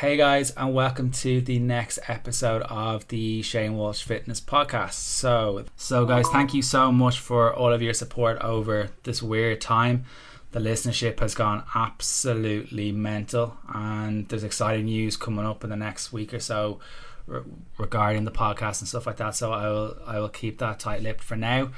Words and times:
Hey 0.00 0.16
guys, 0.16 0.50
and 0.52 0.72
welcome 0.72 1.10
to 1.10 1.42
the 1.42 1.58
next 1.58 1.98
episode 2.08 2.62
of 2.62 3.06
the 3.08 3.42
Shane 3.42 3.76
Walsh 3.76 4.02
Fitness 4.02 4.40
Podcast. 4.40 4.94
So, 4.94 5.66
so 5.76 6.06
guys, 6.06 6.26
thank 6.28 6.54
you 6.54 6.62
so 6.62 6.90
much 6.90 7.20
for 7.20 7.52
all 7.54 7.70
of 7.70 7.82
your 7.82 7.92
support 7.92 8.38
over 8.38 8.88
this 9.02 9.22
weird 9.22 9.60
time. 9.60 10.06
The 10.52 10.58
listenership 10.58 11.20
has 11.20 11.34
gone 11.34 11.64
absolutely 11.74 12.92
mental, 12.92 13.58
and 13.74 14.26
there's 14.30 14.42
exciting 14.42 14.86
news 14.86 15.18
coming 15.18 15.44
up 15.44 15.64
in 15.64 15.68
the 15.68 15.76
next 15.76 16.14
week 16.14 16.32
or 16.32 16.40
so 16.40 16.80
re- 17.26 17.42
regarding 17.76 18.24
the 18.24 18.30
podcast 18.30 18.80
and 18.80 18.88
stuff 18.88 19.06
like 19.06 19.18
that. 19.18 19.34
So 19.34 19.52
I 19.52 19.68
will 19.68 19.98
I 20.06 20.18
will 20.18 20.30
keep 20.30 20.60
that 20.60 20.80
tight 20.80 21.02
lipped 21.02 21.22
for 21.22 21.36
now. 21.36 21.72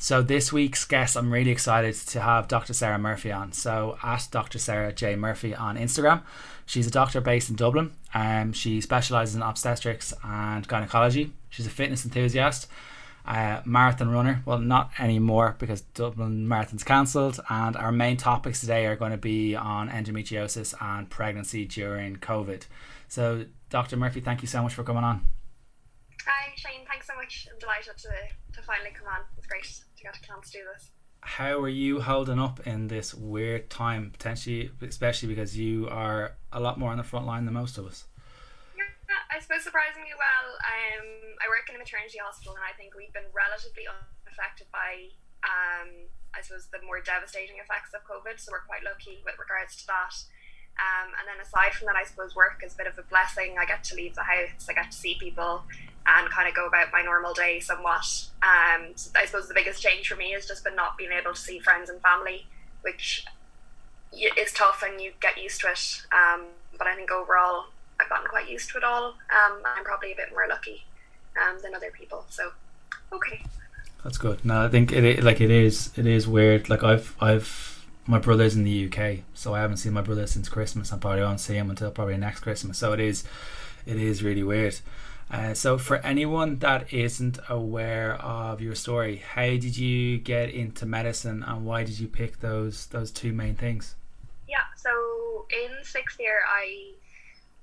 So 0.00 0.22
this 0.22 0.52
week's 0.52 0.84
guest, 0.84 1.16
I'm 1.16 1.32
really 1.32 1.50
excited 1.50 1.92
to 1.92 2.20
have 2.20 2.46
Dr. 2.46 2.72
Sarah 2.72 3.00
Murphy 3.00 3.32
on. 3.32 3.50
So 3.52 3.98
at 4.00 4.28
Dr. 4.30 4.56
Sarah 4.60 4.92
J 4.92 5.16
Murphy 5.16 5.56
on 5.56 5.76
Instagram. 5.76 6.22
She's 6.66 6.86
a 6.86 6.90
doctor 6.90 7.20
based 7.20 7.50
in 7.50 7.56
Dublin. 7.56 7.90
Um, 8.14 8.52
she 8.52 8.80
specialises 8.80 9.34
in 9.34 9.42
obstetrics 9.42 10.14
and 10.22 10.66
gynecology. 10.68 11.32
She's 11.50 11.66
a 11.66 11.70
fitness 11.70 12.04
enthusiast, 12.04 12.68
uh, 13.26 13.60
marathon 13.64 14.10
runner. 14.10 14.40
Well, 14.46 14.60
not 14.60 14.92
anymore 15.00 15.56
because 15.58 15.80
Dublin 15.80 16.46
Marathon's 16.46 16.84
cancelled. 16.84 17.40
And 17.50 17.74
our 17.76 17.90
main 17.90 18.16
topics 18.16 18.60
today 18.60 18.86
are 18.86 18.94
going 18.94 19.10
to 19.10 19.18
be 19.18 19.56
on 19.56 19.90
endometriosis 19.90 20.74
and 20.80 21.10
pregnancy 21.10 21.64
during 21.64 22.18
COVID. 22.18 22.66
So, 23.08 23.46
Dr. 23.68 23.96
Murphy, 23.96 24.20
thank 24.20 24.42
you 24.42 24.48
so 24.48 24.62
much 24.62 24.74
for 24.74 24.84
coming 24.84 25.02
on. 25.02 25.22
Hi, 26.28 26.52
Shane. 26.56 26.84
Thanks 26.86 27.06
so 27.06 27.16
much. 27.16 27.48
I'm 27.50 27.58
delighted 27.58 27.96
to, 27.96 28.12
to 28.52 28.62
finally 28.62 28.90
come 28.92 29.08
on. 29.08 29.24
It's 29.36 29.46
great 29.46 29.64
to 29.64 30.02
get 30.02 30.16
a 30.16 30.22
chance 30.22 30.50
to 30.52 30.58
do 30.58 30.64
this 30.72 30.90
how 31.20 31.58
are 31.58 31.68
you 31.68 32.00
holding 32.00 32.38
up 32.38 32.64
in 32.66 32.86
this 32.86 33.14
weird 33.14 33.68
time 33.70 34.10
potentially 34.10 34.70
especially 34.82 35.28
because 35.28 35.58
you 35.58 35.88
are 35.90 36.36
a 36.52 36.60
lot 36.60 36.78
more 36.78 36.90
on 36.90 36.98
the 36.98 37.04
front 37.04 37.26
line 37.26 37.44
than 37.44 37.54
most 37.54 37.76
of 37.76 37.86
us 37.86 38.06
yeah 38.76 38.86
i 39.34 39.40
suppose 39.40 39.62
surprisingly 39.62 40.14
well 40.14 40.48
um, 40.62 41.06
i 41.42 41.46
work 41.50 41.66
in 41.68 41.74
a 41.74 41.78
maternity 41.78 42.18
hospital 42.22 42.54
and 42.54 42.62
i 42.62 42.74
think 42.78 42.94
we've 42.94 43.12
been 43.12 43.26
relatively 43.34 43.82
unaffected 43.90 44.66
by 44.70 45.10
um, 45.42 46.06
i 46.34 46.40
suppose 46.40 46.70
the 46.70 46.78
more 46.86 47.02
devastating 47.02 47.58
effects 47.58 47.90
of 47.90 48.02
covid 48.06 48.38
so 48.38 48.54
we're 48.54 48.62
quite 48.62 48.86
lucky 48.86 49.18
with 49.26 49.34
regards 49.42 49.74
to 49.74 49.84
that 49.90 50.14
um, 50.78 51.08
and 51.18 51.26
then 51.26 51.44
aside 51.44 51.72
from 51.72 51.86
that 51.86 51.96
i 51.96 52.04
suppose 52.04 52.34
work 52.34 52.62
is 52.64 52.74
a 52.74 52.76
bit 52.76 52.86
of 52.86 52.98
a 52.98 53.02
blessing 53.02 53.56
i 53.58 53.64
get 53.64 53.82
to 53.84 53.94
leave 53.94 54.14
the 54.14 54.22
house 54.22 54.66
i 54.68 54.72
get 54.72 54.90
to 54.90 54.96
see 54.96 55.16
people 55.18 55.62
and 56.08 56.30
kind 56.30 56.48
of 56.48 56.54
go 56.54 56.66
about 56.66 56.88
my 56.92 57.02
normal 57.02 57.34
day 57.34 57.60
somewhat. 57.60 58.28
Um, 58.42 58.92
so 58.94 59.10
I 59.14 59.26
suppose 59.26 59.46
the 59.46 59.54
biggest 59.54 59.82
change 59.82 60.08
for 60.08 60.16
me 60.16 60.32
has 60.32 60.46
just 60.46 60.64
been 60.64 60.74
not 60.74 60.96
being 60.96 61.12
able 61.12 61.34
to 61.34 61.38
see 61.38 61.58
friends 61.58 61.90
and 61.90 62.00
family, 62.00 62.46
which 62.80 63.26
is 64.12 64.52
tough 64.52 64.82
and 64.86 65.00
you 65.00 65.12
get 65.20 65.36
used 65.36 65.60
to 65.60 65.68
it. 65.68 66.02
Um, 66.12 66.46
but 66.78 66.86
I 66.86 66.96
think 66.96 67.10
overall 67.10 67.66
I've 68.00 68.08
gotten 68.08 68.26
quite 68.26 68.48
used 68.48 68.70
to 68.70 68.78
it 68.78 68.84
all. 68.84 69.08
Um, 69.30 69.60
I'm 69.64 69.84
probably 69.84 70.12
a 70.12 70.16
bit 70.16 70.30
more 70.30 70.46
lucky 70.48 70.84
um, 71.36 71.58
than 71.62 71.74
other 71.74 71.90
people. 71.90 72.24
So 72.30 72.52
okay. 73.12 73.44
That's 74.02 74.16
good. 74.16 74.44
No, 74.44 74.64
I 74.64 74.68
think 74.68 74.92
it 74.92 75.22
like 75.22 75.40
it 75.40 75.50
is 75.50 75.90
it 75.96 76.06
is 76.06 76.26
weird. 76.26 76.70
Like 76.70 76.84
I've 76.84 77.16
I've 77.20 77.77
my 78.08 78.18
brother's 78.18 78.56
in 78.56 78.64
the 78.64 78.86
UK, 78.90 79.18
so 79.34 79.54
I 79.54 79.60
haven't 79.60 79.76
seen 79.76 79.92
my 79.92 80.00
brother 80.00 80.26
since 80.26 80.48
Christmas. 80.48 80.92
I 80.92 80.96
probably 80.96 81.20
won't 81.20 81.40
see 81.40 81.54
him 81.54 81.70
until 81.70 81.90
probably 81.90 82.16
next 82.16 82.40
Christmas. 82.40 82.78
So 82.78 82.92
it 82.92 83.00
is 83.00 83.22
it 83.86 83.98
is 83.98 84.22
really 84.22 84.42
weird. 84.42 84.80
Uh, 85.30 85.52
so, 85.52 85.76
for 85.76 85.98
anyone 85.98 86.58
that 86.60 86.90
isn't 86.90 87.38
aware 87.50 88.14
of 88.14 88.62
your 88.62 88.74
story, 88.74 89.16
how 89.16 89.42
did 89.42 89.76
you 89.76 90.16
get 90.16 90.48
into 90.48 90.86
medicine, 90.86 91.42
and 91.46 91.66
why 91.66 91.84
did 91.84 92.00
you 92.00 92.08
pick 92.08 92.40
those 92.40 92.86
those 92.86 93.10
two 93.10 93.34
main 93.34 93.54
things? 93.54 93.94
Yeah, 94.48 94.64
so 94.74 95.46
in 95.50 95.84
sixth 95.84 96.18
year, 96.18 96.40
I 96.48 96.92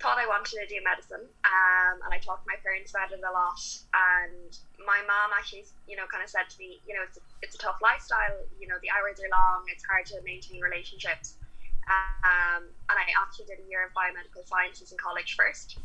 thought 0.06 0.22
I 0.22 0.30
wanted 0.30 0.62
to 0.62 0.70
do 0.70 0.78
medicine, 0.86 1.26
um, 1.26 1.96
and 2.06 2.14
I 2.14 2.22
talked 2.22 2.46
to 2.46 2.50
my 2.54 2.62
parents 2.62 2.94
about 2.94 3.10
it 3.10 3.26
a 3.26 3.34
lot. 3.34 3.58
And 3.90 4.54
my 4.78 5.02
mom 5.02 5.34
actually, 5.34 5.66
you 5.90 5.98
know, 5.98 6.06
kind 6.06 6.22
of 6.22 6.30
said 6.30 6.46
to 6.46 6.58
me, 6.62 6.78
you 6.86 6.94
know, 6.94 7.02
it's 7.02 7.18
a, 7.18 7.24
it's 7.42 7.58
a 7.58 7.62
tough 7.66 7.82
lifestyle. 7.82 8.38
You 8.62 8.70
know, 8.70 8.78
the 8.86 8.94
hours 8.94 9.18
are 9.18 9.32
long. 9.34 9.66
It's 9.66 9.82
hard 9.90 10.06
to 10.14 10.22
maintain 10.22 10.62
relationships. 10.62 11.42
Um, 11.90 12.70
and 12.70 12.96
I 13.02 13.10
actually 13.18 13.50
did 13.50 13.66
a 13.66 13.68
year 13.70 13.90
of 13.90 13.98
biomedical 13.98 14.46
sciences 14.46 14.94
in 14.94 14.98
college 15.02 15.34
first 15.34 15.82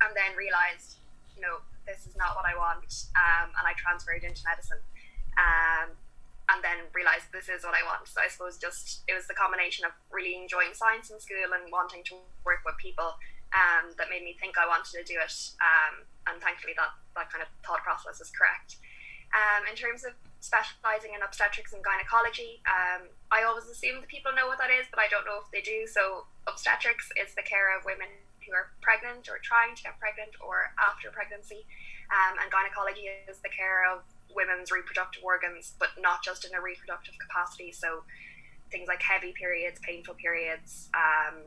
and 0.00 0.10
then 0.16 0.32
realized, 0.36 1.04
you 1.36 1.44
know, 1.44 1.60
this 1.84 2.08
is 2.08 2.16
not 2.16 2.32
what 2.36 2.48
I 2.48 2.56
want, 2.56 2.88
um, 3.12 3.52
and 3.52 3.64
I 3.68 3.76
transferred 3.76 4.24
into 4.24 4.40
medicine. 4.48 4.80
Um, 5.36 5.92
and 6.48 6.60
then 6.60 6.88
realized 6.92 7.32
this 7.32 7.48
is 7.48 7.64
what 7.64 7.72
I 7.72 7.84
want. 7.84 8.08
So 8.08 8.20
I 8.20 8.28
suppose 8.28 8.56
just 8.56 9.04
it 9.08 9.16
was 9.16 9.28
the 9.28 9.36
combination 9.36 9.84
of 9.84 9.92
really 10.12 10.36
enjoying 10.36 10.76
science 10.76 11.08
in 11.08 11.16
school 11.16 11.56
and 11.56 11.72
wanting 11.72 12.04
to 12.12 12.20
with 12.64 12.76
people 12.80 13.14
um, 13.54 13.94
that 13.96 14.10
made 14.10 14.26
me 14.26 14.34
think 14.40 14.58
I 14.58 14.66
wanted 14.66 14.90
to 14.98 15.04
do 15.06 15.20
it. 15.22 15.36
Um, 15.62 16.04
and 16.26 16.42
thankfully, 16.42 16.74
that 16.76 16.90
that 17.14 17.30
kind 17.30 17.40
of 17.40 17.48
thought 17.62 17.84
process 17.86 18.20
is 18.20 18.32
correct. 18.34 18.82
Um, 19.34 19.66
in 19.66 19.74
terms 19.74 20.06
of 20.06 20.14
specializing 20.38 21.14
in 21.14 21.22
obstetrics 21.22 21.74
and 21.74 21.82
gynecology, 21.82 22.62
um, 22.70 23.10
I 23.34 23.42
always 23.42 23.66
assume 23.66 23.98
that 24.02 24.10
people 24.10 24.30
know 24.30 24.46
what 24.46 24.62
that 24.62 24.70
is, 24.70 24.86
but 24.90 25.02
I 25.02 25.10
don't 25.10 25.26
know 25.26 25.42
if 25.42 25.50
they 25.50 25.62
do. 25.64 25.90
So 25.90 26.30
obstetrics 26.46 27.10
is 27.18 27.34
the 27.34 27.42
care 27.42 27.74
of 27.74 27.82
women 27.82 28.10
who 28.46 28.52
are 28.52 28.70
pregnant 28.84 29.26
or 29.26 29.40
trying 29.42 29.74
to 29.74 29.82
get 29.82 29.98
pregnant 29.98 30.36
or 30.38 30.70
after 30.78 31.10
pregnancy. 31.10 31.66
Um, 32.12 32.38
and 32.38 32.52
gynecology 32.52 33.10
is 33.26 33.40
the 33.40 33.50
care 33.50 33.88
of 33.88 34.04
women's 34.30 34.70
reproductive 34.70 35.24
organs, 35.24 35.74
but 35.78 35.96
not 35.98 36.22
just 36.22 36.44
in 36.44 36.54
a 36.54 36.60
reproductive 36.60 37.14
capacity. 37.18 37.72
So 37.72 38.04
things 38.70 38.86
like 38.86 39.02
heavy 39.02 39.32
periods, 39.32 39.80
painful 39.82 40.14
periods, 40.14 40.90
um, 40.94 41.42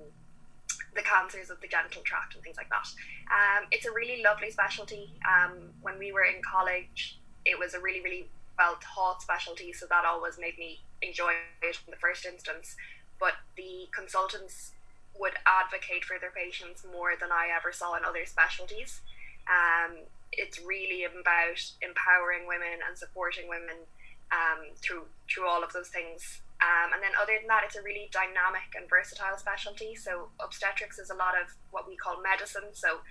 the 0.97 1.03
cancers 1.03 1.49
of 1.49 1.61
the 1.61 1.67
genital 1.67 2.01
tract, 2.01 2.35
and 2.35 2.43
things 2.43 2.57
like 2.57 2.69
that. 2.69 2.89
Um, 3.31 3.67
it's 3.71 3.85
a 3.85 3.91
really 3.91 4.21
lovely 4.21 4.51
specialty. 4.51 5.13
Um, 5.23 5.71
when 5.81 5.97
we 5.97 6.11
were 6.11 6.25
in 6.25 6.41
college, 6.41 7.19
it 7.45 7.57
was 7.57 7.73
a 7.73 7.79
really, 7.79 8.01
really 8.01 8.27
well 8.57 8.77
taught 8.81 9.21
specialty, 9.21 9.71
so 9.71 9.85
that 9.89 10.03
always 10.03 10.37
made 10.37 10.57
me 10.57 10.81
enjoy 11.01 11.31
it 11.61 11.77
in 11.85 11.91
the 11.91 11.97
first 11.97 12.25
instance. 12.25 12.75
But 13.19 13.33
the 13.55 13.87
consultants 13.95 14.73
would 15.19 15.33
advocate 15.45 16.03
for 16.03 16.17
their 16.19 16.31
patients 16.31 16.85
more 16.91 17.13
than 17.19 17.31
I 17.31 17.49
ever 17.55 17.71
saw 17.71 17.95
in 17.95 18.03
other 18.03 18.25
specialties. 18.25 19.01
Um, 19.47 19.97
it's 20.31 20.59
really 20.59 21.05
about 21.05 21.61
empowering 21.81 22.47
women 22.47 22.81
and 22.87 22.97
supporting 22.97 23.47
women 23.47 23.85
um, 24.31 24.75
through 24.75 25.03
through 25.29 25.47
all 25.47 25.63
of 25.63 25.73
those 25.73 25.87
things. 25.87 26.41
Um, 26.57 26.93
and 26.93 27.03
then 27.03 27.13
other 27.21 27.37
than 27.37 27.47
that, 27.47 27.63
it's 27.65 27.77
a 27.77 27.83
really 27.83 28.09
dynamic 28.11 28.73
and 28.73 28.89
versatile 28.89 29.37
specialty. 29.37 29.93
So 29.93 30.29
obstetrics 30.41 30.97
is 30.97 31.09
a 31.09 31.15
lot 31.15 31.37
of 31.37 31.53
what 31.69 31.87
we 31.87 31.95
call 31.95 32.21
medicine. 32.21 32.73
So 32.73 33.05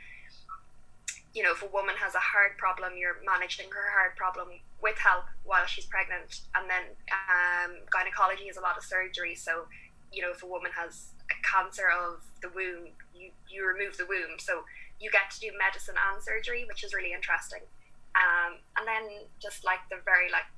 you 1.37 1.43
know, 1.45 1.53
if 1.53 1.61
a 1.61 1.69
woman 1.69 1.95
has 2.01 2.17
a 2.17 2.25
heart 2.33 2.56
problem, 2.56 2.97
you're 2.97 3.21
managing 3.21 3.69
her 3.69 3.93
heart 3.93 4.17
problem 4.17 4.49
with 4.81 4.97
help 4.97 5.29
while 5.45 5.69
she's 5.69 5.85
pregnant. 5.85 6.41
And 6.56 6.65
then 6.65 6.97
um, 7.12 7.77
gynecology 7.93 8.49
is 8.49 8.56
a 8.56 8.65
lot 8.65 8.79
of 8.81 8.83
surgery. 8.83 9.37
So, 9.37 9.69
you 10.11 10.25
know, 10.25 10.33
if 10.33 10.43
a 10.43 10.49
woman 10.49 10.73
has 10.73 11.12
a 11.29 11.37
cancer 11.45 11.93
of 11.93 12.25
the 12.41 12.49
womb, 12.56 12.89
you, 13.12 13.37
you 13.53 13.69
remove 13.69 14.01
the 14.01 14.09
womb. 14.09 14.41
So 14.41 14.65
you 14.99 15.12
get 15.12 15.29
to 15.37 15.39
do 15.39 15.53
medicine 15.61 16.01
and 16.01 16.25
surgery, 16.25 16.65
which 16.65 16.81
is 16.81 16.97
really 16.97 17.12
interesting. 17.12 17.69
Um, 18.17 18.56
and 18.81 18.89
then 18.89 19.29
just 19.37 19.61
like 19.61 19.85
the 19.93 20.01
very 20.09 20.33
like 20.33 20.49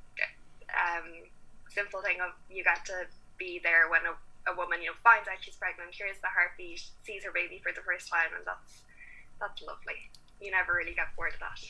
um, 0.70 1.26
simple 1.78 2.02
thing 2.02 2.18
of 2.20 2.34
you 2.50 2.64
get 2.64 2.84
to 2.86 3.06
be 3.38 3.60
there 3.62 3.88
when 3.88 4.00
a, 4.02 4.50
a 4.50 4.56
woman 4.56 4.82
you 4.82 4.88
know 4.88 4.98
finds 5.04 5.28
out 5.28 5.38
she's 5.40 5.56
pregnant, 5.56 5.94
hears 5.94 6.16
the 6.20 6.28
heartbeat, 6.34 6.82
sees 7.04 7.24
her 7.24 7.32
baby 7.32 7.60
for 7.62 7.72
the 7.72 7.82
first 7.82 8.10
time, 8.10 8.34
and 8.36 8.44
that's 8.44 8.82
that's 9.40 9.62
lovely. 9.62 10.10
You 10.40 10.50
never 10.50 10.74
really 10.74 10.94
get 10.94 11.14
bored 11.16 11.34
of 11.34 11.40
that. 11.40 11.60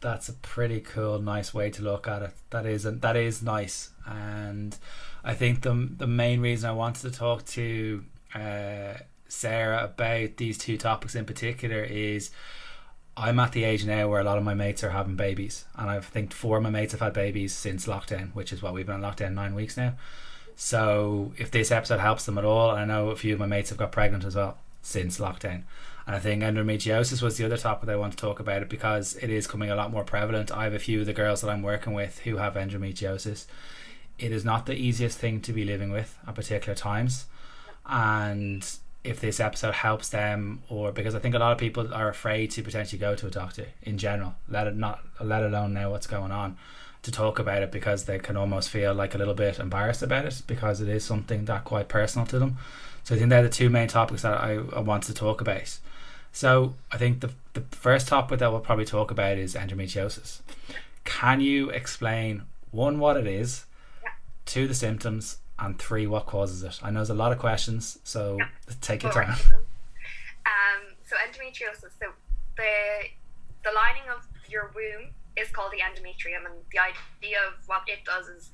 That's 0.00 0.28
a 0.30 0.32
pretty 0.32 0.80
cool, 0.80 1.20
nice 1.20 1.52
way 1.52 1.70
to 1.70 1.82
look 1.82 2.08
at 2.08 2.22
it. 2.22 2.32
That 2.50 2.64
is 2.64 2.84
that 2.84 3.16
is 3.16 3.42
nice, 3.42 3.90
and 4.06 4.76
I 5.22 5.34
think 5.34 5.62
the 5.62 5.88
the 5.96 6.06
main 6.06 6.40
reason 6.40 6.70
I 6.70 6.72
wanted 6.72 7.02
to 7.02 7.10
talk 7.10 7.44
to 7.46 8.04
uh, 8.34 8.94
Sarah 9.28 9.84
about 9.84 10.36
these 10.38 10.56
two 10.56 10.78
topics 10.78 11.14
in 11.14 11.26
particular 11.26 11.82
is 11.82 12.30
I'm 13.16 13.38
at 13.40 13.52
the 13.52 13.64
age 13.64 13.84
now 13.84 14.08
where 14.08 14.20
a 14.20 14.24
lot 14.24 14.38
of 14.38 14.44
my 14.44 14.54
mates 14.54 14.82
are 14.84 14.90
having 14.90 15.16
babies, 15.16 15.64
and 15.76 15.90
I 15.90 16.00
think 16.00 16.32
four 16.32 16.56
of 16.56 16.62
my 16.62 16.70
mates 16.70 16.92
have 16.92 17.00
had 17.00 17.12
babies 17.12 17.52
since 17.52 17.86
lockdown, 17.86 18.34
which 18.34 18.52
is 18.52 18.62
what 18.62 18.72
we've 18.72 18.86
been 18.86 18.96
in 18.96 19.02
lockdown 19.02 19.34
nine 19.34 19.54
weeks 19.54 19.76
now. 19.76 19.94
So 20.56 21.32
if 21.38 21.50
this 21.50 21.70
episode 21.70 22.00
helps 22.00 22.26
them 22.26 22.38
at 22.38 22.44
all, 22.44 22.70
I 22.70 22.84
know 22.84 23.10
a 23.10 23.16
few 23.16 23.32
of 23.32 23.40
my 23.40 23.46
mates 23.46 23.70
have 23.70 23.78
got 23.78 23.92
pregnant 23.92 24.24
as 24.24 24.36
well 24.36 24.58
since 24.82 25.18
lockdown. 25.18 25.62
And 26.06 26.16
I 26.16 26.18
think 26.18 26.42
endometriosis 26.42 27.22
was 27.22 27.36
the 27.36 27.44
other 27.44 27.56
topic 27.56 27.88
I 27.88 27.96
want 27.96 28.12
to 28.12 28.18
talk 28.18 28.40
about 28.40 28.62
it 28.62 28.68
because 28.68 29.16
it 29.16 29.30
is 29.30 29.46
coming 29.46 29.70
a 29.70 29.76
lot 29.76 29.90
more 29.90 30.04
prevalent. 30.04 30.50
I 30.50 30.64
have 30.64 30.74
a 30.74 30.78
few 30.78 31.00
of 31.00 31.06
the 31.06 31.12
girls 31.12 31.40
that 31.40 31.50
I'm 31.50 31.62
working 31.62 31.92
with 31.92 32.20
who 32.20 32.36
have 32.36 32.54
endometriosis. 32.54 33.46
It 34.18 34.32
is 34.32 34.44
not 34.44 34.66
the 34.66 34.74
easiest 34.74 35.18
thing 35.18 35.40
to 35.42 35.52
be 35.52 35.64
living 35.64 35.90
with 35.90 36.18
at 36.26 36.34
particular 36.34 36.74
times 36.74 37.26
and 37.86 38.66
if 39.02 39.20
this 39.20 39.40
episode 39.40 39.72
helps 39.74 40.10
them 40.10 40.62
or 40.68 40.92
because 40.92 41.14
I 41.14 41.18
think 41.20 41.34
a 41.34 41.38
lot 41.38 41.52
of 41.52 41.58
people 41.58 41.92
are 41.94 42.08
afraid 42.08 42.50
to 42.52 42.62
potentially 42.62 42.98
go 42.98 43.14
to 43.14 43.26
a 43.26 43.30
doctor 43.30 43.66
in 43.82 43.96
general 43.98 44.34
let 44.48 44.66
it 44.66 44.76
not 44.76 45.00
let 45.20 45.42
alone 45.42 45.72
know 45.72 45.90
what's 45.90 46.06
going 46.06 46.30
on 46.32 46.56
to 47.02 47.10
talk 47.10 47.38
about 47.38 47.62
it 47.62 47.72
because 47.72 48.04
they 48.04 48.18
can 48.18 48.36
almost 48.36 48.68
feel 48.68 48.92
like 48.92 49.14
a 49.14 49.18
little 49.18 49.32
bit 49.34 49.58
embarrassed 49.58 50.02
about 50.02 50.26
it 50.26 50.42
because 50.46 50.82
it 50.82 50.88
is 50.88 51.02
something 51.02 51.46
that 51.46 51.64
quite 51.64 51.88
personal 51.88 52.26
to 52.26 52.38
them 52.38 52.58
So 53.04 53.14
I 53.14 53.18
think 53.18 53.30
they're 53.30 53.42
the 53.42 53.48
two 53.48 53.70
main 53.70 53.88
topics 53.88 54.20
that 54.22 54.34
I, 54.38 54.58
I 54.76 54.80
want 54.80 55.04
to 55.04 55.14
talk 55.14 55.40
about. 55.40 55.78
So 56.32 56.74
I 56.92 56.98
think 56.98 57.20
the 57.20 57.30
the 57.54 57.62
first 57.72 58.06
topic 58.06 58.38
that 58.40 58.50
we'll 58.52 58.60
probably 58.60 58.84
talk 58.84 59.10
about 59.10 59.38
is 59.38 59.54
endometriosis. 59.54 60.40
Can 61.04 61.40
you 61.40 61.70
explain 61.70 62.42
one 62.70 62.98
what 63.00 63.16
it 63.16 63.26
is, 63.26 63.64
Yeah. 64.04 64.10
two 64.44 64.68
the 64.68 64.74
symptoms, 64.74 65.38
and 65.60 65.78
three 65.78 66.06
what 66.06 66.26
causes 66.26 66.62
it? 66.62 66.80
I 66.82 66.90
know 66.90 67.00
there's 67.00 67.10
a 67.10 67.14
lot 67.14 67.32
of 67.32 67.38
questions, 67.38 67.98
so 68.04 68.36
Yeah. 68.38 68.48
take 68.80 69.02
your 69.02 69.12
time. 69.12 69.34
Um, 70.46 70.96
so 71.06 71.16
endometriosis. 71.16 71.92
So 72.00 72.12
the 72.56 73.08
the 73.62 73.72
lining 73.72 74.08
of 74.08 74.26
your 74.48 74.72
womb 74.74 75.12
is 75.36 75.50
called 75.50 75.72
the 75.72 75.78
endometrium, 75.78 76.46
and 76.46 76.54
the 76.72 76.78
idea 76.78 77.38
of 77.46 77.68
what 77.68 77.82
it 77.86 78.04
does 78.04 78.26
is 78.28 78.50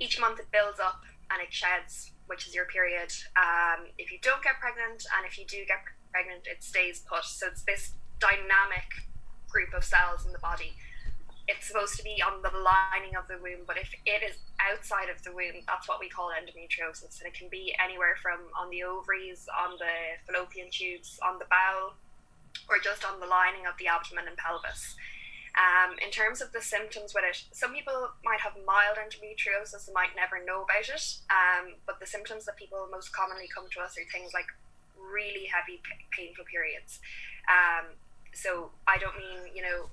each 0.00 0.18
month 0.20 0.40
it 0.40 0.50
builds 0.50 0.80
up 0.80 1.04
and 1.30 1.40
it 1.40 1.52
sheds, 1.52 2.12
which 2.26 2.46
is 2.46 2.54
your 2.54 2.66
period. 2.66 3.12
Um, 3.36 3.86
if 3.98 4.10
you 4.12 4.18
don't 4.20 4.42
get 4.42 4.58
pregnant, 4.60 5.06
and 5.16 5.26
if 5.26 5.38
you 5.38 5.44
do 5.46 5.64
get 5.66 5.78
pregnant, 6.12 6.46
it 6.46 6.62
stays 6.62 7.00
put. 7.00 7.24
So 7.24 7.46
it's 7.48 7.62
this 7.62 7.92
dynamic 8.18 8.88
group 9.48 9.72
of 9.74 9.84
cells 9.84 10.26
in 10.26 10.32
the 10.32 10.38
body. 10.38 10.74
It's 11.48 11.68
supposed 11.68 11.96
to 11.96 12.02
be 12.02 12.22
on 12.22 12.42
the 12.42 12.50
lining 12.50 13.14
of 13.14 13.28
the 13.28 13.38
womb, 13.38 13.62
but 13.66 13.78
if 13.78 13.94
it 14.04 14.22
is 14.22 14.36
outside 14.58 15.08
of 15.08 15.22
the 15.22 15.30
womb, 15.30 15.62
that's 15.66 15.88
what 15.88 16.00
we 16.00 16.08
call 16.08 16.30
endometriosis. 16.34 17.20
And 17.20 17.26
it 17.26 17.34
can 17.34 17.48
be 17.48 17.74
anywhere 17.78 18.16
from 18.20 18.50
on 18.58 18.70
the 18.70 18.82
ovaries, 18.82 19.46
on 19.54 19.78
the 19.78 20.18
fallopian 20.26 20.70
tubes, 20.70 21.20
on 21.22 21.38
the 21.38 21.46
bowel, 21.46 21.94
or 22.68 22.78
just 22.82 23.04
on 23.04 23.20
the 23.20 23.26
lining 23.26 23.66
of 23.66 23.78
the 23.78 23.86
abdomen 23.86 24.26
and 24.26 24.36
pelvis. 24.36 24.96
Um, 25.56 25.96
in 26.04 26.10
terms 26.10 26.42
of 26.42 26.52
the 26.52 26.60
symptoms 26.60 27.14
with 27.14 27.24
it, 27.24 27.44
some 27.52 27.72
people 27.72 28.10
might 28.24 28.40
have 28.40 28.52
mild 28.66 28.98
endometriosis 29.00 29.86
and 29.86 29.94
might 29.94 30.12
never 30.14 30.44
know 30.44 30.66
about 30.68 30.88
it. 30.88 31.04
Um, 31.30 31.80
but 31.86 31.98
the 31.98 32.06
symptoms 32.06 32.44
that 32.44 32.56
people 32.56 32.88
most 32.90 33.14
commonly 33.14 33.48
come 33.48 33.64
to 33.72 33.80
us 33.80 33.96
are 33.96 34.04
things 34.12 34.34
like 34.34 34.50
really 34.98 35.48
heavy, 35.48 35.80
painful 36.10 36.44
periods. 36.44 37.00
Um, 37.48 37.96
so 38.34 38.70
I 38.86 38.98
don't 38.98 39.16
mean, 39.16 39.54
you 39.54 39.62
know, 39.62 39.88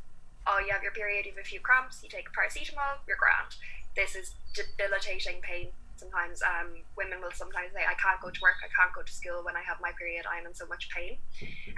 oh, 0.48 0.60
you 0.60 0.72
have 0.72 0.84
your 0.84 0.92
period, 0.92 1.26
you 1.26 1.32
have 1.36 1.44
a 1.44 1.48
few 1.48 1.60
cramps, 1.60 2.02
you 2.04 2.10
take 2.10 2.28
paracetamol, 2.34 3.00
you're 3.08 3.20
grand. 3.20 3.56
This 3.96 4.16
is 4.16 4.36
debilitating 4.54 5.42
pain. 5.42 5.70
Sometimes 5.96 6.44
um, 6.44 6.84
women 6.98 7.22
will 7.22 7.32
sometimes 7.32 7.72
say, 7.72 7.86
I 7.86 7.96
can't 7.96 8.20
go 8.20 8.28
to 8.28 8.42
work, 8.42 8.60
I 8.60 8.68
can't 8.74 8.92
go 8.92 9.06
to 9.06 9.14
school 9.14 9.46
when 9.46 9.56
I 9.56 9.64
have 9.64 9.80
my 9.80 9.96
period, 9.96 10.26
I'm 10.28 10.46
in 10.46 10.54
so 10.54 10.68
much 10.68 10.90
pain. 10.92 11.16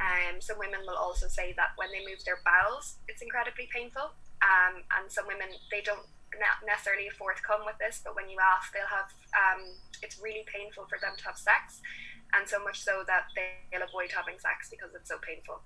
Um, 0.02 0.42
some 0.42 0.58
women 0.58 0.82
will 0.88 0.98
also 0.98 1.28
say 1.28 1.54
that 1.60 1.78
when 1.78 1.94
they 1.94 2.02
move 2.02 2.24
their 2.26 2.42
bowels, 2.42 2.98
it's 3.08 3.22
incredibly 3.22 3.70
painful. 3.70 4.16
Um, 4.42 4.82
and 4.98 5.12
some 5.12 5.28
women, 5.28 5.54
they 5.70 5.86
don't 5.86 6.08
ne- 6.34 6.62
necessarily 6.66 7.12
forthcome 7.14 7.66
with 7.66 7.78
this, 7.78 8.02
but 8.02 8.16
when 8.16 8.30
you 8.30 8.38
ask, 8.42 8.74
they'll 8.74 8.90
have, 8.90 9.12
um, 9.36 9.78
it's 10.02 10.18
really 10.18 10.46
painful 10.50 10.90
for 10.90 10.98
them 10.98 11.14
to 11.18 11.24
have 11.30 11.38
sex. 11.38 11.82
And 12.34 12.50
so 12.50 12.60
much 12.60 12.82
so 12.82 13.04
that 13.08 13.32
they'll 13.36 13.86
avoid 13.86 14.12
having 14.12 14.40
sex 14.40 14.68
because 14.68 14.92
it's 14.96 15.08
so 15.08 15.22
painful. 15.22 15.62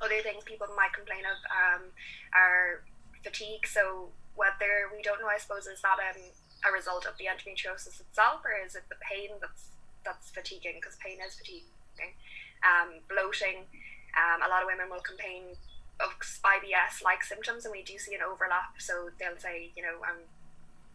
Other 0.00 0.20
things 0.22 0.44
people 0.44 0.66
might 0.76 0.92
complain 0.92 1.24
of 1.24 1.38
um, 1.48 1.82
are 2.34 2.84
fatigue. 3.22 3.66
So 3.66 4.10
whether 4.34 4.92
we 4.92 5.02
don't 5.02 5.20
know, 5.20 5.28
I 5.28 5.38
suppose, 5.38 5.66
is 5.66 5.80
that 5.82 5.98
um, 5.98 6.20
a 6.68 6.70
result 6.72 7.06
of 7.06 7.16
the 7.18 7.26
endometriosis 7.26 8.00
itself, 8.00 8.44
or 8.44 8.54
is 8.54 8.74
it 8.74 8.84
the 8.88 9.00
pain 9.00 9.36
that's 9.40 9.72
that's 10.04 10.30
fatiguing? 10.30 10.78
Because 10.80 10.96
pain 10.96 11.18
is 11.24 11.34
fatiguing. 11.34 11.72
Um, 12.64 13.00
bloating. 13.08 13.68
Um, 14.16 14.40
a 14.44 14.48
lot 14.48 14.62
of 14.62 14.68
women 14.68 14.88
will 14.88 15.04
complain 15.04 15.56
of 16.00 16.12
IBS-like 16.20 17.24
symptoms, 17.24 17.64
and 17.64 17.72
we 17.72 17.82
do 17.82 17.98
see 17.98 18.14
an 18.14 18.20
overlap. 18.20 18.76
So 18.78 19.08
they'll 19.18 19.38
say, 19.38 19.72
you 19.76 19.82
know, 19.82 20.00
I'm 20.04 20.28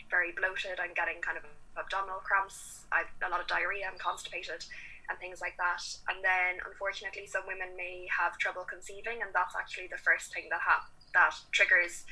very 0.09 0.31
bloated. 0.31 0.77
I'm 0.77 0.93
getting 0.93 1.21
kind 1.21 1.37
of 1.37 1.45
abdominal 1.77 2.21
cramps. 2.21 2.85
I've 2.91 3.09
a 3.25 3.29
lot 3.29 3.41
of 3.41 3.47
diarrhea. 3.47 3.89
I'm 3.89 3.97
constipated 3.97 4.65
and 5.09 5.17
things 5.19 5.41
like 5.41 5.57
that. 5.57 5.81
And 6.09 6.23
then, 6.23 6.61
unfortunately, 6.65 7.25
some 7.25 7.43
women 7.47 7.75
may 7.77 8.07
have 8.11 8.37
trouble 8.37 8.63
conceiving, 8.63 9.21
and 9.21 9.31
that's 9.33 9.55
actually 9.55 9.87
the 9.87 10.01
first 10.01 10.33
thing 10.33 10.47
that 10.49 10.61
ha- 10.61 10.89
that 11.13 11.35
triggers 11.51 12.05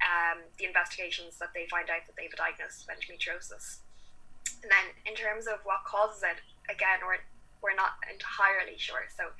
um, 0.00 0.46
the 0.58 0.64
investigations 0.64 1.38
that 1.38 1.50
they 1.54 1.66
find 1.66 1.90
out 1.90 2.06
that 2.06 2.14
they 2.14 2.30
have 2.30 2.36
a 2.36 2.40
diagnosis 2.40 2.86
of 2.86 2.94
endometriosis. 2.94 3.82
And 4.62 4.70
then, 4.70 4.94
in 5.06 5.14
terms 5.14 5.46
of 5.46 5.60
what 5.62 5.84
causes 5.84 6.22
it, 6.22 6.38
again, 6.70 7.02
we're 7.04 7.22
we're 7.60 7.76
not 7.76 7.98
entirely 8.06 8.78
sure. 8.78 9.10
So, 9.10 9.34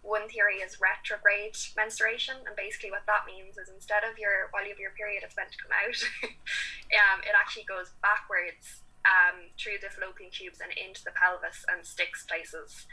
one 0.00 0.26
theory 0.26 0.64
is 0.64 0.80
retrograde 0.80 1.54
menstruation, 1.76 2.40
and 2.48 2.56
basically 2.56 2.90
what 2.90 3.06
that 3.06 3.28
means 3.28 3.60
is 3.60 3.68
instead 3.68 4.02
of 4.02 4.18
your 4.18 4.48
while 4.50 4.64
you 4.64 4.74
have 4.74 4.82
your 4.82 4.96
period, 4.96 5.22
it's 5.22 5.36
meant 5.36 5.52
to 5.52 5.60
come 5.60 5.72
out, 5.72 5.98
um, 7.02 7.18
it 7.22 7.36
actually 7.36 7.68
goes 7.68 7.92
backwards 8.02 8.82
um, 9.04 9.50
through 9.58 9.78
the 9.82 9.90
fallopian 9.90 10.30
tubes 10.30 10.60
and 10.60 10.70
into 10.78 11.02
the 11.04 11.12
pelvis 11.12 11.64
and 11.70 11.84
sticks 11.84 12.24
places. 12.24 12.86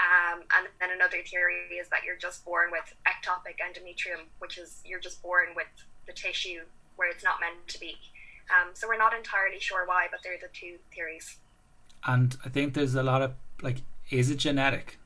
Um, 0.00 0.42
and 0.56 0.68
then 0.80 0.90
another 0.90 1.22
theory 1.22 1.68
is 1.78 1.88
that 1.90 2.04
you're 2.04 2.16
just 2.16 2.44
born 2.44 2.70
with 2.70 2.94
ectopic 3.04 3.60
endometrium, 3.60 4.28
which 4.38 4.58
is 4.58 4.80
you're 4.84 5.00
just 5.00 5.22
born 5.22 5.48
with 5.54 5.68
the 6.06 6.12
tissue 6.12 6.64
where 6.96 7.10
it's 7.10 7.24
not 7.24 7.40
meant 7.40 7.68
to 7.68 7.80
be. 7.80 7.96
Um, 8.50 8.70
so 8.74 8.88
we're 8.88 8.98
not 8.98 9.14
entirely 9.14 9.60
sure 9.60 9.86
why, 9.86 10.06
but 10.10 10.20
they're 10.24 10.40
the 10.40 10.48
two 10.52 10.78
theories. 10.94 11.36
And 12.06 12.36
I 12.44 12.48
think 12.48 12.74
there's 12.74 12.94
a 12.94 13.02
lot 13.02 13.22
of 13.22 13.34
like, 13.62 13.82
is 14.10 14.30
it 14.30 14.36
genetic? 14.36 14.98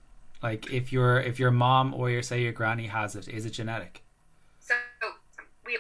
Like 0.43 0.73
if 0.73 0.93
your 0.93 1.21
if 1.21 1.39
your 1.39 1.51
mom 1.51 1.95
or 1.95 2.11
your 2.11 2.23
say 2.23 2.43
your 2.43 2.53
granny 2.53 2.87
has 2.87 3.17
it, 3.17 3.29
is 3.29 3.47
it 3.47 3.51
genetic? 3.51 4.03
So 4.61 4.75
we 5.65 5.79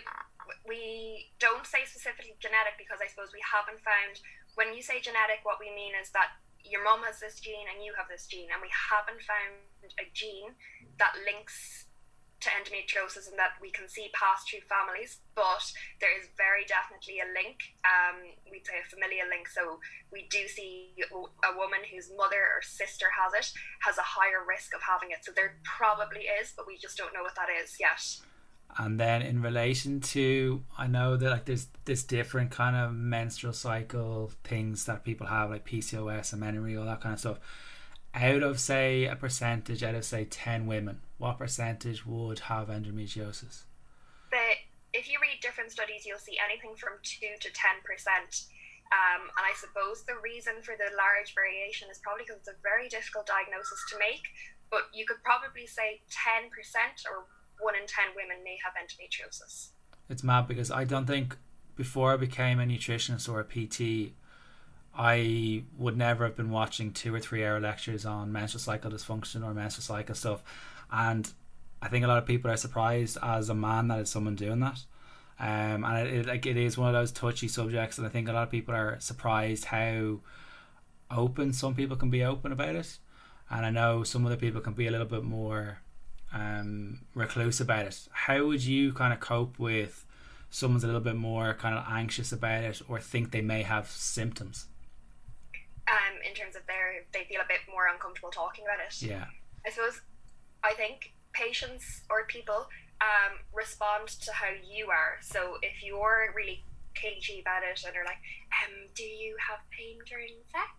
we 0.67 1.31
don't 1.39 1.67
say 1.67 1.85
specifically 1.85 2.35
genetic 2.41 2.75
because 2.79 2.99
I 3.05 3.09
suppose 3.09 3.29
we 3.33 3.41
haven't 3.45 3.81
found. 3.85 4.21
When 4.55 4.75
you 4.75 4.83
say 4.83 5.01
genetic, 5.01 5.43
what 5.43 5.59
we 5.59 5.75
mean 5.75 5.93
is 6.01 6.11
that 6.11 6.39
your 6.65 6.83
mom 6.83 7.03
has 7.05 7.21
this 7.21 7.41
gene 7.41 7.69
and 7.69 7.85
you 7.85 7.93
have 7.99 8.09
this 8.09 8.27
gene, 8.27 8.49
and 8.53 8.63
we 8.63 8.71
haven't 8.71 9.21
found 9.21 9.93
a 10.01 10.07
gene 10.15 10.57
that 10.99 11.13
links 11.27 11.87
to 12.41 12.51
endometriosis 12.53 13.25
and 13.29 13.41
that 13.41 13.57
we 13.61 13.73
can 13.73 13.89
see 13.89 14.13
pass 14.13 14.45
through 14.45 14.61
families. 14.69 15.25
But 15.35 15.65
there 16.01 16.13
is 16.13 16.29
very 16.37 16.69
definitely 16.69 17.25
a 17.25 17.29
link. 17.33 17.57
Um, 17.89 18.21
we'd 18.53 18.69
say 18.69 18.85
a 18.85 18.87
familial 18.89 19.29
link. 19.33 19.49
So 19.49 19.81
we 20.13 20.29
do 20.29 20.45
see 20.49 20.93
a 21.09 21.53
woman 21.57 21.81
whose 21.89 22.13
mother 22.13 22.45
or 22.45 22.61
sister 22.61 23.09
has 23.17 23.33
it 23.33 23.49
has 23.81 23.97
a 23.97 24.05
higher 24.05 24.45
risk 24.45 24.77
of 24.77 24.85
having 24.85 25.11
it. 25.11 25.25
So 25.25 25.33
there 25.33 25.57
probably 25.65 26.29
is, 26.29 26.53
but 26.53 26.69
we 26.69 26.77
just 26.77 27.01
don't 27.01 27.17
know 27.17 27.25
what 27.25 27.37
that 27.37 27.49
is 27.49 27.81
yet. 27.81 28.01
And 28.77 28.99
then 28.99 29.23
in 29.23 29.41
relation 29.41 30.01
to, 30.01 30.65
I 30.77 30.89
know 30.89 31.17
that 31.17 31.31
like 31.31 31.45
there's 31.45 31.69
this 31.85 32.03
different 32.03 32.51
kind 32.51 32.75
of 32.75 32.93
menstrual 32.93 33.53
cycle 33.53 34.33
things 34.43 34.87
that 34.87 35.05
people 35.05 35.29
have, 35.29 35.51
like 35.51 35.67
PCOS, 35.67 36.33
amenorrhea, 36.33 36.81
all 36.81 36.87
that 36.87 37.01
kind 37.01 37.13
of 37.13 37.21
stuff. 37.21 37.39
Out 38.15 38.43
of 38.43 38.59
say 38.59 39.07
a 39.07 39.15
percentage, 39.15 39.83
out 39.83 39.95
of 39.95 40.05
say 40.05 40.25
ten 40.25 40.67
women, 40.67 41.01
what 41.19 41.39
percentage 41.39 42.05
would 42.05 42.41
have 42.41 42.69
endometriosis? 42.69 43.63
The, 44.31 44.43
if 44.93 45.09
you 45.11 45.19
read 45.23 45.39
different 45.41 45.71
studies, 45.71 46.05
you'll 46.05 46.19
see 46.19 46.39
anything 46.45 46.75
from 46.75 46.99
two 47.03 47.35
to 47.41 47.51
ten 47.53 47.79
percent. 47.85 48.47
Um, 48.91 49.23
and 49.39 49.45
I 49.47 49.55
suppose 49.59 50.03
the 50.03 50.19
reason 50.23 50.63
for 50.63 50.75
the 50.79 50.91
large 50.95 51.35
variation 51.35 51.89
is 51.91 51.99
probably 52.03 52.25
because 52.27 52.43
it's 52.43 52.51
a 52.51 52.59
very 52.63 52.89
difficult 52.89 53.27
diagnosis 53.27 53.83
to 53.91 53.99
make. 53.99 54.23
But 54.71 54.91
you 54.93 55.07
could 55.07 55.23
probably 55.23 55.67
say 55.67 56.03
ten 56.11 56.51
percent 56.51 57.07
or 57.07 57.27
one 57.61 57.75
in 57.75 57.87
10 57.87 58.07
women 58.17 58.43
may 58.45 58.59
have 58.65 58.75
endometriosis. 58.75 59.69
It's 60.09 60.23
mad 60.23 60.49
because 60.49 60.71
I 60.71 60.85
don't 60.85 61.07
think 61.07 61.37
before 61.77 62.13
I 62.13 62.17
became 62.17 62.61
a 62.61 62.65
nutritionist 62.65 63.29
or 63.29 63.41
a 63.41 63.45
PT, 63.45 64.13
I 64.97 65.65
would 65.77 65.97
never 65.97 66.25
have 66.25 66.37
been 66.37 66.51
watching 66.51 66.93
two 66.93 67.15
or 67.15 67.21
three 67.21 67.45
hour 67.45 67.61
lectures 67.61 68.07
on 68.07 68.31
menstrual 68.31 68.61
cycle 68.61 68.91
dysfunction 68.91 69.45
or 69.45 69.53
menstrual 69.53 69.83
cycle 69.83 70.15
stuff. 70.15 70.43
And 70.93 71.31
I 71.83 71.89
think 71.89 72.05
a 72.05 72.09
lot 72.09 72.19
of 72.19 72.27
people 72.27 72.51
are 72.51 72.57
surprised 72.57 73.19
as 73.23 73.49
a 73.49 73.55
man 73.55 73.89
that 73.89 74.01
is 74.01 74.11
someone 74.11 74.37
doing 74.37 74.61
that. 74.61 74.81
Um, 75.39 75.85
and 75.85 76.07
it, 76.07 76.15
it, 76.15 76.27
like 76.27 76.47
it 76.47 76.57
is 76.57 76.79
one 76.79 76.89
of 76.89 76.95
those 76.95 77.11
touchy 77.11 77.49
subjects, 77.49 77.99
and 77.99 78.07
I 78.07 78.11
think 78.11 78.29
a 78.29 78.33
lot 78.33 78.45
of 78.45 78.51
people 78.51 78.75
are 78.75 79.01
surprised 79.01 79.65
how 79.65 80.21
open 81.11 81.53
some 81.53 81.75
people 81.75 81.97
can 81.97 82.11
be 82.11 82.23
open 82.23 82.53
about 82.53 82.77
it. 82.77 82.99
And 83.51 83.67
I 83.67 83.71
know 83.71 84.05
some 84.05 84.25
other 84.25 84.37
people 84.37 84.61
can 84.61 84.75
be 84.75 84.87
a 84.87 84.91
little 84.91 85.07
bit 85.07 85.25
more 85.25 85.79
um, 86.33 87.01
recluse 87.15 87.61
about 87.61 87.87
it. 87.87 88.09
How 88.13 88.45
would 88.47 88.65
you 88.65 88.93
kind 88.93 89.13
of 89.13 89.21
cope 89.21 89.59
with 89.59 90.05
someone's 90.51 90.85
a 90.85 90.87
little 90.87 91.01
bit 91.01 91.17
more 91.17 91.55
kind 91.55 91.77
of 91.77 91.85
anxious 91.89 92.33
about 92.33 92.65
it 92.65 92.83
or 92.89 93.01
think 93.01 93.31
they 93.31 93.41
may 93.41 93.63
have 93.63 93.91
symptoms? 93.91 94.67
Um, 95.91 96.15
in 96.27 96.35
terms 96.35 96.57
of 96.57 96.63
their, 96.67 97.05
they 97.13 97.25
feel 97.29 97.41
a 97.41 97.49
bit 97.49 97.61
more 97.71 97.89
uncomfortable 97.93 98.31
talking 98.31 98.65
about 98.65 98.79
it. 98.87 99.03
Yeah. 99.03 99.27
I 99.67 99.71
suppose, 99.71 100.01
I 100.63 100.73
think 100.75 101.13
patients 101.33 102.03
or 102.09 102.25
people 102.27 102.69
um, 103.01 103.39
respond 103.53 104.09
to 104.09 104.33
how 104.33 104.49
you 104.65 104.89
are. 104.89 105.19
So 105.21 105.57
if 105.63 105.83
you're 105.83 106.33
really 106.35 106.65
cagey 106.95 107.41
about 107.41 107.63
it 107.63 107.83
and 107.87 107.97
are 107.97 108.05
like, 108.05 108.23
um, 108.63 108.89
do 108.95 109.03
you 109.03 109.37
have 109.49 109.59
pain 109.77 109.99
during 110.07 110.35
sex? 110.51 110.71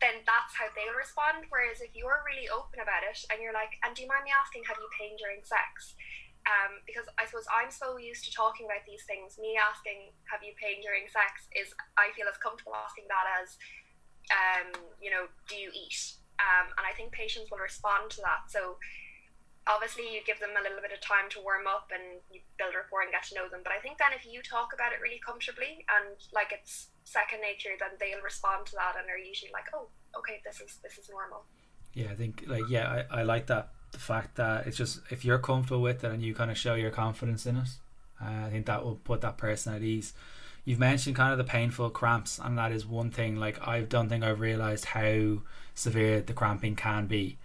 Then 0.00 0.24
that's 0.24 0.56
how 0.56 0.72
they'll 0.72 0.96
respond. 0.96 1.44
Whereas 1.52 1.84
if 1.84 1.92
you're 1.92 2.24
really 2.24 2.48
open 2.48 2.80
about 2.80 3.04
it 3.04 3.20
and 3.28 3.38
you're 3.40 3.54
like, 3.54 3.76
and 3.84 3.92
do 3.92 4.02
you 4.02 4.08
mind 4.08 4.24
me 4.24 4.32
asking, 4.32 4.64
have 4.64 4.80
you 4.80 4.88
pain 4.96 5.14
during 5.20 5.44
sex? 5.44 5.94
Um, 6.48 6.80
because 6.88 7.04
I 7.20 7.28
suppose 7.28 7.44
I'm 7.52 7.68
so 7.68 8.00
used 8.00 8.24
to 8.24 8.32
talking 8.32 8.64
about 8.64 8.88
these 8.88 9.04
things. 9.04 9.36
Me 9.36 9.60
asking, 9.60 10.16
have 10.32 10.40
you 10.40 10.56
pain 10.56 10.80
during 10.80 11.04
sex, 11.12 11.52
is 11.52 11.76
I 12.00 12.16
feel 12.16 12.24
as 12.32 12.40
comfortable 12.40 12.72
asking 12.72 13.12
that 13.12 13.28
as, 13.44 13.60
um, 14.32 14.72
you 14.96 15.12
know, 15.12 15.28
do 15.52 15.60
you 15.60 15.68
eat? 15.68 16.16
Um, 16.40 16.72
and 16.80 16.88
I 16.88 16.96
think 16.96 17.12
patients 17.12 17.52
will 17.52 17.60
respond 17.60 18.08
to 18.16 18.24
that. 18.24 18.48
So 18.48 18.80
obviously 19.68 20.08
you 20.08 20.24
give 20.24 20.40
them 20.40 20.56
a 20.56 20.64
little 20.64 20.80
bit 20.80 20.96
of 20.96 21.04
time 21.04 21.28
to 21.36 21.44
warm 21.44 21.68
up 21.68 21.92
and 21.92 22.24
you 22.32 22.40
build 22.56 22.72
rapport 22.72 23.04
and 23.04 23.12
get 23.12 23.28
to 23.28 23.36
know 23.36 23.52
them. 23.52 23.60
But 23.60 23.76
I 23.76 23.80
think 23.84 24.00
then 24.00 24.16
if 24.16 24.24
you 24.24 24.40
talk 24.40 24.72
about 24.72 24.96
it 24.96 25.04
really 25.04 25.20
comfortably 25.20 25.84
and 25.92 26.16
like 26.32 26.56
it's 26.56 26.88
second 27.10 27.40
nature, 27.40 27.70
then 27.78 27.90
they'll 27.98 28.22
respond 28.22 28.66
to 28.66 28.72
that 28.76 28.94
and 28.98 29.10
are 29.10 29.18
usually 29.18 29.50
like, 29.52 29.66
oh, 29.74 29.88
okay, 30.16 30.40
this 30.44 30.60
is 30.60 30.78
this 30.82 30.96
is 30.98 31.10
normal. 31.10 31.42
Yeah, 31.92 32.06
I 32.10 32.14
think 32.14 32.44
like 32.46 32.64
yeah, 32.68 33.04
I, 33.10 33.20
I 33.20 33.22
like 33.24 33.46
that 33.46 33.70
the 33.90 33.98
fact 33.98 34.36
that 34.36 34.66
it's 34.66 34.76
just 34.76 35.00
if 35.10 35.24
you're 35.24 35.38
comfortable 35.38 35.82
with 35.82 36.04
it 36.04 36.12
and 36.12 36.22
you 36.22 36.34
kind 36.34 36.50
of 36.50 36.56
show 36.56 36.74
your 36.74 36.90
confidence 36.90 37.46
in 37.46 37.56
it, 37.56 37.68
uh, 38.22 38.46
I 38.46 38.50
think 38.50 38.66
that 38.66 38.84
will 38.84 39.00
put 39.02 39.20
that 39.22 39.36
person 39.36 39.74
at 39.74 39.82
ease. 39.82 40.12
You've 40.64 40.78
mentioned 40.78 41.16
kind 41.16 41.32
of 41.32 41.38
the 41.38 41.50
painful 41.50 41.90
cramps, 41.90 42.38
and 42.38 42.56
that 42.58 42.70
is 42.70 42.86
one 42.86 43.10
thing. 43.10 43.36
Like 43.36 43.66
I 43.66 43.80
don't 43.80 44.08
think 44.08 44.22
I've 44.22 44.40
realized 44.40 44.84
how 44.84 45.38
severe 45.74 46.20
the 46.20 46.32
cramping 46.32 46.76
can 46.76 47.06
be. 47.06 47.38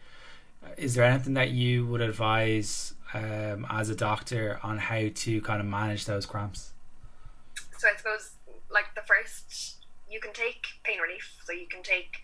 Is 0.78 0.94
there 0.94 1.06
anything 1.06 1.36
that 1.36 1.52
you 1.52 1.86
would 1.88 2.02
advise 2.02 2.94
um, 3.14 3.66
as 3.70 3.90
a 3.90 3.96
doctor 3.96 4.60
on 4.62 4.78
how 4.78 5.10
to 5.14 5.42
kind 5.42 5.60
of 5.60 5.68
manage 5.68 6.06
those 6.06 6.26
cramps? 6.26 6.72
So 7.78 7.88
I 7.88 7.98
suppose 7.98 8.32
like 8.76 8.94
the 8.94 9.02
first, 9.08 9.88
you 10.12 10.20
can 10.20 10.34
take 10.34 10.68
pain 10.84 11.00
relief. 11.00 11.40
So 11.48 11.54
you 11.54 11.68
can 11.68 11.82
take 11.82 12.22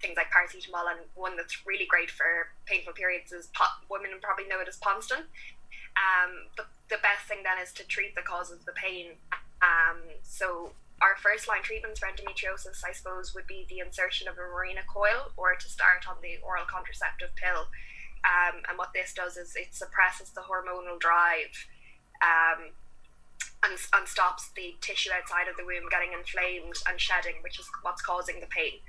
things 0.00 0.16
like 0.16 0.32
paracetamol, 0.32 0.88
and 0.90 1.04
one 1.14 1.36
that's 1.36 1.66
really 1.66 1.86
great 1.86 2.10
for 2.10 2.48
painful 2.64 2.94
periods 2.94 3.30
is 3.30 3.52
po- 3.52 3.78
women 3.90 4.10
probably 4.20 4.48
know 4.48 4.58
it 4.58 4.66
as 4.66 4.80
Ponstan. 4.80 5.28
Um, 5.94 6.48
but 6.56 6.66
the 6.88 6.96
best 7.04 7.28
thing 7.28 7.44
then 7.44 7.60
is 7.62 7.72
to 7.74 7.84
treat 7.86 8.16
the 8.16 8.22
cause 8.22 8.50
of 8.50 8.64
the 8.64 8.72
pain. 8.72 9.20
Um, 9.60 10.00
so 10.22 10.72
our 11.02 11.16
first 11.20 11.48
line 11.48 11.62
treatments 11.62 12.00
for 12.00 12.08
endometriosis, 12.08 12.80
I 12.84 12.92
suppose, 12.92 13.34
would 13.34 13.46
be 13.46 13.66
the 13.68 13.80
insertion 13.80 14.28
of 14.28 14.34
a 14.36 14.40
Mirena 14.40 14.84
coil 14.88 15.32
or 15.36 15.54
to 15.54 15.68
start 15.68 16.08
on 16.08 16.16
the 16.22 16.40
oral 16.42 16.64
contraceptive 16.64 17.30
pill. 17.36 17.68
Um, 18.24 18.60
and 18.68 18.76
what 18.76 18.92
this 18.92 19.12
does 19.12 19.36
is 19.36 19.56
it 19.56 19.72
suppresses 19.72 20.30
the 20.30 20.42
hormonal 20.42 20.98
drive 21.00 21.52
um, 22.20 22.72
and, 23.64 23.76
and 23.92 24.08
stops 24.08 24.50
the 24.56 24.76
tissue 24.80 25.10
outside 25.12 25.48
of 25.48 25.56
the 25.56 25.64
womb 25.64 25.88
getting 25.90 26.12
inflamed 26.12 26.76
and 26.88 27.00
shedding, 27.00 27.42
which 27.42 27.58
is 27.58 27.68
what's 27.82 28.02
causing 28.02 28.40
the 28.40 28.46
pain. 28.46 28.80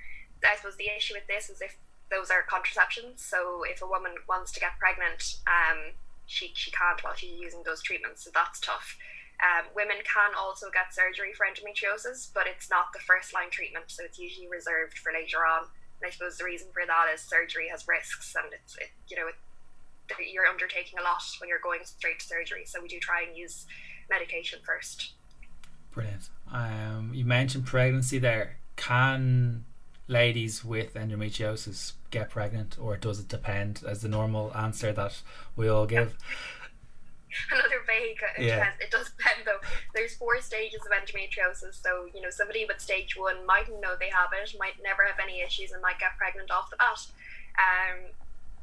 I 0.44 0.56
suppose 0.56 0.78
the 0.78 0.90
issue 0.96 1.14
with 1.14 1.28
this 1.28 1.50
is 1.50 1.62
if 1.62 1.78
those 2.10 2.32
are 2.32 2.44
contraceptions. 2.44 3.22
So 3.24 3.64
if 3.64 3.82
a 3.82 3.88
woman 3.88 4.12
wants 4.28 4.52
to 4.54 4.60
get 4.60 4.80
pregnant, 4.80 5.40
um, 5.48 5.96
she 6.26 6.52
she 6.54 6.72
can't 6.72 7.04
while 7.04 7.16
she's 7.16 7.40
using 7.40 7.64
those 7.64 7.82
treatments. 7.82 8.24
So 8.24 8.32
that's 8.34 8.60
tough. 8.60 8.98
Um, 9.42 9.74
women 9.76 9.98
can 10.06 10.38
also 10.38 10.70
get 10.70 10.94
surgery 10.94 11.34
for 11.34 11.48
endometriosis, 11.50 12.30
but 12.34 12.46
it's 12.46 12.70
not 12.70 12.94
the 12.94 13.02
first 13.02 13.34
line 13.34 13.50
treatment, 13.50 13.86
so 13.88 14.06
it's 14.06 14.20
usually 14.20 14.48
reserved 14.48 15.00
for 15.00 15.12
later 15.12 15.42
on. 15.42 15.66
And 15.98 16.08
I 16.08 16.12
suppose 16.12 16.38
the 16.38 16.46
reason 16.46 16.68
for 16.72 16.86
that 16.86 17.10
is 17.14 17.22
surgery 17.22 17.68
has 17.70 17.88
risks, 17.88 18.36
and 18.38 18.54
it's 18.54 18.78
it, 18.78 18.94
you 19.10 19.18
know 19.18 19.28
it, 19.28 19.36
you're 20.32 20.46
undertaking 20.46 21.00
a 21.00 21.04
lot 21.04 21.24
when 21.40 21.50
you're 21.50 21.64
going 21.64 21.82
straight 21.84 22.20
to 22.20 22.28
surgery. 22.28 22.66
So 22.66 22.82
we 22.82 22.88
do 22.88 23.00
try 23.00 23.24
and 23.26 23.36
use 23.36 23.66
medication 24.12 24.60
first. 24.64 25.14
Brilliant. 25.92 26.30
Um, 26.52 27.12
you 27.14 27.26
mentioned 27.26 27.66
pregnancy 27.66 28.20
there. 28.20 28.58
Can 28.76 29.66
ladies 30.08 30.64
with 30.64 30.94
endometriosis 30.94 31.94
get 32.12 32.30
pregnant, 32.30 32.78
or 32.80 32.98
does 32.98 33.20
it 33.20 33.28
depend? 33.28 33.82
As 33.88 34.02
the 34.02 34.10
normal 34.10 34.56
answer 34.56 34.92
that 34.94 35.22
we 35.56 35.68
all 35.68 35.86
give. 35.86 36.18
Another 37.52 37.82
vague. 37.88 38.18
It, 38.38 38.46
yeah. 38.46 38.56
depends. 38.56 38.78
it 38.82 38.92
does 38.92 39.10
depend 39.18 39.46
though. 39.46 39.60
There's 39.96 40.16
four 40.16 40.40
stages 40.42 40.82
of 40.86 40.92
endometriosis, 40.92 41.82
so 41.82 42.08
you 42.14 42.22
know 42.22 42.30
somebody 42.30 42.66
with 42.66 42.80
stage 42.82 43.18
one 43.18 43.46
mightn't 43.46 43.80
know 43.82 43.96
they 44.00 44.10
have 44.10 44.30
it, 44.34 44.54
might 44.60 44.74
never 44.84 45.04
have 45.04 45.20
any 45.22 45.42
issues, 45.42 45.72
and 45.72 45.82
might 45.82 46.00
get 46.00 46.18
pregnant 46.18 46.52
off 46.52 46.70
the 46.70 46.76
bat. 46.78 47.08
Um, 47.58 48.12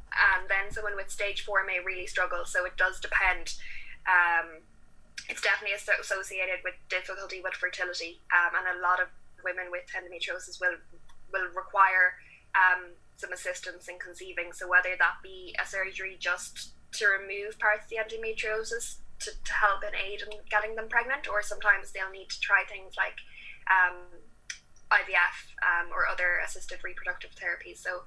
and 0.09 0.49
then 0.49 0.71
someone 0.71 0.95
with 0.95 1.09
stage 1.09 1.43
four 1.43 1.65
may 1.65 1.79
really 1.83 2.07
struggle. 2.07 2.45
So 2.45 2.65
it 2.65 2.77
does 2.77 2.99
depend. 2.99 3.55
Um, 4.07 4.61
it's 5.27 5.41
definitely 5.41 5.75
associated 5.75 6.63
with 6.63 6.75
difficulty 6.89 7.41
with 7.43 7.53
fertility, 7.53 8.21
um, 8.31 8.55
and 8.55 8.77
a 8.77 8.81
lot 8.81 9.01
of 9.01 9.07
women 9.43 9.71
with 9.71 9.85
endometriosis 9.91 10.59
will 10.59 10.77
will 11.31 11.49
require 11.53 12.17
um, 12.55 12.95
some 13.17 13.33
assistance 13.33 13.87
in 13.87 13.99
conceiving. 13.99 14.53
So 14.53 14.67
whether 14.67 14.95
that 14.97 15.21
be 15.21 15.55
a 15.61 15.65
surgery 15.65 16.17
just 16.19 16.73
to 16.93 17.05
remove 17.05 17.59
parts 17.59 17.85
of 17.85 17.89
the 17.89 18.01
endometriosis 18.01 18.97
to, 19.19 19.31
to 19.31 19.53
help 19.53 19.83
and 19.83 19.93
aid 19.93 20.21
in 20.23 20.39
getting 20.49 20.75
them 20.75 20.87
pregnant, 20.89 21.27
or 21.27 21.41
sometimes 21.41 21.91
they'll 21.91 22.09
need 22.09 22.29
to 22.29 22.39
try 22.39 22.63
things 22.67 22.95
like 22.97 23.19
um, 23.69 24.07
IVF 24.89 25.35
um, 25.61 25.91
or 25.93 26.07
other 26.07 26.41
assisted 26.45 26.79
reproductive 26.83 27.31
therapies. 27.35 27.77
So 27.77 28.01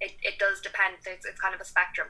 it, 0.00 0.12
it 0.22 0.38
does 0.38 0.60
depend. 0.60 0.96
It's, 1.04 1.26
it's 1.26 1.40
kind 1.40 1.54
of 1.54 1.60
a 1.60 1.64
spectrum. 1.64 2.08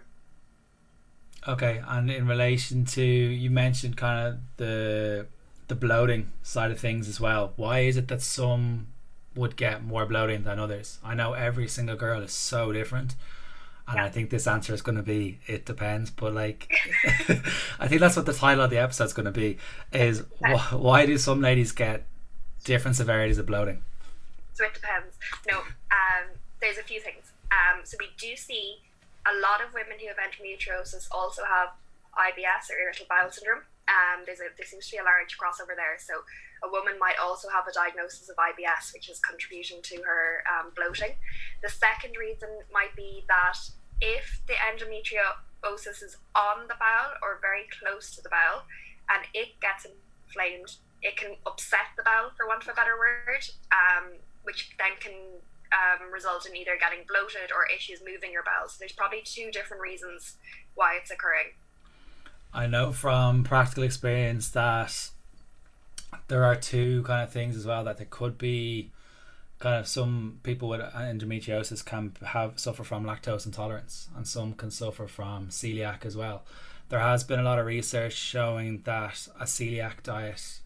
Okay, 1.46 1.82
and 1.86 2.10
in 2.10 2.26
relation 2.26 2.84
to 2.86 3.02
you 3.02 3.50
mentioned 3.50 3.96
kind 3.96 4.26
of 4.26 4.38
the 4.56 5.26
the 5.68 5.74
bloating 5.74 6.32
side 6.42 6.70
of 6.70 6.78
things 6.78 7.08
as 7.08 7.20
well. 7.20 7.52
Why 7.56 7.80
is 7.80 7.96
it 7.96 8.08
that 8.08 8.22
some 8.22 8.88
would 9.34 9.56
get 9.56 9.84
more 9.84 10.06
bloating 10.06 10.44
than 10.44 10.58
others? 10.58 10.98
I 11.04 11.14
know 11.14 11.32
every 11.34 11.68
single 11.68 11.96
girl 11.96 12.22
is 12.22 12.32
so 12.32 12.72
different, 12.72 13.14
and 13.86 13.96
yeah. 13.96 14.04
I 14.04 14.08
think 14.08 14.30
this 14.30 14.46
answer 14.46 14.72
is 14.72 14.80
going 14.80 14.96
to 14.96 15.02
be 15.02 15.38
it 15.46 15.66
depends. 15.66 16.10
But 16.10 16.32
like, 16.32 16.72
I 17.78 17.88
think 17.88 18.00
that's 18.00 18.16
what 18.16 18.26
the 18.26 18.32
title 18.32 18.64
of 18.64 18.70
the 18.70 18.78
episode 18.78 19.04
is 19.04 19.12
going 19.12 19.26
to 19.26 19.32
be: 19.32 19.58
is 19.92 20.22
wh- 20.42 20.72
why 20.72 21.04
do 21.04 21.18
some 21.18 21.42
ladies 21.42 21.72
get 21.72 22.06
different 22.64 22.96
severities 22.96 23.36
of 23.36 23.46
bloating? 23.46 23.82
So 24.54 24.64
it 24.64 24.72
depends. 24.72 25.18
No, 25.50 25.58
um, 25.58 26.30
there's 26.60 26.78
a 26.78 26.82
few 26.82 27.00
things. 27.00 27.32
Um, 27.50 27.80
so 27.84 27.96
we 28.00 28.08
do 28.16 28.34
see 28.36 28.78
a 29.24 29.34
lot 29.40 29.64
of 29.64 29.72
women 29.72 29.96
who 30.00 30.08
have 30.08 30.20
endometriosis 30.20 31.08
also 31.10 31.42
have 31.44 31.72
IBS 32.14 32.70
or 32.70 32.78
irritable 32.78 33.10
bowel 33.10 33.30
syndrome. 33.30 33.64
Um, 33.88 34.24
there's 34.24 34.40
a 34.40 34.48
there 34.56 34.66
seems 34.66 34.88
to 34.88 34.96
be 34.96 35.02
a 35.02 35.04
large 35.04 35.36
crossover 35.36 35.76
there. 35.76 36.00
So 36.00 36.24
a 36.64 36.68
woman 36.70 36.96
might 36.98 37.20
also 37.20 37.48
have 37.52 37.68
a 37.68 37.72
diagnosis 37.72 38.28
of 38.28 38.36
IBS, 38.36 38.92
which 38.94 39.10
is 39.10 39.20
contributing 39.20 39.82
to 39.82 39.96
her 40.02 40.44
um, 40.48 40.72
bloating. 40.72 41.16
The 41.62 41.68
second 41.68 42.16
reason 42.16 42.48
might 42.72 42.96
be 42.96 43.24
that 43.28 43.58
if 44.00 44.40
the 44.48 44.56
endometriosis 44.56 46.02
is 46.02 46.16
on 46.34 46.68
the 46.68 46.76
bowel 46.80 47.16
or 47.20 47.38
very 47.40 47.68
close 47.68 48.14
to 48.16 48.22
the 48.22 48.32
bowel, 48.32 48.64
and 49.12 49.24
it 49.34 49.60
gets 49.60 49.84
inflamed, 49.84 50.80
it 51.02 51.16
can 51.16 51.36
upset 51.44 51.92
the 51.96 52.02
bowel, 52.02 52.32
for 52.36 52.46
want 52.46 52.62
of 52.62 52.72
a 52.72 52.74
better 52.74 52.96
word, 52.96 53.44
um, 53.72 54.16
which 54.44 54.72
then 54.78 54.96
can 55.00 55.12
um, 55.74 56.12
result 56.12 56.46
in 56.46 56.56
either 56.56 56.72
getting 56.78 57.04
bloated 57.08 57.50
or 57.52 57.66
issues 57.74 58.00
moving 58.06 58.32
your 58.32 58.44
bowels. 58.44 58.76
There's 58.78 58.92
probably 58.92 59.22
two 59.24 59.50
different 59.50 59.82
reasons 59.82 60.36
why 60.74 60.96
it's 61.00 61.10
occurring. 61.10 61.52
I 62.52 62.66
know 62.66 62.92
from 62.92 63.42
practical 63.42 63.82
experience 63.82 64.48
that 64.50 65.10
there 66.28 66.44
are 66.44 66.54
two 66.54 67.02
kind 67.02 67.22
of 67.22 67.32
things 67.32 67.56
as 67.56 67.66
well 67.66 67.82
that 67.84 67.96
there 67.96 68.06
could 68.08 68.38
be 68.38 68.90
kind 69.58 69.76
of 69.76 69.88
some 69.88 70.38
people 70.42 70.68
with 70.68 70.80
endometriosis 70.80 71.84
can 71.84 72.12
have 72.24 72.58
suffer 72.58 72.84
from 72.84 73.04
lactose 73.04 73.46
intolerance 73.46 74.08
and 74.16 74.26
some 74.26 74.52
can 74.52 74.70
suffer 74.70 75.06
from 75.06 75.48
celiac 75.48 76.04
as 76.04 76.16
well. 76.16 76.44
There 76.90 77.00
has 77.00 77.24
been 77.24 77.40
a 77.40 77.42
lot 77.42 77.58
of 77.58 77.66
research 77.66 78.12
showing 78.12 78.82
that 78.84 79.26
a 79.40 79.44
celiac 79.44 80.02
diet 80.02 80.60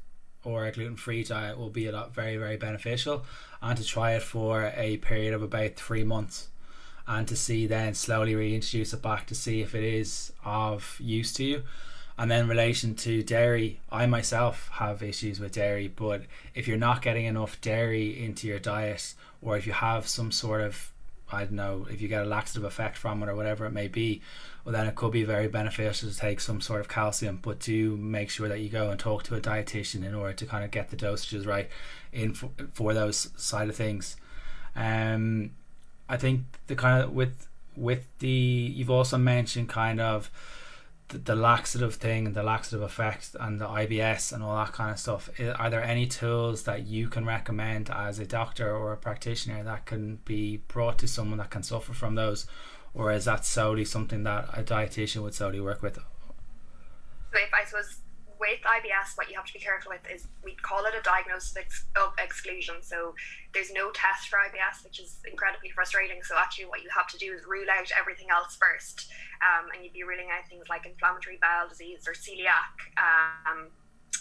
or 0.49 0.64
a 0.64 0.73
gluten-free 0.73 1.25
diet 1.25 1.59
will 1.59 1.71
be 1.71 1.87
a 1.87 1.93
lot 1.93 2.14
very 2.14 2.37
very 2.37 2.57
beneficial 2.57 3.25
and 3.61 3.76
to 3.76 3.85
try 3.85 4.12
it 4.12 4.23
for 4.23 4.73
a 4.76 4.97
period 4.99 5.35
of 5.35 5.43
about 5.43 5.75
3 5.75 6.05
months 6.05 6.49
and 7.07 7.28
to 7.28 7.37
see 7.37 7.67
then 7.67 7.95
slowly 7.95 8.35
reintroduce 8.35 8.93
it 8.93 9.02
back 9.02 9.26
to 9.26 9.35
see 9.35 9.61
if 9.61 9.75
it 9.75 9.85
is 9.85 10.33
of 10.45 10.97
use 11.00 11.33
to 11.33 11.45
you. 11.45 11.62
And 12.21 12.31
then 12.31 12.43
in 12.43 12.49
relation 12.49 12.95
to 12.97 13.23
dairy, 13.23 13.81
I 13.93 14.07
myself 14.07 14.69
have 14.73 15.02
issues 15.02 15.38
with 15.38 15.52
dairy, 15.52 15.87
but 15.87 16.23
if 16.55 16.67
you're 16.67 16.76
not 16.88 17.00
getting 17.00 17.26
enough 17.26 17.61
dairy 17.61 18.23
into 18.25 18.49
your 18.49 18.59
diet, 18.59 19.14
or 19.40 19.57
if 19.57 19.67
you 19.69 19.73
have 19.73 20.09
some 20.09 20.33
sort 20.33 20.62
of 20.62 20.90
I 21.30 21.44
don't 21.44 21.52
know, 21.52 21.87
if 21.90 22.00
you 22.00 22.08
get 22.08 22.23
a 22.23 22.26
laxative 22.26 22.64
effect 22.64 22.97
from 22.97 23.23
it 23.23 23.28
or 23.28 23.35
whatever 23.35 23.66
it 23.66 23.73
may 23.73 23.88
be, 23.88 24.23
well, 24.64 24.73
then 24.73 24.87
it 24.87 24.94
could 24.94 25.12
be 25.12 25.25
very 25.25 25.49
beneficial 25.49 26.11
to 26.11 26.16
take 26.16 26.40
some 26.40 26.61
sort 26.61 26.80
of 26.80 26.88
calcium. 26.88 27.38
But 27.42 27.61
do 27.61 27.97
make 27.97 28.30
sure 28.30 28.49
that 28.49 28.61
you 28.61 28.68
go 28.68 28.90
and 28.90 28.99
talk 28.99 29.23
to 29.25 29.35
a 29.35 29.40
dietitian 29.40 30.04
in 30.04 30.14
order 30.14 30.32
to 30.35 30.47
kind 30.47 30.64
of 30.64 30.70
get 30.70 30.90
the 30.90 30.97
dosages 30.97 31.47
right 31.47 31.68
in 32.12 32.35
for, 32.35 32.50
for 32.73 32.94
those 32.94 33.30
side 33.37 33.68
of 33.68 33.76
things. 33.76 34.16
Um, 34.76 35.50
I 36.08 36.16
think 36.16 36.42
the 36.66 36.75
kind 36.75 37.02
of 37.02 37.12
with 37.12 37.49
with 37.76 38.06
the 38.18 38.28
you've 38.28 38.90
also 38.90 39.18
mentioned 39.18 39.68
kind 39.68 40.00
of 40.00 40.30
the, 41.08 41.18
the 41.18 41.34
laxative 41.34 41.94
thing 41.94 42.26
and 42.26 42.34
the 42.34 42.42
laxative 42.42 42.82
effect 42.82 43.34
and 43.38 43.60
the 43.60 43.66
IBS 43.66 44.32
and 44.32 44.42
all 44.42 44.56
that 44.56 44.72
kind 44.72 44.90
of 44.90 44.98
stuff. 44.98 45.30
Are 45.56 45.70
there 45.70 45.82
any 45.82 46.06
tools 46.06 46.64
that 46.64 46.86
you 46.86 47.08
can 47.08 47.24
recommend 47.24 47.90
as 47.90 48.18
a 48.18 48.26
doctor 48.26 48.74
or 48.74 48.92
a 48.92 48.96
practitioner 48.96 49.62
that 49.64 49.86
can 49.86 50.16
be 50.24 50.58
brought 50.68 50.98
to 50.98 51.08
someone 51.08 51.38
that 51.38 51.50
can 51.50 51.62
suffer 51.62 51.92
from 51.92 52.14
those, 52.14 52.46
or 52.94 53.12
is 53.12 53.24
that 53.24 53.44
solely 53.44 53.84
something 53.84 54.22
that 54.24 54.48
a 54.52 54.62
dietitian 54.62 55.22
would 55.22 55.34
solely 55.34 55.60
work 55.60 55.82
with? 55.82 55.96
So 55.96 57.38
if 57.38 57.52
I 57.52 57.64
suppose 57.64 57.98
with 58.40 58.61
IBS, 58.62 59.16
what 59.16 59.28
you 59.28 59.37
have 59.37 59.47
to 59.47 59.52
be 59.52 59.59
careful 59.59 59.90
with 59.90 60.02
is 60.11 60.26
we 60.42 60.54
call 60.54 60.85
it 60.87 60.95
a 60.95 61.02
diagnosis 61.02 61.54
of 61.97 62.12
exclusion. 62.23 62.76
So 62.80 63.14
there's 63.52 63.73
no 63.73 63.90
test 63.90 64.28
for 64.28 64.38
IBS, 64.38 64.85
which 64.85 65.00
is 65.00 65.18
incredibly 65.28 65.71
frustrating. 65.71 66.23
So 66.23 66.35
actually, 66.38 66.66
what 66.66 66.83
you 66.83 66.90
have 66.95 67.07
to 67.09 67.18
do 67.18 67.33
is 67.33 67.45
rule 67.47 67.66
out 67.71 67.90
everything 67.99 68.28
else 68.30 68.57
first, 68.57 69.11
um, 69.42 69.71
and 69.75 69.85
you'd 69.85 69.92
be 69.92 70.04
ruling 70.04 70.28
out 70.30 70.49
things 70.49 70.64
like 70.68 70.87
inflammatory 70.87 71.38
bowel 71.40 71.68
disease 71.68 72.07
or 72.07 72.14
celiac 72.14 72.75
um, 72.97 73.68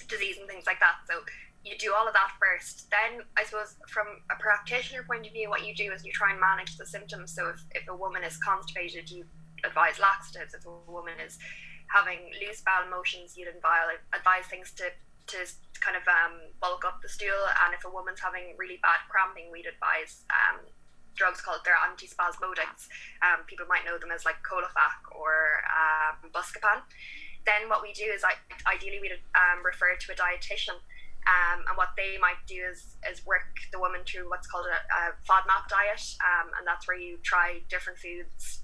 disease 0.07 0.37
and 0.37 0.47
things 0.49 0.65
like 0.65 0.79
that. 0.79 1.05
So 1.09 1.21
you 1.63 1.77
do 1.77 1.93
all 1.93 2.07
of 2.07 2.13
that 2.13 2.31
first. 2.39 2.89
Then, 2.89 3.25
I 3.35 3.43
suppose, 3.43 3.75
from 3.87 4.07
a 4.31 4.35
practitioner 4.39 5.03
point 5.03 5.27
of 5.27 5.33
view, 5.33 5.49
what 5.49 5.65
you 5.65 5.75
do 5.75 5.91
is 5.91 6.05
you 6.05 6.11
try 6.11 6.31
and 6.31 6.39
manage 6.39 6.77
the 6.77 6.85
symptoms. 6.85 7.33
So 7.35 7.49
if, 7.49 7.61
if 7.75 7.87
a 7.89 7.95
woman 7.95 8.23
is 8.23 8.37
constipated, 8.37 9.09
you 9.09 9.25
advise 9.65 9.99
laxatives. 9.99 10.53
If 10.53 10.65
a 10.65 10.91
woman 10.91 11.13
is 11.25 11.37
having 11.87 12.31
loose 12.41 12.61
bowel 12.61 12.89
motions, 12.89 13.37
you'd 13.37 13.47
advise, 13.47 14.45
things 14.49 14.71
to, 14.75 14.91
to 15.27 15.37
kind 15.79 15.95
of 15.95 16.03
um, 16.07 16.51
bulk 16.59 16.83
up 16.85 17.01
the 17.01 17.09
stool. 17.09 17.47
And 17.65 17.73
if 17.73 17.85
a 17.85 17.89
woman's 17.89 18.19
having 18.19 18.55
really 18.57 18.79
bad 18.81 19.03
cramping, 19.09 19.51
we'd 19.51 19.67
advise 19.67 20.23
um, 20.31 20.63
drugs 21.15 21.41
called 21.41 21.61
they're 21.65 21.79
antispasmodics. 21.79 22.87
Um, 23.23 23.43
people 23.47 23.65
might 23.67 23.85
know 23.85 23.97
them 23.97 24.11
as 24.11 24.25
like 24.25 24.37
Colofac 24.43 25.01
or 25.11 25.63
um, 25.71 26.29
Buscopan. 26.31 26.83
Then 27.45 27.69
what 27.69 27.81
we 27.81 27.93
do 27.93 28.03
is 28.03 28.23
I, 28.23 28.35
ideally 28.67 28.99
we'd 28.99 29.15
um, 29.35 29.63
refer 29.63 29.95
to 29.95 30.11
a 30.11 30.15
dietitian 30.15 30.77
um, 31.27 31.63
and 31.67 31.75
what 31.75 31.89
they 31.97 32.17
might 32.19 32.39
do 32.47 32.63
is, 32.71 32.95
is 33.09 33.25
work 33.25 33.51
the 33.71 33.79
woman 33.79 34.01
through 34.05 34.29
what's 34.29 34.47
called 34.47 34.65
a, 34.67 34.79
a 34.79 35.01
FODMAP 35.27 35.67
diet. 35.67 36.03
Um, 36.23 36.51
and 36.57 36.65
that's 36.65 36.87
where 36.87 36.97
you 36.97 37.17
try 37.23 37.59
different 37.69 37.99
foods 37.99 38.63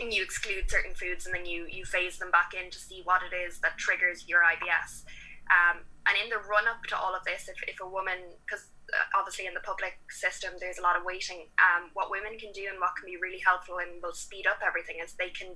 and 0.00 0.12
you 0.12 0.22
exclude 0.22 0.70
certain 0.70 0.94
foods 0.94 1.26
and 1.26 1.34
then 1.34 1.46
you, 1.46 1.66
you 1.70 1.84
phase 1.84 2.18
them 2.18 2.30
back 2.30 2.52
in 2.54 2.70
to 2.70 2.78
see 2.78 3.02
what 3.04 3.20
it 3.22 3.34
is 3.34 3.58
that 3.60 3.78
triggers 3.78 4.28
your 4.28 4.40
IBS. 4.40 5.04
Um, 5.50 5.82
and 6.06 6.16
in 6.22 6.30
the 6.30 6.38
run 6.48 6.66
up 6.66 6.82
to 6.88 6.96
all 6.96 7.14
of 7.14 7.24
this, 7.24 7.48
if, 7.48 7.56
if 7.68 7.80
a 7.80 7.86
woman, 7.86 8.18
because 8.46 8.66
uh, 8.90 9.18
obviously 9.18 9.46
in 9.46 9.54
the 9.54 9.60
public 9.60 9.98
system 10.10 10.54
there's 10.58 10.78
a 10.78 10.82
lot 10.82 10.96
of 10.96 11.04
waiting, 11.04 11.46
um, 11.60 11.90
what 11.94 12.10
women 12.10 12.38
can 12.38 12.52
do 12.52 12.66
and 12.70 12.80
what 12.80 12.96
can 12.96 13.06
be 13.06 13.16
really 13.20 13.40
helpful 13.44 13.78
and 13.78 14.02
will 14.02 14.14
speed 14.14 14.46
up 14.46 14.58
everything 14.66 14.96
is 15.02 15.14
they 15.14 15.30
can 15.30 15.54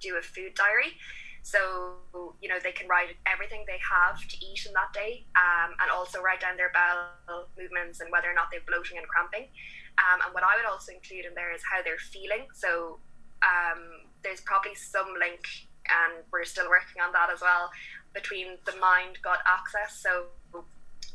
do 0.00 0.16
a 0.16 0.22
food 0.22 0.54
diary. 0.54 0.96
So, 1.42 1.96
you 2.42 2.48
know, 2.48 2.58
they 2.60 2.72
can 2.72 2.88
write 2.88 3.16
everything 3.24 3.64
they 3.66 3.80
have 3.80 4.20
to 4.20 4.36
eat 4.44 4.66
in 4.66 4.72
that 4.74 4.92
day 4.92 5.24
um, 5.32 5.72
and 5.80 5.88
also 5.90 6.20
write 6.20 6.40
down 6.40 6.56
their 6.56 6.70
bowel 6.74 7.48
movements 7.56 8.00
and 8.00 8.10
whether 8.10 8.28
or 8.28 8.34
not 8.34 8.50
they're 8.50 8.66
bloating 8.66 8.98
and 8.98 9.06
cramping. 9.08 9.48
Um, 9.96 10.20
and 10.26 10.34
what 10.34 10.44
I 10.44 10.60
would 10.60 10.68
also 10.68 10.92
include 10.92 11.24
in 11.24 11.34
there 11.34 11.54
is 11.54 11.62
how 11.64 11.80
they're 11.82 12.02
feeling. 12.12 12.46
So, 12.54 13.00
um, 13.42 14.08
there's 14.22 14.40
probably 14.40 14.74
some 14.74 15.14
link, 15.18 15.46
and 15.86 16.24
we're 16.32 16.44
still 16.44 16.68
working 16.68 17.02
on 17.02 17.12
that 17.12 17.30
as 17.32 17.40
well, 17.40 17.70
between 18.14 18.58
the 18.66 18.76
mind 18.76 19.18
gut 19.22 19.40
axis. 19.46 19.98
So, 20.00 20.26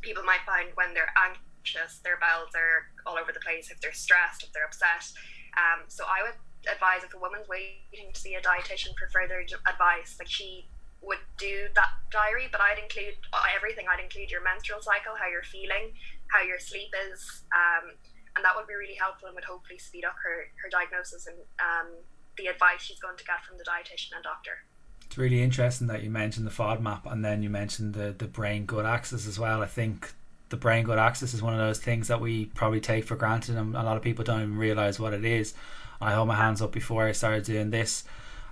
people 0.01 0.23
might 0.23 0.43
find 0.45 0.69
when 0.75 0.93
they're 0.93 1.13
anxious, 1.15 1.99
their 2.03 2.17
bowels 2.19 2.51
are 2.55 2.91
all 3.05 3.17
over 3.17 3.31
the 3.31 3.39
place, 3.39 3.71
if 3.71 3.79
they're 3.81 3.93
stressed, 3.93 4.43
if 4.43 4.51
they're 4.53 4.65
upset. 4.65 5.11
Um, 5.57 5.85
so, 5.87 6.03
I 6.05 6.23
would 6.23 6.37
advise 6.71 7.03
if 7.03 7.13
a 7.13 7.19
woman's 7.19 7.47
waiting 7.47 8.11
to 8.13 8.19
see 8.19 8.35
a 8.35 8.41
dietitian 8.41 8.95
for 8.97 9.09
further 9.11 9.43
advice, 9.67 10.15
like 10.19 10.29
she 10.29 10.67
would 11.03 11.19
do 11.37 11.67
that 11.75 11.91
diary, 12.11 12.47
but 12.51 12.61
I'd 12.61 12.79
include 12.79 13.15
everything. 13.55 13.85
I'd 13.91 14.01
include 14.01 14.31
your 14.31 14.41
menstrual 14.41 14.81
cycle, 14.81 15.13
how 15.19 15.27
you're 15.27 15.43
feeling, 15.43 15.91
how 16.31 16.41
your 16.41 16.59
sleep 16.59 16.89
is, 17.11 17.43
um, 17.51 17.91
and 18.35 18.43
that 18.45 18.55
would 18.55 18.67
be 18.67 18.73
really 18.73 18.95
helpful 18.95 19.27
and 19.27 19.35
would 19.35 19.43
hopefully 19.43 19.77
speed 19.77 20.05
up 20.05 20.15
her, 20.23 20.49
her 20.61 20.69
diagnosis 20.69 21.27
and 21.27 21.37
um, 21.59 21.91
the 22.37 22.47
advice 22.47 22.81
she's 22.81 22.99
going 22.99 23.17
to 23.17 23.23
get 23.23 23.43
from 23.45 23.57
the 23.57 23.63
dietitian 23.63 24.15
and 24.15 24.23
doctor. 24.23 24.65
It's 25.05 25.17
really 25.17 25.43
interesting 25.43 25.87
that 25.87 26.03
you 26.03 26.09
mentioned 26.09 26.47
the 26.47 26.51
FODMAP 26.51 27.11
and 27.11 27.23
then 27.23 27.43
you 27.43 27.49
mentioned 27.49 27.93
the, 27.93 28.15
the 28.17 28.25
brain 28.25 28.65
gut 28.65 28.85
axis 28.85 29.27
as 29.27 29.37
well. 29.37 29.61
I 29.61 29.67
think 29.67 30.11
the 30.49 30.57
brain 30.57 30.85
gut 30.85 30.97
axis 30.97 31.33
is 31.33 31.41
one 31.41 31.53
of 31.53 31.59
those 31.59 31.79
things 31.79 32.07
that 32.07 32.19
we 32.19 32.45
probably 32.47 32.81
take 32.81 33.05
for 33.05 33.15
granted 33.15 33.55
and 33.55 33.75
a 33.75 33.83
lot 33.83 33.97
of 33.97 34.03
people 34.03 34.23
don't 34.23 34.41
even 34.41 34.57
realize 34.57 34.99
what 34.99 35.13
it 35.13 35.25
is. 35.25 35.53
I 36.01 36.13
hold 36.13 36.27
my 36.27 36.35
hands 36.35 36.61
up 36.61 36.71
before 36.71 37.05
I 37.05 37.11
started 37.11 37.43
doing 37.43 37.69
this 37.69 38.03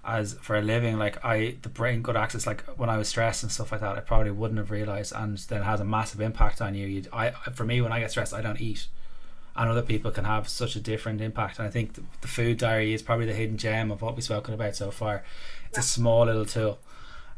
as 0.03 0.33
for 0.41 0.55
a 0.55 0.61
living. 0.61 0.97
Like 0.97 1.23
I, 1.23 1.57
the 1.61 1.69
brain 1.69 2.01
gut 2.01 2.15
axis. 2.15 2.47
Like 2.47 2.63
when 2.77 2.89
I 2.89 2.97
was 2.97 3.07
stressed 3.07 3.43
and 3.43 3.51
stuff 3.51 3.71
like 3.71 3.81
that, 3.81 3.97
I 3.97 4.01
probably 4.01 4.31
wouldn't 4.31 4.57
have 4.57 4.71
realized, 4.71 5.13
and 5.15 5.37
then 5.37 5.61
it 5.61 5.65
has 5.65 5.79
a 5.79 5.85
massive 5.85 6.21
impact 6.21 6.61
on 6.61 6.75
you. 6.75 6.87
You'd, 6.87 7.07
I, 7.13 7.31
for 7.31 7.65
me, 7.65 7.81
when 7.81 7.91
I 7.91 7.99
get 7.99 8.11
stressed, 8.11 8.33
I 8.33 8.41
don't 8.41 8.59
eat, 8.59 8.87
and 9.55 9.69
other 9.69 9.81
people 9.81 10.11
can 10.11 10.25
have 10.25 10.47
such 10.47 10.75
a 10.75 10.79
different 10.79 11.21
impact. 11.21 11.59
And 11.59 11.67
I 11.67 11.71
think 11.71 11.93
the, 11.93 12.03
the 12.21 12.27
food 12.27 12.57
diary 12.57 12.93
is 12.93 13.01
probably 13.01 13.25
the 13.25 13.33
hidden 13.33 13.57
gem 13.57 13.91
of 13.91 14.01
what 14.01 14.15
we've 14.15 14.23
spoken 14.23 14.53
about 14.53 14.75
so 14.75 14.91
far. 14.91 15.23
It's 15.67 15.77
yeah. 15.77 15.81
a 15.81 15.83
small 15.83 16.25
little 16.25 16.45
tool, 16.45 16.79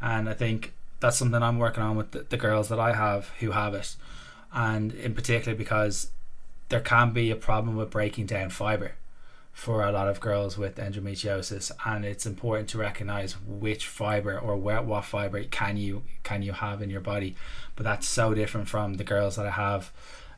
and 0.01 0.29
I 0.29 0.33
think 0.33 0.73
that's 0.99 1.17
something 1.17 1.41
I'm 1.41 1.59
working 1.59 1.83
on 1.83 1.97
with 1.97 2.11
the, 2.11 2.25
the 2.29 2.37
girls 2.37 2.69
that 2.69 2.79
I 2.79 2.93
have 2.93 3.29
who 3.39 3.51
have 3.51 3.73
it, 3.73 3.95
and 4.53 4.93
in 4.93 5.13
particular 5.13 5.57
because 5.57 6.11
there 6.69 6.79
can 6.79 7.13
be 7.13 7.29
a 7.29 7.35
problem 7.35 7.75
with 7.75 7.91
breaking 7.91 8.25
down 8.25 8.49
fiber 8.49 8.93
for 9.53 9.85
a 9.85 9.91
lot 9.91 10.07
of 10.07 10.19
girls 10.19 10.57
with 10.57 10.77
endometriosis 10.77 11.71
and 11.85 12.03
it's 12.03 12.25
important 12.25 12.67
to 12.67 12.79
recognize 12.79 13.33
which 13.33 13.85
fiber 13.85 14.37
or 14.37 14.55
where, 14.55 14.81
what 14.81 15.05
fiber 15.05 15.43
can 15.43 15.77
you 15.77 16.01
can 16.23 16.41
you 16.41 16.51
have 16.51 16.81
in 16.81 16.89
your 16.89 16.99
body 16.99 17.35
but 17.75 17.83
that's 17.83 18.07
so 18.07 18.33
different 18.33 18.67
from 18.67 18.95
the 18.95 19.03
girls 19.03 19.35
that 19.35 19.45
I 19.45 19.51
have 19.51 19.91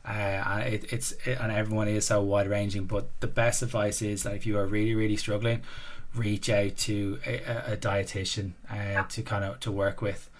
uh, 0.06 0.10
and 0.10 0.74
it, 0.74 0.92
it's 0.92 1.12
it, 1.24 1.38
and 1.40 1.50
everyone 1.52 1.88
is 1.88 2.06
so 2.06 2.20
wide 2.22 2.48
ranging 2.48 2.84
but 2.84 3.08
the 3.20 3.26
best 3.26 3.62
advice 3.62 4.02
is 4.02 4.22
that 4.22 4.34
if 4.34 4.46
you 4.46 4.58
are 4.58 4.66
really 4.66 4.94
really 4.94 5.16
struggling 5.16 5.62
reach 6.14 6.48
out 6.48 6.76
to 6.76 7.18
a, 7.26 7.72
a 7.72 7.76
dietitian 7.76 8.52
uh, 8.70 9.02
to 9.08 9.22
kind 9.22 9.44
of 9.44 9.60
to 9.60 9.70
work 9.70 10.00
with 10.00 10.30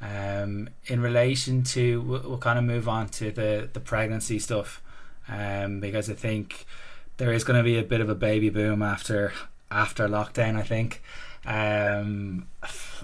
um, 0.00 0.68
in 0.86 1.00
relation 1.00 1.62
to 1.62 2.00
we'll, 2.02 2.22
we'll, 2.22 2.38
kind 2.38 2.58
of 2.58 2.64
move 2.64 2.88
on 2.88 3.08
to 3.08 3.30
the 3.30 3.68
the 3.72 3.80
pregnancy 3.80 4.38
stuff 4.38 4.82
um, 5.28 5.80
because 5.80 6.10
I 6.10 6.14
think 6.14 6.66
there 7.16 7.32
is 7.32 7.44
going 7.44 7.56
to 7.56 7.62
be 7.62 7.78
a 7.78 7.82
bit 7.82 8.00
of 8.00 8.08
a 8.08 8.14
baby 8.14 8.50
boom 8.50 8.82
after 8.82 9.32
after 9.70 10.08
lockdown. 10.08 10.56
I 10.56 10.62
think. 10.62 11.02
Um, 11.44 12.46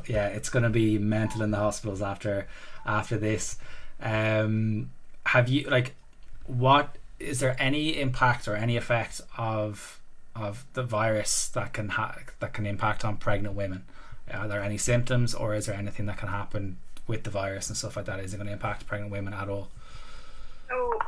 yeah, 0.06 0.28
it's 0.28 0.48
going 0.48 0.62
to 0.62 0.70
be 0.70 0.98
mental 0.98 1.42
in 1.42 1.50
the 1.50 1.56
hospitals 1.56 2.02
after 2.02 2.46
after 2.86 3.16
this. 3.16 3.58
Um, 4.00 4.90
have 5.26 5.48
you 5.48 5.68
like 5.68 5.94
what 6.48 6.96
is 7.20 7.40
there 7.40 7.54
any 7.58 8.00
impact 8.00 8.48
or 8.48 8.56
any 8.56 8.76
effect 8.76 9.20
of 9.36 10.00
of 10.34 10.64
the 10.74 10.82
virus 10.82 11.48
that 11.48 11.72
can 11.72 11.90
ha- 11.90 12.16
that 12.40 12.52
can 12.52 12.66
impact 12.66 13.04
on 13.04 13.16
pregnant 13.16 13.54
women? 13.54 13.84
Are 14.32 14.48
there 14.48 14.62
any 14.62 14.78
symptoms, 14.78 15.34
or 15.34 15.54
is 15.54 15.66
there 15.66 15.76
anything 15.76 16.06
that 16.06 16.18
can 16.18 16.28
happen 16.28 16.78
with 17.06 17.24
the 17.24 17.30
virus 17.30 17.68
and 17.68 17.76
stuff 17.76 17.96
like 17.96 18.04
that? 18.06 18.20
Is 18.20 18.34
it 18.34 18.36
going 18.36 18.46
to 18.46 18.52
impact 18.52 18.86
pregnant 18.86 19.10
women 19.10 19.32
at 19.32 19.48
all? 19.48 19.68
So 20.68 20.98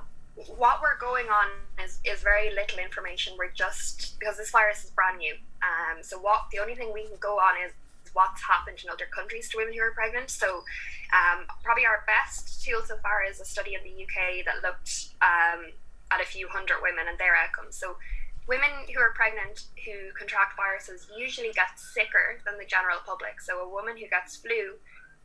what 0.56 0.80
we're 0.80 0.98
going 0.98 1.26
on 1.26 1.48
is, 1.84 2.00
is 2.04 2.22
very 2.22 2.50
little 2.54 2.78
information. 2.78 3.34
We're 3.38 3.50
just 3.50 4.18
because 4.18 4.38
this 4.38 4.50
virus 4.50 4.84
is 4.84 4.90
brand 4.90 5.18
new. 5.18 5.34
Um, 5.62 6.02
so 6.02 6.18
what 6.18 6.44
the 6.50 6.58
only 6.58 6.74
thing 6.74 6.92
we 6.94 7.02
can 7.02 7.18
go 7.20 7.36
on 7.36 7.54
is 7.66 7.72
what's 8.12 8.42
happened 8.42 8.78
in 8.82 8.90
other 8.90 9.06
countries 9.06 9.48
to 9.50 9.58
women 9.58 9.74
who 9.74 9.80
are 9.80 9.92
pregnant. 9.92 10.30
So 10.30 10.64
um, 11.12 11.46
probably 11.62 11.86
our 11.86 12.04
best 12.06 12.64
tool 12.64 12.82
so 12.84 12.96
far 12.98 13.24
is 13.24 13.40
a 13.40 13.44
study 13.44 13.74
in 13.74 13.82
the 13.82 13.94
UK 14.02 14.44
that 14.46 14.62
looked 14.62 15.14
um, 15.22 15.72
at 16.10 16.20
a 16.20 16.26
few 16.26 16.48
hundred 16.48 16.82
women 16.82 17.06
and 17.08 17.18
their 17.18 17.36
outcomes. 17.36 17.76
So 17.76 17.96
women 18.46 18.70
who 18.92 19.00
are 19.00 19.12
pregnant 19.14 19.70
who 19.84 20.12
contract 20.18 20.56
viruses 20.56 21.06
usually 21.16 21.52
get 21.52 21.78
sicker 21.78 22.42
than 22.46 22.58
the 22.58 22.66
general 22.66 22.98
public. 23.06 23.40
So 23.40 23.60
a 23.60 23.68
woman 23.68 23.96
who 23.96 24.08
gets 24.08 24.36
flu 24.36 24.78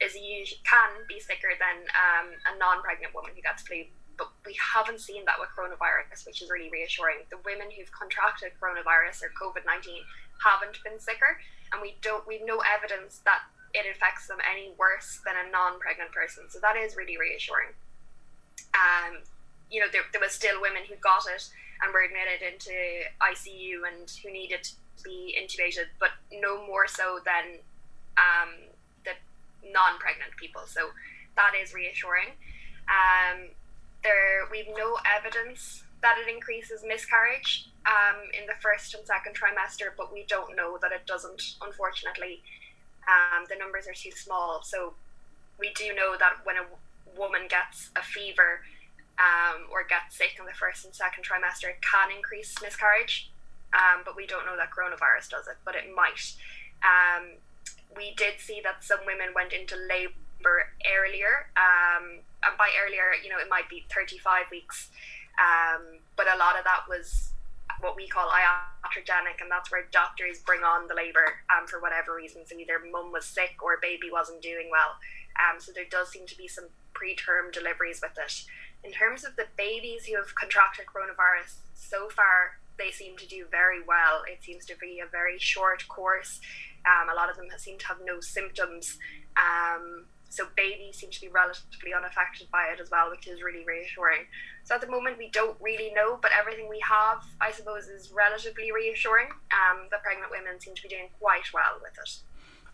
is 0.03 0.13
usually, 0.13 0.61
can 0.67 1.07
be 1.07 1.19
sicker 1.19 1.55
than 1.57 1.87
um, 1.95 2.27
a 2.51 2.57
non-pregnant 2.59 3.15
woman 3.15 3.31
who 3.35 3.41
gets 3.41 3.63
flu 3.63 3.85
but 4.17 4.31
we 4.45 4.55
haven't 4.55 4.99
seen 4.99 5.25
that 5.25 5.39
with 5.39 5.49
coronavirus, 5.51 6.25
which 6.25 6.41
is 6.41 6.49
really 6.49 6.69
reassuring. 6.71 7.27
The 7.29 7.39
women 7.43 7.67
who've 7.71 7.91
contracted 7.91 8.51
coronavirus 8.59 9.23
or 9.23 9.31
COVID 9.35 9.65
nineteen 9.65 10.03
haven't 10.43 10.79
been 10.83 10.99
sicker, 10.99 11.39
and 11.71 11.81
we 11.81 11.95
don't 12.01 12.27
we've 12.27 12.45
no 12.45 12.61
evidence 12.61 13.21
that 13.25 13.41
it 13.73 13.85
affects 13.91 14.27
them 14.27 14.37
any 14.39 14.71
worse 14.79 15.19
than 15.25 15.35
a 15.35 15.51
non-pregnant 15.51 16.11
person. 16.11 16.45
So 16.49 16.59
that 16.59 16.77
is 16.77 16.95
really 16.95 17.17
reassuring. 17.17 17.75
Um, 18.73 19.19
you 19.69 19.81
know, 19.81 19.87
there, 19.91 20.03
there 20.13 20.21
still 20.29 20.61
women 20.61 20.83
who 20.87 20.95
got 21.03 21.27
it 21.27 21.49
and 21.83 21.91
were 21.91 22.03
admitted 22.03 22.39
into 22.39 22.71
ICU 23.19 23.83
and 23.83 24.07
who 24.23 24.31
needed 24.31 24.63
to 24.63 25.03
be 25.03 25.35
intubated, 25.35 25.91
but 25.99 26.11
no 26.31 26.65
more 26.65 26.87
so 26.87 27.19
than 27.25 27.59
um, 28.15 28.55
the 29.03 29.11
non-pregnant 29.71 30.31
people. 30.39 30.63
So 30.67 30.95
that 31.35 31.51
is 31.61 31.73
reassuring. 31.73 32.31
Um, 32.87 33.49
there 34.03 34.47
we've 34.51 34.71
no 34.77 34.97
evidence 35.03 35.83
that 36.01 36.15
it 36.17 36.31
increases 36.33 36.83
miscarriage 36.87 37.67
um, 37.85 38.17
in 38.33 38.47
the 38.47 38.57
first 38.61 38.93
and 38.93 39.05
second 39.05 39.35
trimester, 39.35 39.93
but 39.95 40.11
we 40.11 40.25
don't 40.27 40.55
know 40.55 40.77
that 40.81 40.91
it 40.91 41.05
doesn't. 41.05 41.55
Unfortunately, 41.61 42.41
um, 43.07 43.45
the 43.49 43.55
numbers 43.55 43.87
are 43.87 43.93
too 43.93 44.11
small. 44.11 44.61
So 44.63 44.93
we 45.59 45.71
do 45.73 45.93
know 45.93 46.15
that 46.17 46.41
when 46.43 46.57
a 46.57 46.65
woman 47.17 47.47
gets 47.47 47.89
a 47.95 48.01
fever 48.01 48.61
um, 49.19 49.69
or 49.71 49.83
gets 49.83 50.17
sick 50.17 50.35
in 50.39 50.45
the 50.45 50.53
first 50.53 50.85
and 50.85 50.93
second 50.93 51.23
trimester, 51.23 51.69
it 51.69 51.81
can 51.81 52.09
increase 52.15 52.55
miscarriage. 52.61 53.29
Um, 53.73 54.01
but 54.05 54.15
we 54.15 54.25
don't 54.25 54.45
know 54.45 54.55
that 54.57 54.69
coronavirus 54.71 55.29
does 55.29 55.47
it, 55.47 55.57
but 55.65 55.75
it 55.75 55.85
might. 55.93 56.33
Um, 56.81 57.37
we 57.95 58.13
did 58.15 58.39
see 58.39 58.61
that 58.63 58.83
some 58.83 58.99
women 59.05 59.27
went 59.35 59.53
into 59.53 59.75
labor 59.75 60.73
earlier. 60.85 61.47
Um, 61.57 62.23
and 62.43 62.57
by 62.57 62.69
earlier, 62.85 63.13
you 63.21 63.29
know, 63.29 63.37
it 63.37 63.49
might 63.49 63.69
be 63.69 63.85
35 63.93 64.45
weeks. 64.51 64.89
Um, 65.35 65.99
but 66.15 66.27
a 66.27 66.37
lot 66.37 66.57
of 66.57 66.63
that 66.63 66.87
was 66.87 67.34
what 67.81 67.95
we 67.95 68.07
call 68.07 68.29
iatrogenic, 68.29 69.41
and 69.41 69.49
that's 69.49 69.71
where 69.71 69.85
doctors 69.91 70.39
bring 70.39 70.63
on 70.63 70.87
the 70.87 70.95
labour 70.95 71.41
um, 71.49 71.67
for 71.67 71.79
whatever 71.79 72.15
reason. 72.15 72.43
So 72.45 72.55
either 72.57 72.79
mum 72.91 73.11
was 73.11 73.25
sick 73.25 73.57
or 73.61 73.79
baby 73.81 74.09
wasn't 74.11 74.41
doing 74.41 74.69
well. 74.71 74.97
Um, 75.35 75.59
so 75.59 75.71
there 75.71 75.89
does 75.89 76.09
seem 76.09 76.25
to 76.27 76.37
be 76.37 76.47
some 76.47 76.65
preterm 76.93 77.51
deliveries 77.51 78.01
with 78.01 78.17
it. 78.17 78.45
In 78.83 78.91
terms 78.91 79.25
of 79.25 79.35
the 79.35 79.47
babies 79.57 80.05
who 80.05 80.15
have 80.15 80.33
contracted 80.35 80.85
coronavirus, 80.85 81.55
so 81.73 82.09
far 82.09 82.59
they 82.77 82.91
seem 82.91 83.17
to 83.17 83.27
do 83.27 83.45
very 83.49 83.81
well. 83.85 84.23
It 84.27 84.43
seems 84.43 84.65
to 84.65 84.75
be 84.79 84.99
a 84.99 85.09
very 85.09 85.37
short 85.39 85.87
course. 85.87 86.39
Um, 86.85 87.09
a 87.09 87.15
lot 87.15 87.29
of 87.29 87.35
them 87.35 87.47
seem 87.57 87.77
to 87.79 87.87
have 87.87 87.97
no 88.05 88.19
symptoms. 88.19 88.97
Um, 89.37 90.05
so 90.35 90.47
babies 90.55 90.97
seem 90.97 91.09
to 91.11 91.21
be 91.21 91.29
relatively 91.29 91.93
unaffected 91.95 92.49
by 92.51 92.65
it 92.73 92.79
as 92.81 92.91
well, 92.91 93.09
which 93.09 93.27
is 93.27 93.41
really 93.41 93.63
reassuring. 93.65 94.27
So 94.63 94.75
at 94.75 94.81
the 94.81 94.87
moment, 94.87 95.17
we 95.17 95.29
don't 95.29 95.57
really 95.61 95.91
know, 95.93 96.17
but 96.21 96.31
everything 96.37 96.67
we 96.69 96.81
have, 96.87 97.23
I 97.39 97.51
suppose, 97.51 97.87
is 97.87 98.11
relatively 98.11 98.71
reassuring. 98.71 99.27
Um, 99.51 99.87
the 99.91 99.97
pregnant 100.03 100.31
women 100.31 100.59
seem 100.59 100.75
to 100.75 100.81
be 100.81 100.89
doing 100.89 101.09
quite 101.19 101.53
well 101.53 101.79
with 101.81 101.97
it. 101.97 102.19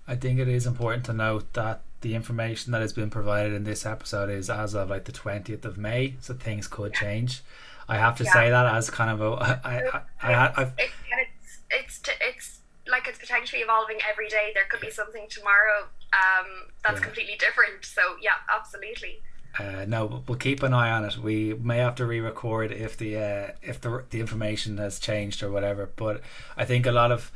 I 0.08 0.16
think 0.16 0.40
it 0.40 0.48
is 0.48 0.66
important 0.66 1.06
to 1.06 1.14
note 1.14 1.54
that 1.54 1.82
the 2.02 2.16
information 2.16 2.72
that 2.72 2.82
has 2.82 2.94
been 2.94 3.10
provided 3.10 3.54
in 3.54 3.64
this 3.64 3.86
episode 3.86 4.30
is 4.30 4.50
as 4.50 4.74
of 4.74 4.90
like 4.90 5.06
the 5.06 5.12
20th 5.12 5.64
of 5.64 5.78
May, 5.78 6.16
so 6.20 6.34
things 6.34 6.68
could 6.68 6.94
change. 6.94 7.44
I 7.88 7.98
have 7.98 8.18
to 8.18 8.24
yeah. 8.24 8.34
say 8.34 8.50
that 8.50 8.66
as 8.66 8.90
kind 8.90 9.12
of 9.12 9.22
a 9.22 9.36
I, 9.36 9.60
I, 9.64 10.02
I, 10.22 10.34
I, 10.34 10.64
it, 10.78 10.92
it's 11.10 11.60
it's 11.70 12.02
it's 12.22 12.60
like 12.88 13.08
it's 13.08 13.20
potentially 13.20 13.62
evolving 13.62 14.00
every 14.10 14.28
day. 14.28 14.52
There 14.54 14.64
could 14.70 14.82
be 14.82 14.90
something 14.90 15.28
tomorrow 15.30 15.88
um, 16.14 16.70
that's 16.84 17.00
yeah. 17.00 17.06
completely 17.06 17.36
different. 17.38 17.86
So 17.86 18.02
yeah, 18.22 18.32
absolutely. 18.54 19.22
Uh, 19.60 19.86
no, 19.86 20.24
we'll 20.28 20.38
keep 20.38 20.64
an 20.64 20.74
eye 20.74 20.92
on 20.92 21.04
it. 21.04 21.18
We 21.18 21.54
may 21.54 21.78
have 21.78 21.96
to 21.96 22.06
re-record 22.06 22.72
if 22.72 22.96
the 22.96 23.18
uh, 23.18 23.48
if 23.62 23.82
the 23.82 24.06
the 24.10 24.20
information 24.20 24.78
has 24.78 25.00
changed 25.00 25.44
or 25.44 25.52
whatever. 25.52 25.90
But 25.96 26.22
I 26.56 26.66
think 26.66 26.86
a 26.86 26.92
lot 26.92 27.12
of 27.12 27.32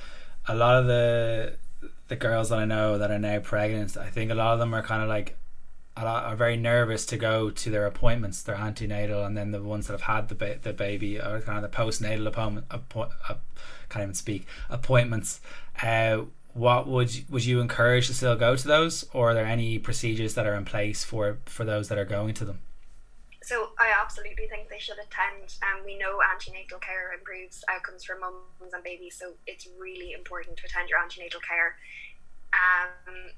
a 0.48 0.56
lot 0.56 0.78
of 0.78 0.88
the 0.88 1.58
the 2.08 2.16
girls 2.16 2.50
that 2.50 2.60
I 2.60 2.66
know 2.66 2.98
that 2.98 3.12
are 3.12 3.20
now 3.20 3.40
pregnant, 3.40 3.98
I 3.98 4.10
think 4.10 4.32
a 4.32 4.36
lot 4.36 4.54
of 4.54 4.60
them 4.60 4.74
are 4.74 4.84
kind 4.84 5.02
of 5.02 5.10
like 5.10 5.38
lot, 6.04 6.26
are 6.26 6.36
very 6.36 6.58
nervous 6.58 7.06
to 7.08 7.18
go 7.18 7.50
to 7.50 7.70
their 7.70 7.86
appointments, 7.86 8.42
their 8.42 8.56
antenatal, 8.56 9.24
and 9.24 9.38
then 9.38 9.52
the 9.52 9.62
ones 9.62 9.88
that 9.88 9.94
have 9.94 10.02
had 10.02 10.30
the 10.30 10.36
ba- 10.36 10.60
the 10.62 10.74
baby 10.74 11.20
are 11.20 11.40
kind 11.42 11.64
of 11.64 11.70
the 11.70 11.76
postnatal 11.76 12.28
appointment, 12.28 12.68
appo- 12.70 13.12
uh, 13.30 13.36
can't 13.90 14.04
even 14.04 14.14
speak 14.14 14.48
appointments. 14.70 15.40
Uh, 15.82 16.24
what 16.56 16.88
would 16.88 17.12
would 17.30 17.46
you 17.46 17.60
encourage 17.60 18.08
to 18.08 18.14
still 18.14 18.36
go 18.38 18.56
to 18.56 18.68
those, 18.68 19.06
or 19.14 19.32
are 19.32 19.34
there 19.34 19.46
any 19.46 19.78
procedures 19.78 20.36
that 20.36 20.48
are 20.48 20.56
in 20.56 20.64
place 20.64 21.04
for 21.04 21.40
for 21.46 21.66
those 21.66 21.90
that 21.90 21.98
are 21.98 22.06
going 22.06 22.34
to 22.36 22.46
them? 22.46 22.62
So 23.44 23.72
I 23.78 23.92
absolutely 24.02 24.48
think 24.48 24.70
they 24.70 24.80
should 24.80 24.98
attend. 24.98 25.54
And 25.62 25.80
um, 25.82 25.86
we 25.86 25.98
know 25.98 26.18
antenatal 26.34 26.80
care 26.80 27.12
improves 27.14 27.64
outcomes 27.70 28.06
for 28.06 28.18
mums 28.18 28.74
and 28.74 28.84
babies, 28.84 29.18
so 29.20 29.34
it's 29.46 29.68
really 29.78 30.14
important 30.14 30.56
to 30.58 30.64
attend 30.66 30.88
your 30.88 31.00
antenatal 31.00 31.42
care. 31.42 31.76
Um, 32.54 33.32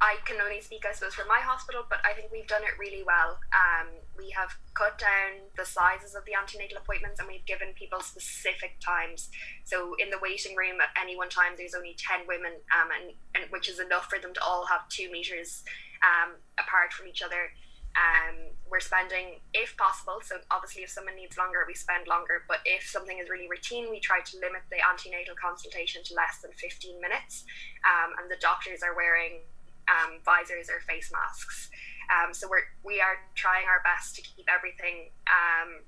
I 0.00 0.16
can 0.24 0.40
only 0.40 0.62
speak, 0.62 0.86
I 0.88 0.92
suppose, 0.92 1.12
for 1.12 1.28
my 1.28 1.40
hospital, 1.40 1.84
but 1.88 2.00
I 2.08 2.14
think 2.14 2.32
we've 2.32 2.48
done 2.48 2.62
it 2.64 2.72
really 2.80 3.04
well. 3.04 3.36
Um, 3.52 4.00
we 4.16 4.30
have 4.30 4.48
cut 4.72 4.96
down 4.96 5.44
the 5.60 5.64
sizes 5.64 6.14
of 6.14 6.24
the 6.24 6.32
antenatal 6.32 6.78
appointments 6.78 7.20
and 7.20 7.28
we've 7.28 7.44
given 7.44 7.76
people 7.76 8.00
specific 8.00 8.80
times. 8.80 9.28
So 9.64 9.92
in 10.00 10.08
the 10.08 10.16
waiting 10.22 10.56
room 10.56 10.80
at 10.80 10.88
any 10.96 11.16
one 11.16 11.28
time, 11.28 11.52
there's 11.56 11.74
only 11.74 11.96
10 12.00 12.24
women, 12.26 12.64
um, 12.72 12.88
and, 12.96 13.12
and 13.36 13.44
which 13.52 13.68
is 13.68 13.78
enough 13.78 14.08
for 14.08 14.18
them 14.18 14.32
to 14.32 14.42
all 14.42 14.64
have 14.72 14.88
two 14.88 15.12
meters 15.12 15.64
um, 16.00 16.40
apart 16.56 16.96
from 16.96 17.06
each 17.06 17.20
other. 17.20 17.52
Um, 17.92 18.56
we're 18.70 18.80
spending, 18.80 19.44
if 19.52 19.76
possible, 19.76 20.24
so 20.24 20.40
obviously 20.48 20.80
if 20.80 20.90
someone 20.90 21.16
needs 21.16 21.36
longer, 21.36 21.66
we 21.66 21.74
spend 21.74 22.08
longer, 22.08 22.46
but 22.48 22.64
if 22.64 22.88
something 22.88 23.18
is 23.18 23.28
really 23.28 23.50
routine, 23.50 23.90
we 23.90 24.00
try 24.00 24.24
to 24.24 24.36
limit 24.38 24.62
the 24.70 24.80
antenatal 24.80 25.34
consultation 25.36 26.00
to 26.08 26.14
less 26.14 26.40
than 26.40 26.52
15 26.56 27.00
minutes. 27.02 27.44
Um, 27.84 28.16
and 28.16 28.30
the 28.30 28.40
doctors 28.40 28.80
are 28.80 28.96
wearing 28.96 29.44
um, 29.88 30.20
visors 30.24 30.68
or 30.68 30.80
face 30.86 31.10
masks. 31.12 31.70
Um, 32.10 32.34
so 32.34 32.48
we're 32.50 32.66
we 32.84 33.00
are 33.00 33.22
trying 33.34 33.66
our 33.70 33.82
best 33.84 34.16
to 34.16 34.22
keep 34.22 34.46
everything. 34.50 35.10
Um, 35.30 35.86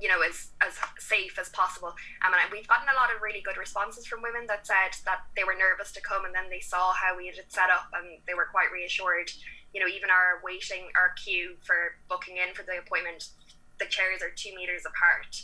you 0.00 0.06
know, 0.06 0.22
as 0.22 0.54
as 0.62 0.78
safe 1.02 1.38
as 1.38 1.48
possible. 1.50 1.90
Um, 2.22 2.32
and 2.32 2.52
we've 2.52 2.68
gotten 2.68 2.86
a 2.86 2.94
lot 2.94 3.10
of 3.10 3.20
really 3.20 3.42
good 3.42 3.58
responses 3.58 4.06
from 4.06 4.22
women 4.22 4.46
that 4.46 4.66
said 4.66 4.94
that 5.04 5.26
they 5.34 5.42
were 5.42 5.58
nervous 5.58 5.90
to 5.92 6.00
come, 6.00 6.24
and 6.24 6.34
then 6.34 6.48
they 6.48 6.60
saw 6.60 6.94
how 6.94 7.16
we 7.16 7.26
had 7.26 7.36
it 7.36 7.50
set 7.50 7.68
up, 7.70 7.90
and 7.92 8.22
they 8.26 8.34
were 8.34 8.46
quite 8.46 8.70
reassured. 8.72 9.30
You 9.74 9.80
know, 9.82 9.90
even 9.90 10.08
our 10.08 10.40
waiting, 10.42 10.88
our 10.94 11.12
queue 11.18 11.58
for 11.66 11.98
booking 12.08 12.38
in 12.38 12.54
for 12.54 12.62
the 12.62 12.78
appointment, 12.78 13.28
the 13.78 13.86
chairs 13.86 14.22
are 14.22 14.30
two 14.30 14.54
meters 14.54 14.86
apart. 14.86 15.34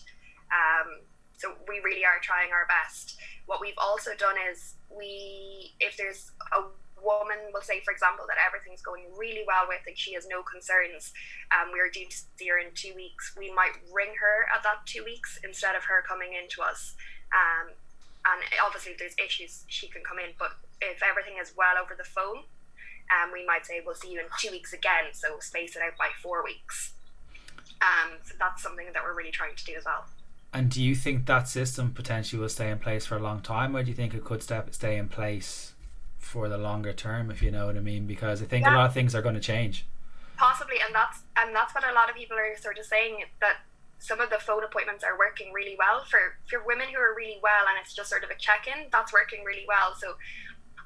Um, 0.54 1.02
so 1.36 1.54
we 1.68 1.80
really 1.82 2.04
are 2.04 2.22
trying 2.22 2.52
our 2.52 2.66
best. 2.66 3.18
What 3.46 3.60
we've 3.60 3.76
also 3.76 4.14
done 4.16 4.36
is 4.50 4.74
we, 4.88 5.74
if 5.80 5.96
there's 5.96 6.30
a 6.54 6.62
woman 7.04 7.52
will 7.52 7.62
say, 7.62 7.80
for 7.84 7.92
example, 7.92 8.24
that 8.26 8.40
everything's 8.40 8.82
going 8.82 9.04
really 9.16 9.44
well 9.46 9.68
with 9.68 9.84
and 9.86 9.96
she 9.96 10.14
has 10.14 10.26
no 10.26 10.42
concerns, 10.42 11.12
um, 11.52 11.70
we 11.72 11.80
are 11.80 11.88
due 11.88 12.08
to 12.08 12.16
see 12.36 12.48
her 12.48 12.58
in 12.58 12.72
two 12.74 12.94
weeks, 12.96 13.36
we 13.36 13.52
might 13.52 13.76
ring 13.92 14.16
her 14.18 14.48
at 14.54 14.62
that 14.64 14.86
two 14.86 15.04
weeks 15.04 15.38
instead 15.44 15.76
of 15.76 15.84
her 15.84 16.02
coming 16.06 16.32
in 16.32 16.48
to 16.48 16.62
us. 16.62 16.96
Um, 17.30 17.70
and 18.24 18.40
obviously, 18.64 18.92
if 18.92 18.98
there's 18.98 19.14
issues, 19.22 19.64
she 19.68 19.86
can 19.88 20.02
come 20.02 20.18
in. 20.18 20.32
But 20.38 20.56
if 20.80 21.02
everything 21.02 21.34
is 21.40 21.52
well 21.56 21.76
over 21.76 21.94
the 21.96 22.04
phone, 22.04 22.48
um, 23.12 23.30
we 23.32 23.44
might 23.44 23.66
say 23.66 23.82
we'll 23.84 23.94
see 23.94 24.12
you 24.12 24.20
in 24.20 24.26
two 24.40 24.50
weeks 24.50 24.72
again. 24.72 25.12
So 25.12 25.38
space 25.40 25.76
it 25.76 25.82
out 25.82 25.96
by 25.98 26.08
four 26.22 26.42
weeks. 26.42 26.92
Um, 27.82 28.16
so 28.24 28.34
that's 28.38 28.62
something 28.62 28.86
that 28.94 29.02
we're 29.02 29.14
really 29.14 29.30
trying 29.30 29.56
to 29.56 29.64
do 29.64 29.74
as 29.76 29.84
well. 29.84 30.06
And 30.54 30.70
do 30.70 30.82
you 30.82 30.94
think 30.94 31.26
that 31.26 31.48
system 31.48 31.92
potentially 31.92 32.40
will 32.40 32.48
stay 32.48 32.70
in 32.70 32.78
place 32.78 33.04
for 33.04 33.16
a 33.16 33.20
long 33.20 33.40
time, 33.42 33.76
or 33.76 33.82
do 33.82 33.90
you 33.90 33.96
think 33.96 34.14
it 34.14 34.24
could 34.24 34.42
step, 34.42 34.72
stay 34.72 34.96
in 34.96 35.08
place 35.08 35.73
for 36.24 36.48
the 36.48 36.58
longer 36.58 36.92
term, 36.92 37.30
if 37.30 37.42
you 37.42 37.50
know 37.50 37.66
what 37.66 37.76
I 37.76 37.80
mean, 37.80 38.06
because 38.06 38.42
I 38.42 38.46
think 38.46 38.64
yeah. 38.64 38.74
a 38.74 38.76
lot 38.76 38.86
of 38.86 38.94
things 38.94 39.14
are 39.14 39.22
going 39.22 39.34
to 39.34 39.40
change. 39.40 39.86
Possibly, 40.36 40.76
and 40.84 40.94
that's 40.94 41.20
and 41.36 41.54
that's 41.54 41.74
what 41.74 41.84
a 41.84 41.92
lot 41.92 42.10
of 42.10 42.16
people 42.16 42.36
are 42.36 42.56
sort 42.56 42.78
of 42.78 42.84
saying 42.84 43.24
that 43.40 43.58
some 43.98 44.20
of 44.20 44.30
the 44.30 44.38
phone 44.38 44.64
appointments 44.64 45.04
are 45.04 45.16
working 45.16 45.52
really 45.52 45.76
well 45.78 46.04
for 46.04 46.36
for 46.50 46.64
women 46.66 46.88
who 46.88 47.00
are 47.00 47.14
really 47.14 47.38
well, 47.42 47.68
and 47.68 47.78
it's 47.80 47.94
just 47.94 48.10
sort 48.10 48.24
of 48.24 48.30
a 48.30 48.38
check 48.38 48.66
in. 48.66 48.86
That's 48.90 49.12
working 49.12 49.44
really 49.44 49.64
well. 49.68 49.94
So 49.96 50.14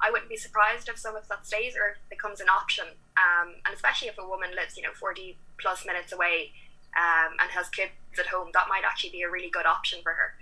I 0.01 0.11
wouldn't 0.11 0.29
be 0.29 0.37
surprised 0.37 0.87
if 0.87 0.97
some 0.97 1.15
of 1.15 1.27
that 1.27 1.45
stays 1.45 1.75
or 1.75 1.97
becomes 2.09 2.39
an 2.39 2.49
option. 2.49 2.85
Um, 3.17 3.55
and 3.65 3.73
especially 3.73 4.07
if 4.07 4.17
a 4.17 4.27
woman 4.27 4.51
lives, 4.55 4.77
you 4.77 4.83
know, 4.83 4.93
40 4.95 5.37
plus 5.59 5.85
minutes 5.85 6.13
away 6.13 6.53
um, 6.95 7.35
and 7.39 7.51
has 7.51 7.67
kids 7.69 7.91
at 8.17 8.27
home, 8.27 8.49
that 8.53 8.67
might 8.69 8.83
actually 8.85 9.11
be 9.11 9.23
a 9.23 9.29
really 9.29 9.49
good 9.49 9.65
option 9.65 9.99
for 10.03 10.13
her. 10.13 10.33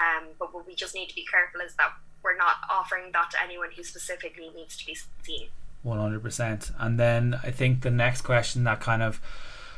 Um, 0.00 0.28
but 0.38 0.54
what 0.54 0.66
we 0.66 0.74
just 0.74 0.94
need 0.94 1.08
to 1.08 1.14
be 1.14 1.26
careful 1.26 1.60
is 1.60 1.74
that 1.76 1.92
we're 2.22 2.36
not 2.36 2.56
offering 2.70 3.12
that 3.12 3.30
to 3.32 3.42
anyone 3.42 3.68
who 3.76 3.82
specifically 3.82 4.50
needs 4.54 4.76
to 4.76 4.86
be 4.86 4.96
seen. 5.22 5.48
100%. 5.84 6.72
And 6.78 6.98
then 6.98 7.38
I 7.42 7.50
think 7.50 7.82
the 7.82 7.90
next 7.90 8.22
question 8.22 8.64
that 8.64 8.80
kind 8.80 9.02
of 9.02 9.20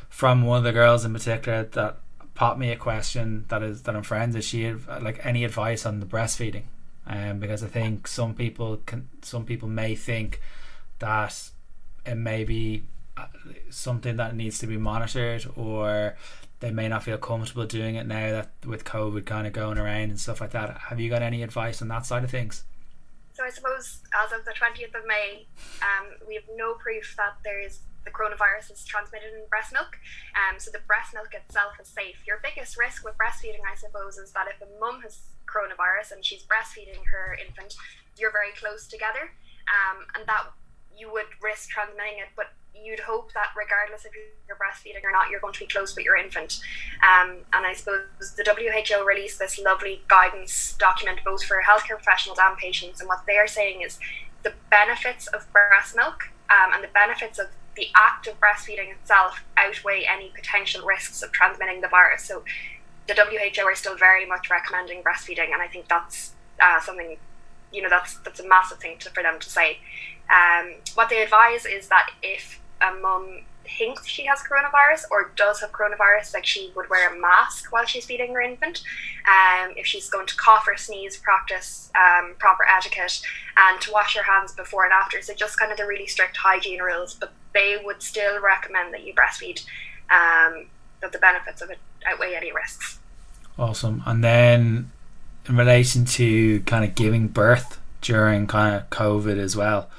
from 0.09 0.45
one 0.45 0.59
of 0.59 0.63
the 0.63 0.71
girls 0.71 1.03
in 1.03 1.13
particular 1.13 1.63
that 1.63 1.97
popped 2.35 2.59
me 2.59 2.71
a 2.71 2.75
question 2.75 3.45
that 3.47 3.63
is 3.63 3.83
that 3.83 3.95
I'm 3.95 4.03
friends 4.03 4.35
is 4.35 4.45
she 4.45 4.71
like 4.71 5.25
any 5.25 5.43
advice 5.43 5.85
on 5.85 5.99
the 5.99 6.05
breastfeeding? 6.05 6.63
Um, 7.07 7.39
because 7.39 7.63
I 7.63 7.67
think 7.67 8.07
some 8.07 8.33
people 8.33 8.77
can 8.85 9.09
some 9.21 9.45
people 9.45 9.67
may 9.67 9.95
think 9.95 10.41
that 10.99 11.49
it 12.05 12.15
may 12.15 12.43
be 12.43 12.83
something 13.69 14.17
that 14.17 14.35
needs 14.35 14.59
to 14.59 14.67
be 14.67 14.77
monitored 14.77 15.45
or 15.55 16.17
they 16.59 16.71
may 16.71 16.87
not 16.87 17.03
feel 17.03 17.17
comfortable 17.17 17.65
doing 17.65 17.95
it 17.95 18.07
now 18.07 18.31
that 18.31 18.51
with 18.65 18.85
COVID 18.85 19.25
kind 19.25 19.45
of 19.45 19.53
going 19.53 19.77
around 19.77 20.09
and 20.09 20.19
stuff 20.19 20.41
like 20.41 20.51
that. 20.51 20.77
Have 20.89 20.99
you 20.99 21.09
got 21.09 21.21
any 21.21 21.43
advice 21.43 21.81
on 21.81 21.87
that 21.89 22.05
side 22.05 22.23
of 22.23 22.31
things? 22.31 22.63
So 23.33 23.43
I 23.43 23.49
suppose 23.49 23.99
as 24.15 24.31
of 24.31 24.45
the 24.45 24.51
20th 24.51 24.95
of 24.95 25.05
May, 25.05 25.45
um, 25.81 26.07
we 26.27 26.35
have 26.35 26.45
no 26.55 26.73
proof 26.75 27.15
that 27.17 27.35
there 27.43 27.59
is 27.59 27.79
the 28.05 28.11
coronavirus 28.11 28.71
is 28.71 28.85
transmitted 28.85 29.33
in 29.33 29.41
breast 29.49 29.73
milk. 29.73 29.97
Um, 30.37 30.59
so 30.59 30.69
the 30.71 30.79
breast 30.85 31.13
milk 31.13 31.33
itself 31.33 31.73
is 31.81 31.89
safe. 31.89 32.15
Your 32.25 32.39
biggest 32.41 32.77
risk 32.77 33.03
with 33.03 33.17
breastfeeding, 33.17 33.65
I 33.65 33.75
suppose, 33.75 34.17
is 34.17 34.31
that 34.31 34.47
if 34.47 34.61
a 34.61 34.69
mum 34.79 35.01
has 35.01 35.25
coronavirus 35.49 36.13
and 36.13 36.23
she's 36.23 36.45
breastfeeding 36.45 37.01
her 37.11 37.35
infant, 37.35 37.75
you're 38.17 38.31
very 38.31 38.53
close 38.53 38.87
together, 38.87 39.33
um, 39.67 40.05
and 40.15 40.23
that 40.27 40.53
you 40.95 41.11
would 41.11 41.27
risk 41.41 41.69
transmitting 41.69 42.21
it. 42.21 42.29
But 42.37 42.53
you'd 42.83 42.99
hope 42.99 43.33
that 43.33 43.49
regardless 43.57 44.05
if 44.05 44.11
you're 44.47 44.57
breastfeeding 44.57 45.03
or 45.03 45.11
not, 45.11 45.29
you're 45.29 45.39
going 45.39 45.53
to 45.53 45.59
be 45.59 45.67
close 45.67 45.95
with 45.95 46.05
your 46.05 46.15
infant. 46.15 46.59
Um, 47.03 47.37
and 47.53 47.65
I 47.65 47.73
suppose 47.73 48.05
the 48.35 48.43
WHO 48.43 49.05
released 49.05 49.39
this 49.39 49.59
lovely 49.59 50.01
guidance 50.07 50.75
document 50.77 51.19
both 51.25 51.43
for 51.43 51.61
healthcare 51.67 51.95
professionals 51.95 52.39
and 52.41 52.57
patients. 52.57 52.99
And 52.99 53.07
what 53.07 53.23
they're 53.25 53.47
saying 53.47 53.81
is 53.81 53.99
the 54.43 54.53
benefits 54.69 55.27
of 55.27 55.51
breast 55.51 55.95
milk 55.95 56.29
um, 56.49 56.73
and 56.73 56.83
the 56.83 56.89
benefits 56.93 57.39
of 57.39 57.47
the 57.75 57.87
act 57.95 58.27
of 58.27 58.39
breastfeeding 58.39 58.91
itself 58.91 59.43
outweigh 59.57 60.05
any 60.07 60.31
potential 60.33 60.85
risks 60.85 61.21
of 61.21 61.31
transmitting 61.31 61.81
the 61.81 61.87
virus. 61.87 62.23
So 62.23 62.43
the 63.07 63.13
WHO 63.13 63.63
are 63.63 63.75
still 63.75 63.97
very 63.97 64.25
much 64.25 64.49
recommending 64.49 65.03
breastfeeding, 65.03 65.51
and 65.51 65.61
I 65.61 65.67
think 65.67 65.87
that's 65.87 66.33
uh, 66.61 66.79
something 66.79 67.17
you 67.71 67.81
know 67.81 67.89
that's 67.89 68.17
that's 68.19 68.39
a 68.39 68.47
massive 68.47 68.79
thing 68.79 68.97
to, 68.99 69.09
for 69.09 69.21
them 69.21 69.39
to 69.39 69.49
say. 69.49 69.79
Um, 70.29 70.75
what 70.95 71.09
they 71.09 71.21
advise 71.21 71.65
is 71.65 71.87
that 71.89 72.09
if 72.23 72.61
a 72.81 72.93
mum 73.01 73.41
thinks 73.77 74.05
she 74.05 74.25
has 74.25 74.39
coronavirus 74.41 75.05
or 75.09 75.31
does 75.35 75.61
have 75.61 75.71
coronavirus, 75.71 76.33
like 76.33 76.45
she 76.45 76.71
would 76.75 76.89
wear 76.89 77.13
a 77.13 77.19
mask 77.19 77.71
while 77.71 77.85
she's 77.85 78.05
feeding 78.05 78.33
her 78.33 78.41
infant. 78.41 78.83
Um, 79.27 79.73
if 79.75 79.87
she's 79.87 80.09
going 80.09 80.27
to 80.27 80.35
cough 80.35 80.67
or 80.67 80.77
sneeze, 80.77 81.17
practice 81.17 81.89
um, 81.95 82.35
proper 82.37 82.63
etiquette 82.67 83.21
and 83.57 83.81
to 83.81 83.91
wash 83.91 84.13
your 84.13 84.23
hands 84.23 84.53
before 84.53 84.83
and 84.83 84.93
after. 84.93 85.21
So 85.21 85.33
just 85.33 85.57
kind 85.57 85.71
of 85.71 85.77
the 85.77 85.85
really 85.85 86.07
strict 86.07 86.37
hygiene 86.37 86.81
rules, 86.81 87.15
but 87.15 87.33
they 87.53 87.77
would 87.83 88.03
still 88.03 88.39
recommend 88.41 88.93
that 88.93 89.05
you 89.05 89.13
breastfeed. 89.13 89.65
Um, 90.11 90.67
that 91.01 91.11
the 91.11 91.19
benefits 91.19 91.61
of 91.61 91.69
it 91.69 91.77
outweigh 92.05 92.35
any 92.35 92.51
risks. 92.51 92.99
Awesome. 93.57 94.03
And 94.05 94.23
then 94.23 94.91
in 95.47 95.55
relation 95.55 96.05
to 96.05 96.61
kind 96.61 96.83
of 96.83 96.95
giving 96.95 97.27
birth 97.27 97.79
during 98.01 98.47
kind 98.47 98.75
of 98.75 98.89
COVID 98.89 99.37
as 99.37 99.55
well. 99.55 99.89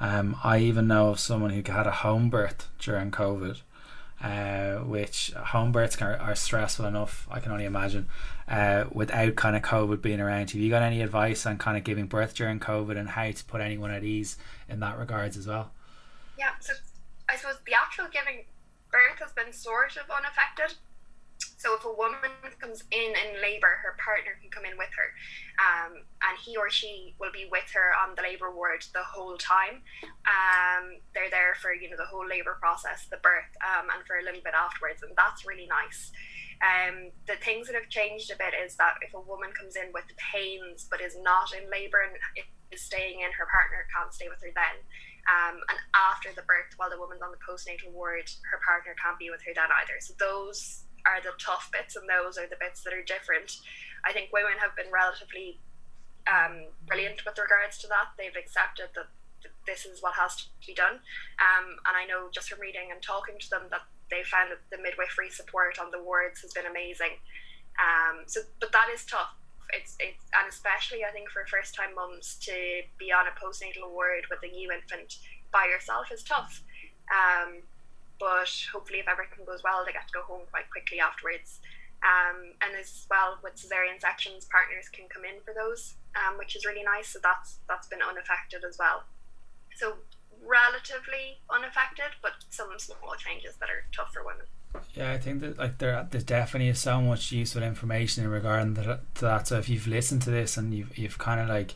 Um, 0.00 0.36
I 0.42 0.58
even 0.58 0.88
know 0.88 1.10
of 1.10 1.20
someone 1.20 1.50
who 1.50 1.62
had 1.70 1.86
a 1.86 1.90
home 1.90 2.30
birth 2.30 2.68
during 2.78 3.10
COVID, 3.10 3.60
uh, 4.22 4.76
which 4.78 5.32
home 5.32 5.72
births 5.72 6.00
are, 6.00 6.16
are, 6.16 6.34
stressful 6.34 6.86
enough. 6.86 7.28
I 7.30 7.38
can 7.38 7.52
only 7.52 7.66
imagine 7.66 8.08
uh, 8.48 8.84
without 8.90 9.36
kind 9.36 9.56
of 9.56 9.62
COVID 9.62 10.00
being 10.00 10.20
around. 10.20 10.50
Have 10.50 10.60
you 10.60 10.70
got 10.70 10.82
any 10.82 11.02
advice 11.02 11.44
on 11.44 11.58
kind 11.58 11.76
of 11.76 11.84
giving 11.84 12.06
birth 12.06 12.34
during 12.34 12.60
COVID 12.60 12.96
and 12.96 13.10
how 13.10 13.30
to 13.30 13.44
put 13.44 13.60
anyone 13.60 13.90
at 13.90 14.02
ease 14.02 14.38
in 14.68 14.80
that 14.80 14.98
regards 14.98 15.36
as 15.36 15.46
well? 15.46 15.70
Yeah, 16.38 16.52
so 16.60 16.72
I 17.28 17.36
suppose 17.36 17.58
the 17.66 17.74
actual 17.74 18.06
giving 18.10 18.44
birth 18.90 19.20
has 19.20 19.32
been 19.32 19.52
sort 19.52 19.96
of 19.96 20.10
unaffected 20.10 20.78
so 21.60 21.76
if 21.76 21.84
a 21.84 21.92
woman 21.92 22.24
comes 22.56 22.84
in 22.88 23.12
in 23.12 23.36
labour, 23.44 23.84
her 23.84 23.92
partner 24.00 24.32
can 24.40 24.48
come 24.48 24.64
in 24.64 24.80
with 24.80 24.88
her, 24.96 25.12
um, 25.60 26.08
and 26.24 26.34
he 26.40 26.56
or 26.56 26.72
she 26.72 27.12
will 27.20 27.32
be 27.32 27.44
with 27.52 27.68
her 27.76 27.92
on 28.00 28.16
the 28.16 28.24
labour 28.24 28.48
ward 28.48 28.80
the 28.96 29.04
whole 29.04 29.36
time. 29.36 29.84
Um, 30.24 31.04
they're 31.12 31.28
there 31.28 31.52
for 31.60 31.76
you 31.76 31.92
know 31.92 32.00
the 32.00 32.08
whole 32.08 32.24
labour 32.24 32.56
process, 32.56 33.04
the 33.12 33.20
birth, 33.20 33.52
um, 33.60 33.92
and 33.92 34.00
for 34.08 34.16
a 34.16 34.24
little 34.24 34.40
bit 34.40 34.56
afterwards, 34.56 35.04
and 35.04 35.12
that's 35.20 35.44
really 35.44 35.68
nice. 35.68 36.08
Um, 36.64 37.12
the 37.28 37.36
things 37.44 37.68
that 37.68 37.76
have 37.76 37.92
changed 37.92 38.32
a 38.32 38.40
bit 38.40 38.56
is 38.56 38.76
that 38.80 38.96
if 39.04 39.12
a 39.12 39.20
woman 39.20 39.52
comes 39.52 39.76
in 39.76 39.92
with 39.92 40.04
pains 40.16 40.88
but 40.88 41.00
is 41.00 41.16
not 41.20 41.52
in 41.52 41.68
labour 41.68 42.04
and 42.04 42.16
is 42.72 42.80
staying 42.80 43.20
in, 43.20 43.32
her 43.36 43.48
partner 43.48 43.84
can't 43.92 44.12
stay 44.12 44.28
with 44.32 44.40
her 44.40 44.52
then. 44.56 44.76
Um, 45.28 45.60
and 45.68 45.78
after 45.92 46.32
the 46.32 46.44
birth, 46.48 46.72
while 46.76 46.88
the 46.88 47.00
woman's 47.00 47.20
on 47.20 47.32
the 47.32 47.40
postnatal 47.44 47.92
ward, 47.92 48.28
her 48.48 48.60
partner 48.64 48.96
can't 48.96 49.18
be 49.20 49.28
with 49.28 49.44
her 49.44 49.52
then 49.52 49.68
either. 49.72 50.00
So 50.00 50.12
those 50.16 50.88
are 51.06 51.20
the 51.22 51.32
tough 51.38 51.70
bits 51.72 51.96
and 51.96 52.08
those 52.08 52.38
are 52.38 52.46
the 52.46 52.60
bits 52.60 52.82
that 52.84 52.92
are 52.92 53.02
different. 53.02 53.58
I 54.04 54.12
think 54.12 54.32
women 54.32 54.58
have 54.60 54.74
been 54.76 54.90
relatively 54.92 55.58
um, 56.28 56.68
brilliant 56.86 57.24
with 57.24 57.38
regards 57.38 57.78
to 57.78 57.86
that. 57.88 58.16
They've 58.16 58.36
accepted 58.36 58.92
that 58.94 59.08
this 59.66 59.86
is 59.86 60.02
what 60.02 60.14
has 60.14 60.36
to 60.36 60.44
be 60.66 60.74
done. 60.74 61.00
Um, 61.40 61.78
and 61.86 61.94
I 61.96 62.04
know 62.06 62.28
just 62.32 62.50
from 62.50 62.60
reading 62.60 62.92
and 62.92 63.00
talking 63.00 63.38
to 63.38 63.50
them 63.50 63.68
that 63.70 63.84
they 64.10 64.22
found 64.24 64.50
that 64.50 64.60
the 64.70 64.82
midwifery 64.82 65.30
support 65.30 65.78
on 65.78 65.90
the 65.90 66.02
wards 66.02 66.42
has 66.42 66.52
been 66.52 66.66
amazing. 66.66 67.22
Um, 67.78 68.26
so, 68.26 68.40
but 68.58 68.72
that 68.72 68.88
is 68.92 69.04
tough. 69.06 69.36
It's, 69.72 69.94
it's 70.00 70.26
and 70.34 70.50
especially 70.50 71.04
I 71.06 71.14
think 71.14 71.30
for 71.30 71.46
first 71.46 71.76
time 71.76 71.94
mums 71.94 72.34
to 72.42 72.82
be 72.98 73.12
on 73.12 73.30
a 73.30 73.34
postnatal 73.38 73.88
ward 73.88 74.26
with 74.28 74.42
a 74.42 74.50
new 74.50 74.72
infant 74.72 75.22
by 75.52 75.70
yourself 75.70 76.10
is 76.12 76.24
tough. 76.24 76.62
Um, 77.06 77.62
but 78.20 78.52
hopefully 78.72 79.00
if 79.00 79.08
everything 79.08 79.44
goes 79.44 79.64
well 79.64 79.82
they 79.84 79.92
get 79.92 80.06
to 80.06 80.14
go 80.14 80.22
home 80.22 80.44
quite 80.50 80.68
quickly 80.70 81.00
afterwards. 81.00 81.60
Um, 82.00 82.56
and 82.64 82.72
as 82.80 83.06
well 83.10 83.38
with 83.42 83.56
cesarean 83.56 84.00
sections 84.00 84.46
partners 84.48 84.88
can 84.88 85.04
come 85.12 85.24
in 85.24 85.36
for 85.44 85.52
those 85.52 86.00
um, 86.16 86.38
which 86.38 86.56
is 86.56 86.64
really 86.64 86.82
nice 86.82 87.08
so 87.08 87.18
that's 87.22 87.58
that's 87.68 87.88
been 87.88 88.00
unaffected 88.00 88.64
as 88.64 88.78
well. 88.78 89.04
So 89.76 89.96
relatively 90.44 91.40
unaffected 91.50 92.16
but 92.22 92.32
some 92.48 92.72
small 92.78 93.16
changes 93.18 93.56
that 93.60 93.68
are 93.68 93.84
tough 93.92 94.12
for 94.12 94.24
women. 94.24 94.46
Yeah, 94.94 95.12
I 95.12 95.18
think 95.18 95.40
that 95.40 95.58
like 95.58 95.78
there 95.78 96.06
there 96.10 96.20
definitely 96.20 96.68
is 96.68 96.78
so 96.78 97.00
much 97.00 97.32
useful 97.32 97.62
information 97.62 98.24
in 98.24 98.30
regard 98.30 98.74
to 98.76 99.00
that. 99.20 99.48
So 99.48 99.58
if 99.58 99.68
you've 99.68 99.86
listened 99.86 100.22
to 100.22 100.30
this 100.30 100.56
and 100.56 100.72
you've 100.74 100.96
you've 100.96 101.18
kind 101.18 101.40
of 101.40 101.48
like 101.48 101.74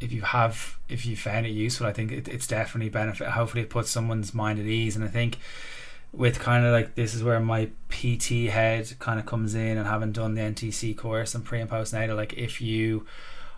if 0.00 0.12
you 0.12 0.22
have 0.22 0.78
if 0.88 1.04
you 1.04 1.16
found 1.16 1.46
it 1.46 1.50
useful 1.50 1.86
i 1.86 1.92
think 1.92 2.12
it, 2.12 2.28
it's 2.28 2.46
definitely 2.46 2.88
benefit. 2.88 3.28
Hopefully 3.28 3.62
it 3.62 3.70
puts 3.70 3.90
someone's 3.90 4.32
mind 4.34 4.58
at 4.58 4.66
ease. 4.66 4.96
And 4.96 5.04
i 5.04 5.08
think 5.08 5.38
with 6.12 6.38
kind 6.38 6.64
of 6.64 6.72
like 6.72 6.94
this 6.94 7.14
is 7.14 7.22
where 7.22 7.40
my 7.40 7.68
pt 7.88 8.48
head 8.50 8.90
kind 8.98 9.20
of 9.20 9.26
comes 9.26 9.54
in 9.54 9.76
and 9.76 9.86
having 9.86 10.12
done 10.12 10.34
the 10.34 10.40
ntc 10.40 10.96
course 10.96 11.34
and 11.34 11.44
pre 11.44 11.60
and 11.60 11.68
postnatal 11.68 12.16
like 12.16 12.32
if 12.32 12.62
you 12.62 13.04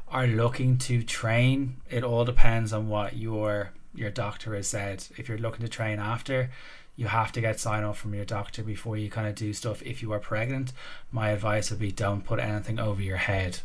are 0.08 0.26
looking 0.26 0.76
to 0.76 1.04
train 1.04 1.76
it 1.88 2.02
all 2.02 2.24
depends 2.24 2.72
on 2.72 2.88
what 2.88 3.16
your 3.16 3.70
your 3.94 4.10
doctor 4.10 4.54
has 4.54 4.68
said. 4.68 5.04
If 5.16 5.28
you're 5.28 5.38
looking 5.38 5.64
to 5.64 5.68
train 5.70 5.98
after 5.98 6.50
you 6.96 7.06
have 7.06 7.32
to 7.32 7.40
get 7.40 7.58
sign 7.58 7.84
off 7.84 7.98
from 7.98 8.14
your 8.14 8.24
doctor 8.24 8.62
before 8.62 8.96
you 8.96 9.08
kind 9.08 9.26
of 9.26 9.34
do 9.34 9.52
stuff 9.52 9.82
if 9.82 10.02
you 10.02 10.12
are 10.12 10.18
pregnant 10.18 10.72
my 11.10 11.30
advice 11.30 11.70
would 11.70 11.78
be 11.78 11.90
don't 11.90 12.24
put 12.24 12.38
anything 12.38 12.78
over 12.78 13.02
your 13.02 13.16
head 13.16 13.58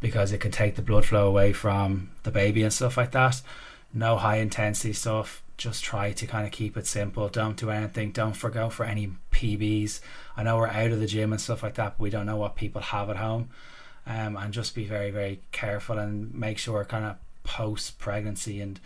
because 0.00 0.32
it 0.32 0.38
can 0.38 0.50
take 0.50 0.76
the 0.76 0.82
blood 0.82 1.04
flow 1.04 1.26
away 1.26 1.52
from 1.52 2.10
the 2.22 2.30
baby 2.30 2.62
and 2.62 2.72
stuff 2.72 2.96
like 2.96 3.12
that. 3.12 3.40
No 3.92 4.16
high 4.16 4.36
intensity 4.36 4.92
stuff. 4.92 5.42
Just 5.56 5.82
try 5.82 6.12
to 6.12 6.26
kind 6.26 6.46
of 6.46 6.52
keep 6.52 6.76
it 6.76 6.86
simple. 6.86 7.28
Don't 7.28 7.56
do 7.56 7.70
anything. 7.70 8.12
Don't 8.12 8.36
forgo 8.36 8.70
for 8.70 8.84
any 8.84 9.12
PBs. 9.32 10.00
I 10.36 10.44
know 10.44 10.56
we're 10.56 10.68
out 10.68 10.92
of 10.92 11.00
the 11.00 11.06
gym 11.06 11.32
and 11.32 11.40
stuff 11.40 11.62
like 11.62 11.74
that, 11.74 11.98
but 11.98 12.02
we 12.02 12.10
don't 12.10 12.26
know 12.26 12.36
what 12.36 12.54
people 12.54 12.80
have 12.80 13.10
at 13.10 13.16
home. 13.16 13.50
Um, 14.06 14.36
and 14.36 14.54
just 14.54 14.74
be 14.74 14.84
very, 14.84 15.10
very 15.10 15.40
careful 15.52 15.98
and 15.98 16.32
make 16.32 16.58
sure 16.58 16.84
kind 16.84 17.04
of 17.04 17.16
post 17.42 17.98
pregnancy 17.98 18.60
and 18.60 18.78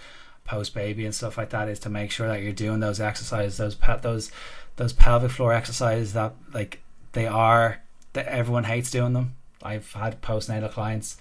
post 0.44 0.74
baby 0.74 1.04
and 1.04 1.14
stuff 1.14 1.38
like 1.38 1.50
that 1.50 1.68
is 1.68 1.78
to 1.80 1.88
make 1.88 2.10
sure 2.10 2.28
that 2.28 2.42
you're 2.42 2.52
doing 2.52 2.80
those 2.80 3.00
exercises, 3.00 3.56
those 3.58 3.76
those 4.02 4.30
those 4.76 4.92
pelvic 4.92 5.30
floor 5.30 5.52
exercises 5.52 6.12
that 6.12 6.34
like 6.52 6.80
they 7.12 7.26
are 7.26 7.82
that 8.14 8.26
everyone 8.26 8.64
hates 8.64 8.90
doing 8.90 9.12
them 9.12 9.34
I've 9.62 9.92
had 9.92 10.20
postnatal 10.20 10.70
clients. 10.70 11.16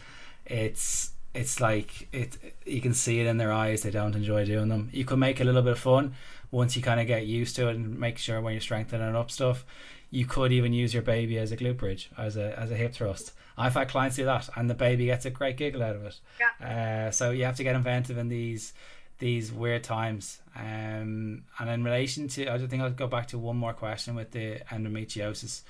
It's 0.45 1.11
it's 1.33 1.61
like 1.61 2.09
it 2.11 2.37
you 2.65 2.81
can 2.81 2.93
see 2.93 3.21
it 3.21 3.27
in 3.27 3.37
their 3.37 3.53
eyes 3.53 3.83
they 3.83 3.91
don't 3.91 4.15
enjoy 4.15 4.43
doing 4.43 4.67
them 4.67 4.89
you 4.91 5.05
could 5.05 5.17
make 5.17 5.39
a 5.39 5.43
little 5.45 5.61
bit 5.61 5.71
of 5.71 5.79
fun 5.79 6.13
once 6.51 6.75
you 6.75 6.81
kind 6.81 6.99
of 6.99 7.07
get 7.07 7.25
used 7.25 7.55
to 7.55 7.69
it 7.69 7.75
and 7.77 7.97
make 7.97 8.17
sure 8.17 8.41
when 8.41 8.51
you're 8.51 8.59
strengthening 8.59 9.15
up 9.15 9.31
stuff 9.31 9.65
you 10.09 10.25
could 10.25 10.51
even 10.51 10.73
use 10.73 10.93
your 10.93 11.03
baby 11.03 11.37
as 11.37 11.49
a 11.53 11.55
glute 11.55 11.77
bridge 11.77 12.09
as 12.17 12.35
a 12.35 12.59
as 12.59 12.69
a 12.69 12.75
hip 12.75 12.93
thrust 12.93 13.31
i've 13.57 13.75
had 13.75 13.87
clients 13.87 14.17
do 14.17 14.25
that 14.25 14.49
and 14.57 14.69
the 14.69 14.73
baby 14.73 15.05
gets 15.05 15.23
a 15.23 15.29
great 15.29 15.55
giggle 15.55 15.81
out 15.81 15.95
of 15.95 16.03
it 16.03 16.19
yeah. 16.37 17.07
Uh, 17.07 17.11
so 17.11 17.31
you 17.31 17.45
have 17.45 17.55
to 17.55 17.63
get 17.63 17.77
inventive 17.77 18.17
in 18.17 18.27
these 18.27 18.73
these 19.21 19.53
weird 19.53 19.83
times. 19.83 20.41
Um, 20.53 21.43
and 21.59 21.69
in 21.69 21.83
relation 21.85 22.27
to 22.27 22.49
i 22.49 22.57
think 22.57 22.81
i'll 22.81 22.89
go 22.89 23.07
back 23.07 23.27
to 23.29 23.37
one 23.37 23.55
more 23.55 23.71
question 23.71 24.15
with 24.15 24.31
the 24.31 24.59
endometriosis. 24.69 25.61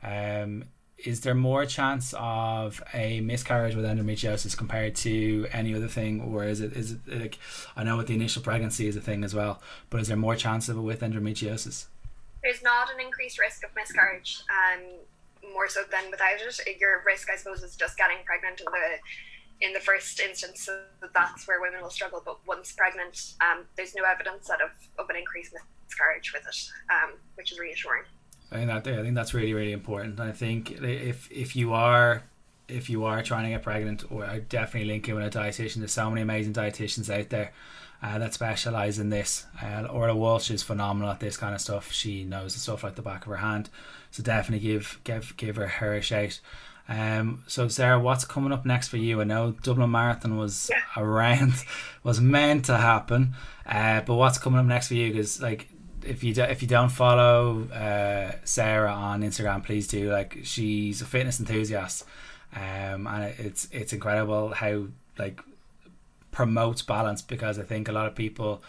Um, 0.00 0.64
is 0.98 1.20
there 1.20 1.34
more 1.34 1.64
chance 1.64 2.14
of 2.16 2.82
a 2.92 3.20
miscarriage 3.20 3.74
with 3.74 3.84
endometriosis 3.84 4.56
compared 4.56 4.94
to 4.96 5.46
any 5.52 5.74
other 5.74 5.88
thing 5.88 6.20
or 6.20 6.44
is 6.44 6.60
it 6.60 6.72
is 6.74 6.92
it 6.92 7.20
like 7.20 7.38
i 7.76 7.82
know 7.82 7.96
with 7.96 8.06
the 8.06 8.14
initial 8.14 8.42
pregnancy 8.42 8.86
is 8.86 8.96
a 8.96 9.00
thing 9.00 9.24
as 9.24 9.34
well 9.34 9.60
but 9.90 10.00
is 10.00 10.08
there 10.08 10.16
more 10.16 10.36
chance 10.36 10.68
of 10.68 10.76
it 10.76 10.80
with 10.80 11.00
endometriosis? 11.00 11.86
There's 12.42 12.62
not 12.62 12.92
an 12.94 13.00
increased 13.00 13.40
risk 13.40 13.64
of 13.64 13.70
miscarriage 13.74 14.42
um 14.60 14.82
more 15.52 15.68
so 15.68 15.82
than 15.90 16.10
without 16.10 16.40
it. 16.40 16.80
Your 16.80 17.02
risk 17.04 17.28
i 17.32 17.36
suppose 17.36 17.62
is 17.62 17.74
just 17.74 17.96
getting 17.96 18.18
pregnant 18.24 18.58
the 18.58 18.98
in 19.60 19.72
the 19.72 19.80
first 19.80 20.20
instance 20.20 20.62
so 20.62 20.80
that's 21.14 21.48
where 21.48 21.60
women 21.60 21.80
will 21.82 21.90
struggle 21.90 22.22
but 22.24 22.38
once 22.46 22.72
pregnant 22.72 23.34
um, 23.40 23.64
there's 23.76 23.94
no 23.94 24.04
evidence 24.04 24.48
of, 24.50 24.70
of 24.98 25.10
an 25.10 25.16
increased 25.16 25.52
miscarriage 25.86 26.32
with 26.32 26.42
it 26.46 26.92
um, 26.92 27.14
which 27.34 27.52
is 27.52 27.58
reassuring 27.58 28.02
I 28.50 28.56
think 28.56 28.68
that 28.68 28.86
I 28.86 29.02
think 29.02 29.14
that's 29.14 29.34
really 29.34 29.52
really 29.52 29.72
important. 29.72 30.20
I 30.20 30.32
think 30.32 30.70
if 30.70 31.30
if 31.30 31.54
you 31.54 31.74
are 31.74 32.22
if 32.68 32.90
you 32.90 33.04
are 33.04 33.22
trying 33.22 33.44
to 33.44 33.50
get 33.50 33.62
pregnant, 33.62 34.04
or 34.10 34.24
I 34.24 34.40
definitely 34.40 34.88
link 34.88 35.08
you 35.08 35.16
with 35.16 35.34
a 35.34 35.38
dietitian. 35.38 35.76
There's 35.76 35.92
so 35.92 36.08
many 36.10 36.22
amazing 36.22 36.52
dietitians 36.52 37.10
out 37.12 37.30
there 37.30 37.52
uh, 38.02 38.18
that 38.18 38.34
specialize 38.34 38.98
in 38.98 39.10
this. 39.10 39.46
Uh, 39.62 39.86
Orla 39.90 40.14
Walsh 40.14 40.50
is 40.50 40.62
phenomenal 40.62 41.10
at 41.10 41.20
this 41.20 41.36
kind 41.36 41.54
of 41.54 41.60
stuff. 41.60 41.92
She 41.92 42.24
knows 42.24 42.54
the 42.54 42.60
stuff 42.60 42.84
like 42.84 42.94
the 42.94 43.02
back 43.02 43.22
of 43.22 43.28
her 43.28 43.36
hand. 43.36 43.70
So 44.10 44.22
definitely 44.22 44.66
give 44.66 45.00
give 45.04 45.36
give 45.36 45.56
her 45.56 45.66
her 45.66 45.94
a 45.94 46.02
shout. 46.02 46.40
Um, 46.88 47.44
so 47.46 47.68
Sarah, 47.68 48.00
what's 48.00 48.24
coming 48.24 48.52
up 48.52 48.64
next 48.64 48.88
for 48.88 48.96
you? 48.96 49.20
I 49.20 49.24
know 49.24 49.52
Dublin 49.62 49.90
Marathon 49.90 50.36
was 50.36 50.70
around, 50.96 51.52
was 52.02 52.20
meant 52.20 52.64
to 52.66 52.78
happen, 52.78 53.34
uh, 53.66 54.00
but 54.00 54.14
what's 54.14 54.38
coming 54.38 54.58
up 54.58 54.66
next 54.66 54.88
for 54.88 54.94
you? 54.94 55.12
Because 55.12 55.42
like 55.42 55.68
if 56.02 56.24
you 56.24 56.32
do, 56.32 56.42
if 56.42 56.62
you 56.62 56.68
don't 56.68 56.90
follow 56.90 57.68
uh, 57.68 58.32
Sarah 58.44 58.92
on 58.92 59.22
Instagram, 59.22 59.64
please 59.64 59.86
do. 59.86 60.10
Like 60.10 60.38
she's 60.44 61.02
a 61.02 61.04
fitness 61.04 61.40
enthusiast, 61.40 62.04
um, 62.54 63.06
and 63.06 63.34
it's 63.38 63.68
it's 63.70 63.92
incredible 63.92 64.50
how 64.54 64.86
like 65.18 65.40
promotes 66.30 66.82
balance 66.82 67.20
because 67.20 67.58
I 67.58 67.64
think 67.64 67.88
a 67.88 67.92
lot 67.92 68.06
of 68.06 68.14
people 68.14 68.62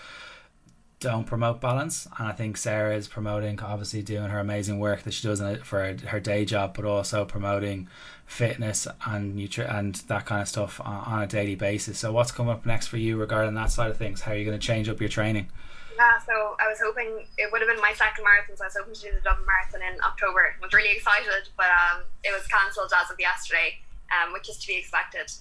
don't 1.00 1.26
promote 1.26 1.62
balance. 1.62 2.08
And 2.18 2.28
i 2.28 2.32
think 2.32 2.58
sarah 2.58 2.96
is 2.96 3.08
promoting 3.08 3.60
obviously 3.62 4.02
doing 4.02 4.30
her 4.30 4.40
amazing 4.40 4.80
work 4.80 5.04
that 5.04 5.14
she 5.14 5.28
does 5.28 5.42
for 5.64 5.96
her 6.08 6.20
day 6.20 6.46
job 6.46 6.76
but 6.76 6.86
also 6.86 7.26
promoting 7.26 7.88
fitness 8.26 8.88
and 9.06 9.36
nutri- 9.36 9.72
and 9.74 9.96
that 9.96 10.26
kind 10.26 10.42
of 10.42 10.48
stuff 10.48 10.80
on, 10.84 11.04
on, 11.06 11.24
a 11.24 11.28
daily 11.28 11.56
basis. 11.56 11.98
So 11.98 12.12
what's 12.12 12.32
coming 12.32 12.54
up 12.54 12.64
next 12.66 12.88
for 12.88 12.98
you 12.98 13.18
regarding 13.18 13.56
that 13.56 13.72
side 13.72 13.90
of 13.90 13.98
things? 13.98 14.22
How 14.22 14.34
are 14.34 14.36
you 14.36 14.46
going 14.46 14.60
to 14.60 14.66
change 14.66 14.88
up 14.88 15.00
your 15.00 15.10
training? 15.10 15.48
Yeah 15.98 16.18
so 16.20 16.56
i 16.62 16.68
was 16.70 16.80
hoping 16.80 17.26
it 17.38 17.52
would 17.52 17.60
have 17.60 17.70
been 17.70 17.82
my 17.82 17.92
second 17.92 18.24
marathon 18.24 18.56
so 18.56 18.64
i 18.64 18.68
was 18.68 18.78
hoping 18.78 18.94
to 18.94 19.02
do 19.02 19.12
the 19.12 19.20
dublin 19.20 19.46
marathon 19.46 19.82
in 19.82 20.00
october. 20.02 20.56
I 20.56 20.64
was 20.64 20.72
really 20.72 20.96
excited 20.96 21.50
but 21.58 21.68
um, 21.68 22.04
it 22.24 22.32
was 22.32 22.48
cancelled 22.48 22.94
as 22.96 23.12
of 23.12 23.20
yesterday 23.20 23.80
um, 24.12 24.34
which 24.34 24.50
is 24.50 24.58
to 24.58 24.68
be 24.68 24.76
expected. 24.76 25.32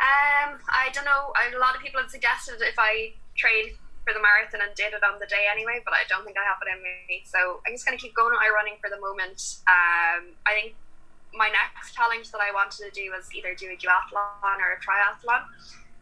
Um, 0.00 0.56
I 0.68 0.88
don't 0.92 1.04
know. 1.04 1.32
A 1.36 1.58
lot 1.58 1.76
of 1.76 1.82
people 1.82 2.00
have 2.00 2.10
suggested 2.10 2.56
if 2.60 2.78
I 2.78 3.12
train 3.36 3.76
for 4.10 4.18
the 4.18 4.22
marathon 4.26 4.58
and 4.58 4.74
did 4.74 4.90
it 4.90 5.06
on 5.06 5.22
the 5.22 5.30
day 5.30 5.46
anyway, 5.46 5.78
but 5.86 5.94
I 5.94 6.02
don't 6.10 6.26
think 6.26 6.34
I 6.34 6.42
have 6.42 6.58
it 6.58 6.66
in 6.66 6.82
me. 6.82 7.22
So 7.22 7.62
I'm 7.62 7.78
just 7.78 7.86
going 7.86 7.94
to 7.94 8.02
keep 8.02 8.10
going 8.18 8.34
I 8.34 8.50
running 8.50 8.74
for 8.82 8.90
the 8.90 8.98
moment. 8.98 9.62
Um, 9.70 10.34
I 10.42 10.58
think 10.58 10.74
my 11.30 11.46
next 11.46 11.94
challenge 11.94 12.34
that 12.34 12.42
I 12.42 12.50
wanted 12.50 12.82
to 12.82 12.90
do 12.90 13.14
was 13.14 13.30
either 13.30 13.54
do 13.54 13.70
a 13.70 13.78
duathlon 13.78 14.58
or 14.58 14.74
a 14.74 14.78
triathlon. 14.82 15.46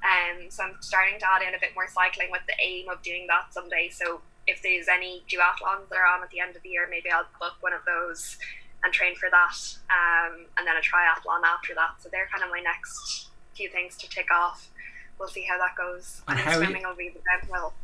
Um, 0.01 0.49
so 0.49 0.65
I'm 0.65 0.81
starting 0.81 1.21
to 1.21 1.27
add 1.29 1.45
in 1.45 1.53
a 1.53 1.61
bit 1.61 1.77
more 1.77 1.85
cycling 1.85 2.33
with 2.33 2.49
the 2.49 2.57
aim 2.57 2.89
of 2.89 3.05
doing 3.05 3.29
that 3.29 3.53
someday. 3.53 3.93
So 3.93 4.25
if 4.49 4.65
there's 4.65 4.89
any 4.89 5.21
duathlons 5.29 5.93
that 5.93 6.01
are 6.01 6.09
on 6.09 6.25
at 6.25 6.33
the 6.33 6.41
end 6.41 6.57
of 6.57 6.65
the 6.65 6.73
year, 6.73 6.89
maybe 6.89 7.13
I'll 7.13 7.29
book 7.37 7.61
one 7.61 7.77
of 7.77 7.85
those 7.85 8.41
and 8.81 8.89
train 8.89 9.21
for 9.21 9.29
that. 9.29 9.59
Um, 9.93 10.49
and 10.57 10.65
then 10.65 10.81
a 10.81 10.85
triathlon 10.85 11.45
after 11.45 11.77
that. 11.77 12.01
So 12.01 12.09
they're 12.09 12.31
kind 12.33 12.41
of 12.41 12.49
my 12.49 12.65
next 12.65 13.29
few 13.53 13.69
things 13.69 14.01
to 14.01 14.09
tick 14.09 14.33
off. 14.33 14.73
We'll 15.19 15.29
see 15.29 15.45
how 15.45 15.59
that 15.59 15.77
goes. 15.77 16.23
And, 16.29 16.39
and 16.39 16.57
swimming 16.57 16.83
you, 16.83 16.89
will 16.89 16.97
be 16.97 17.11
the 17.11 17.21
downhill. 17.27 17.75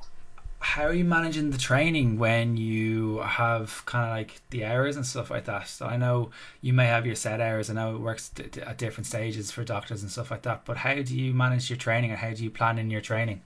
How 0.64 0.84
are 0.84 0.94
you 0.94 1.04
managing 1.04 1.50
the 1.50 1.58
training 1.58 2.18
when 2.18 2.56
you 2.56 3.18
have 3.18 3.84
kind 3.84 4.06
of 4.06 4.16
like 4.16 4.40
the 4.48 4.64
hours 4.64 4.96
and 4.96 5.06
stuff 5.06 5.30
like 5.30 5.44
that? 5.44 5.68
So 5.68 5.84
I 5.84 5.98
know 5.98 6.30
you 6.62 6.72
may 6.72 6.86
have 6.86 7.04
your 7.04 7.16
set 7.16 7.38
hours. 7.38 7.68
I 7.68 7.74
know 7.74 7.94
it 7.94 8.00
works 8.00 8.30
at 8.38 8.78
different 8.78 9.06
stages 9.06 9.50
for 9.52 9.62
doctors 9.62 10.00
and 10.00 10.10
stuff 10.10 10.30
like 10.30 10.42
that. 10.42 10.64
But 10.64 10.78
how 10.78 10.94
do 10.94 11.14
you 11.14 11.34
manage 11.34 11.68
your 11.68 11.76
training, 11.76 12.10
and 12.12 12.18
how 12.18 12.32
do 12.32 12.42
you 12.42 12.50
plan 12.50 12.78
in 12.78 12.90
your 12.90 13.02
training? 13.02 13.42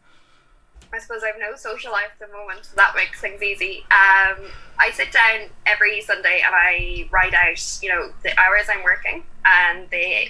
I 0.93 1.01
suppose 1.01 1.23
I've 1.25 1.41
no 1.41 1.57
social 1.57 1.91
life 1.91 2.13
at 2.19 2.29
the 2.29 2.33
moment, 2.33 2.65
so 2.65 2.77
that 2.77 2.95
makes 2.95 3.21
things 3.21 3.43
easy. 3.43 3.81
Um, 3.91 4.47
I 4.79 4.93
sit 4.95 5.11
down 5.11 5.51
every 5.67 6.01
Sunday 6.01 6.41
and 6.47 6.55
I 6.55 7.09
write 7.11 7.35
out, 7.35 7.79
you 7.83 7.91
know, 7.91 8.13
the 8.23 8.31
hours 8.41 8.69
I'm 8.71 8.85
working 8.85 9.25
and 9.45 9.91
the 9.91 10.29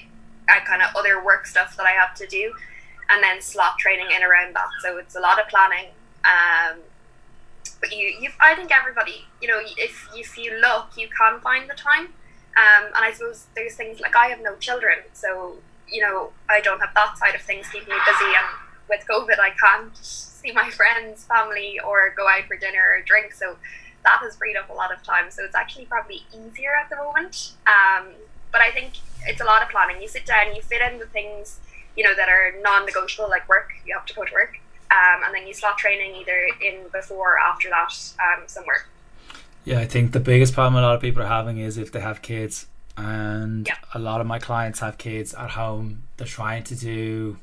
uh, 0.48 0.60
kind 0.64 0.82
of 0.82 0.96
other 0.96 1.22
work 1.22 1.46
stuff 1.46 1.76
that 1.76 1.86
I 1.86 1.90
have 1.90 2.14
to 2.14 2.26
do, 2.26 2.54
and 3.10 3.22
then 3.22 3.42
slot 3.42 3.78
training 3.78 4.08
in 4.16 4.22
around 4.22 4.56
that. 4.56 4.68
So 4.80 4.96
it's 4.96 5.14
a 5.16 5.20
lot 5.20 5.38
of 5.38 5.46
planning. 5.48 5.90
Um, 6.24 6.80
but 7.80 7.92
you, 7.92 8.06
you, 8.20 8.30
I 8.40 8.54
think 8.54 8.70
everybody, 8.72 9.24
you 9.40 9.48
know, 9.48 9.60
if 9.62 10.08
if 10.14 10.36
you 10.36 10.58
look, 10.60 10.96
you 10.96 11.08
can 11.08 11.40
find 11.40 11.68
the 11.68 11.74
time. 11.74 12.08
Um, 12.56 12.86
and 12.86 13.04
I 13.04 13.12
suppose 13.12 13.46
there's 13.54 13.74
things 13.74 14.00
like 14.00 14.16
I 14.16 14.26
have 14.26 14.40
no 14.42 14.56
children, 14.56 14.98
so 15.12 15.58
you 15.88 16.02
know 16.02 16.32
I 16.50 16.60
don't 16.60 16.80
have 16.80 16.92
that 16.94 17.16
side 17.18 17.34
of 17.34 17.42
things 17.42 17.68
keeping 17.68 17.88
me 17.88 18.00
busy. 18.04 18.32
And 18.36 18.46
with 18.88 19.06
COVID, 19.08 19.38
I 19.38 19.50
can't 19.50 19.96
see 19.96 20.50
my 20.52 20.70
friends, 20.70 21.24
family, 21.24 21.78
or 21.78 22.12
go 22.16 22.26
out 22.28 22.46
for 22.48 22.56
dinner 22.56 22.96
or 22.96 23.02
drink. 23.02 23.32
So 23.32 23.56
that 24.04 24.20
has 24.22 24.36
freed 24.36 24.56
up 24.56 24.70
a 24.70 24.72
lot 24.72 24.92
of 24.92 25.02
time. 25.02 25.30
So 25.30 25.44
it's 25.44 25.54
actually 25.54 25.84
probably 25.84 26.24
easier 26.32 26.74
at 26.74 26.90
the 26.90 26.96
moment. 26.96 27.52
Um, 27.66 28.08
but 28.50 28.60
I 28.60 28.70
think 28.70 28.94
it's 29.26 29.40
a 29.40 29.44
lot 29.44 29.62
of 29.62 29.68
planning. 29.68 30.00
You 30.00 30.08
sit 30.08 30.24
down, 30.26 30.54
you 30.54 30.62
fit 30.62 30.80
in 30.80 30.98
the 30.98 31.06
things, 31.06 31.60
you 31.96 32.04
know, 32.04 32.14
that 32.14 32.28
are 32.28 32.54
non-negotiable, 32.62 33.28
like 33.28 33.48
work. 33.48 33.70
You 33.84 33.94
have 33.94 34.06
to 34.06 34.14
go 34.14 34.24
to 34.24 34.32
work, 34.32 34.58
um, 34.90 35.22
and 35.24 35.34
then 35.34 35.46
you 35.46 35.54
slot 35.54 35.78
training 35.78 36.14
either 36.16 36.48
in 36.60 36.88
before 36.92 37.34
or 37.34 37.38
after 37.38 37.68
that 37.70 37.94
um, 38.20 38.44
somewhere. 38.46 38.86
Yeah, 39.64 39.80
I 39.80 39.86
think 39.86 40.12
the 40.12 40.20
biggest 40.20 40.54
problem 40.54 40.82
a 40.82 40.86
lot 40.86 40.94
of 40.94 41.00
people 41.00 41.22
are 41.22 41.26
having 41.26 41.58
is 41.58 41.76
if 41.76 41.92
they 41.92 42.00
have 42.00 42.22
kids, 42.22 42.66
and 42.96 43.66
yeah. 43.66 43.76
a 43.94 43.98
lot 43.98 44.20
of 44.20 44.26
my 44.26 44.38
clients 44.38 44.80
have 44.80 44.98
kids 44.98 45.34
at 45.34 45.50
home. 45.50 46.04
They're 46.16 46.26
trying 46.26 46.64
to 46.64 46.74
do 46.74 47.38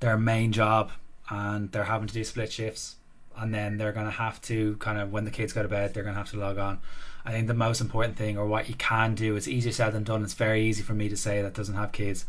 their 0.00 0.16
main 0.16 0.52
job, 0.52 0.90
and 1.28 1.70
they're 1.72 1.84
having 1.84 2.08
to 2.08 2.14
do 2.14 2.24
split 2.24 2.52
shifts, 2.52 2.96
and 3.36 3.54
then 3.54 3.76
they're 3.76 3.92
going 3.92 4.06
to 4.06 4.12
have 4.12 4.40
to 4.42 4.76
kind 4.76 4.98
of 4.98 5.12
when 5.12 5.24
the 5.24 5.30
kids 5.30 5.52
go 5.52 5.62
to 5.62 5.68
bed, 5.68 5.94
they're 5.94 6.02
going 6.02 6.14
to 6.14 6.20
have 6.20 6.30
to 6.30 6.38
log 6.38 6.58
on 6.58 6.80
I 7.24 7.30
think 7.30 7.46
the 7.46 7.54
most 7.54 7.80
important 7.80 8.16
thing, 8.16 8.36
or 8.36 8.46
what 8.46 8.68
you 8.68 8.74
can 8.74 9.14
do, 9.14 9.36
it's 9.36 9.46
easier 9.46 9.72
said 9.72 9.92
than 9.92 10.02
done. 10.02 10.24
It's 10.24 10.34
very 10.34 10.64
easy 10.64 10.82
for 10.82 10.94
me 10.94 11.08
to 11.08 11.16
say 11.16 11.40
that 11.42 11.54
doesn't 11.54 11.74
have 11.74 11.92
kids, 11.92 12.24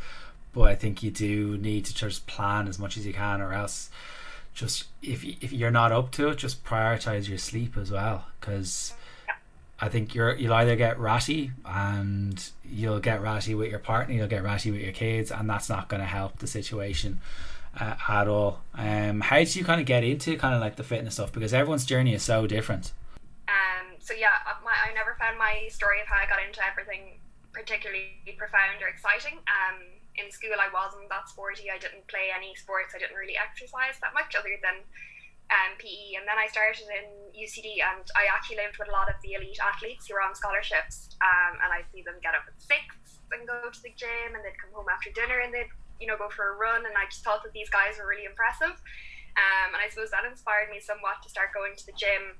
but 0.53 0.63
I 0.63 0.75
think 0.75 1.01
you 1.01 1.09
do 1.09 1.57
need 1.57 1.85
to 1.85 1.95
just 1.95 2.27
plan 2.27 2.67
as 2.67 2.77
much 2.77 2.95
as 2.97 3.05
you 3.05 3.13
can, 3.13 3.41
or 3.41 3.53
else 3.53 3.89
just 4.53 4.85
if 5.01 5.23
if 5.23 5.51
you're 5.51 5.71
not 5.71 5.91
up 5.91 6.11
to 6.11 6.29
it, 6.29 6.37
just 6.37 6.63
prioritize 6.63 7.27
your 7.27 7.37
sleep 7.37 7.77
as 7.77 7.91
well, 7.91 8.25
because. 8.39 8.93
I 9.79 9.89
think 9.89 10.15
you're 10.15 10.33
you'll 10.35 10.53
either 10.53 10.77
get 10.77 10.97
ratty 10.97 11.51
and 11.65 12.41
you'll 12.63 13.01
get 13.01 13.21
ratty 13.21 13.53
with 13.53 13.69
your 13.69 13.79
partner, 13.79 14.15
you'll 14.15 14.27
get 14.27 14.41
ratty 14.41 14.71
with 14.71 14.79
your 14.79 14.93
kids, 14.93 15.29
and 15.29 15.49
that's 15.49 15.67
not 15.67 15.89
going 15.89 15.99
to 15.99 16.07
help 16.07 16.39
the 16.39 16.47
situation 16.47 17.19
uh, 17.77 17.95
at 18.07 18.27
all. 18.29 18.61
Um, 18.75 19.19
how 19.19 19.37
did 19.37 19.55
you 19.55 19.65
kind 19.65 19.81
of 19.81 19.87
get 19.87 20.03
into 20.05 20.37
kind 20.37 20.55
of 20.55 20.61
like 20.61 20.77
the 20.77 20.83
fitness 20.83 21.15
stuff? 21.15 21.33
Because 21.33 21.53
everyone's 21.53 21.85
journey 21.85 22.13
is 22.13 22.23
so 22.23 22.47
different. 22.47 22.93
Um, 23.49 23.97
so 23.99 24.13
yeah, 24.13 24.29
my, 24.63 24.71
I 24.71 24.93
never 24.93 25.17
found 25.19 25.37
my 25.37 25.67
story 25.69 25.99
of 25.99 26.07
how 26.07 26.15
I 26.15 26.27
got 26.27 26.39
into 26.45 26.61
everything 26.65 27.19
particularly 27.51 28.11
profound 28.37 28.81
or 28.81 28.87
exciting. 28.87 29.39
Um, 29.47 29.81
in 30.15 30.29
school, 30.29 30.55
I 30.57 30.69
wasn't 30.69 31.09
that 31.09 31.29
sporty. 31.29 31.69
I 31.69 31.77
didn't 31.77 32.05
play 32.07 32.29
any 32.29 32.53
sports. 32.55 32.93
I 32.93 32.99
didn't 32.99 33.17
really 33.17 33.37
exercise 33.37 33.97
that 34.01 34.13
much, 34.13 34.37
other 34.37 34.53
than 34.61 34.85
um, 35.49 35.71
PE. 35.77 36.21
And 36.21 36.25
then 36.29 36.37
I 36.37 36.47
started 36.49 36.85
in 36.89 37.33
UCD, 37.33 37.81
and 37.81 38.05
I 38.13 38.29
actually 38.29 38.61
lived 38.61 38.77
with 38.77 38.89
a 38.89 38.95
lot 38.95 39.09
of 39.09 39.17
the 39.25 39.33
elite 39.35 39.59
athletes 39.61 40.05
who 40.05 40.15
were 40.15 40.23
on 40.25 40.37
scholarships. 40.37 41.13
Um, 41.21 41.57
and 41.61 41.69
I'd 41.73 41.89
see 41.89 42.05
them 42.05 42.21
get 42.21 42.37
up 42.37 42.45
at 42.45 42.57
six 42.57 43.21
and 43.33 43.47
go 43.49 43.69
to 43.69 43.81
the 43.81 43.93
gym, 43.97 44.37
and 44.37 44.41
they'd 44.45 44.57
come 44.61 44.73
home 44.73 44.89
after 44.91 45.09
dinner 45.09 45.41
and 45.41 45.49
they'd 45.49 45.71
you 46.01 46.05
know 46.05 46.17
go 46.17 46.29
for 46.29 46.53
a 46.53 46.55
run. 46.57 46.85
And 46.85 46.93
I 46.93 47.09
just 47.09 47.25
thought 47.25 47.41
that 47.43 47.53
these 47.53 47.69
guys 47.73 47.97
were 47.97 48.05
really 48.05 48.29
impressive. 48.29 48.77
Um, 49.33 49.73
and 49.73 49.81
I 49.81 49.89
suppose 49.89 50.13
that 50.13 50.29
inspired 50.29 50.69
me 50.69 50.77
somewhat 50.77 51.25
to 51.25 51.29
start 51.29 51.57
going 51.57 51.73
to 51.73 51.85
the 51.89 51.97
gym 51.97 52.37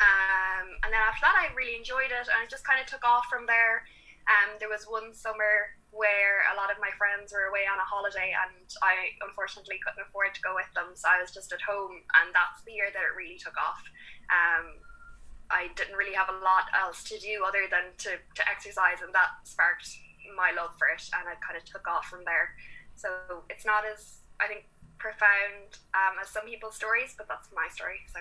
um, 0.00 0.80
and 0.80 0.88
then 0.88 1.00
after 1.04 1.28
that, 1.28 1.36
I 1.36 1.52
really 1.52 1.76
enjoyed 1.76 2.08
it, 2.08 2.26
and 2.32 2.40
it 2.40 2.48
just 2.48 2.64
kind 2.64 2.80
of 2.80 2.88
took 2.88 3.04
off 3.04 3.28
from 3.28 3.44
there. 3.44 3.84
Um, 4.24 4.56
there 4.56 4.72
was 4.72 4.88
one 4.88 5.12
summer 5.12 5.76
where 5.90 6.46
a 6.50 6.54
lot 6.54 6.70
of 6.70 6.78
my 6.78 6.90
friends 6.94 7.34
were 7.34 7.50
away 7.50 7.66
on 7.66 7.78
a 7.78 7.86
holiday, 7.86 8.30
and 8.30 8.66
I 8.82 9.18
unfortunately 9.26 9.82
couldn't 9.82 10.06
afford 10.06 10.34
to 10.38 10.42
go 10.42 10.54
with 10.54 10.70
them, 10.74 10.94
so 10.94 11.10
I 11.10 11.18
was 11.18 11.34
just 11.34 11.50
at 11.50 11.62
home, 11.62 12.02
and 12.22 12.30
that's 12.30 12.62
the 12.62 12.72
year 12.72 12.94
that 12.94 13.02
it 13.02 13.14
really 13.18 13.38
took 13.38 13.58
off. 13.58 13.82
Um, 14.30 14.78
I 15.50 15.66
didn't 15.74 15.98
really 15.98 16.14
have 16.14 16.30
a 16.30 16.38
lot 16.46 16.70
else 16.78 17.02
to 17.10 17.18
do 17.18 17.42
other 17.42 17.66
than 17.66 17.90
to, 18.06 18.22
to 18.38 18.42
exercise, 18.46 19.02
and 19.02 19.10
that 19.14 19.42
sparked 19.42 19.90
my 20.38 20.54
love 20.54 20.78
for 20.78 20.86
it, 20.86 21.02
and 21.10 21.26
it 21.26 21.42
kind 21.42 21.58
of 21.58 21.66
took 21.66 21.86
off 21.90 22.06
from 22.06 22.22
there. 22.22 22.54
So 22.94 23.10
it's 23.50 23.66
not 23.66 23.82
as 23.82 24.22
I 24.38 24.46
think 24.46 24.70
profound 24.98 25.82
um, 25.94 26.22
as 26.22 26.28
some 26.28 26.46
people's 26.46 26.76
stories, 26.76 27.14
but 27.18 27.26
that's 27.26 27.48
my 27.50 27.66
story. 27.74 28.00
So. 28.12 28.20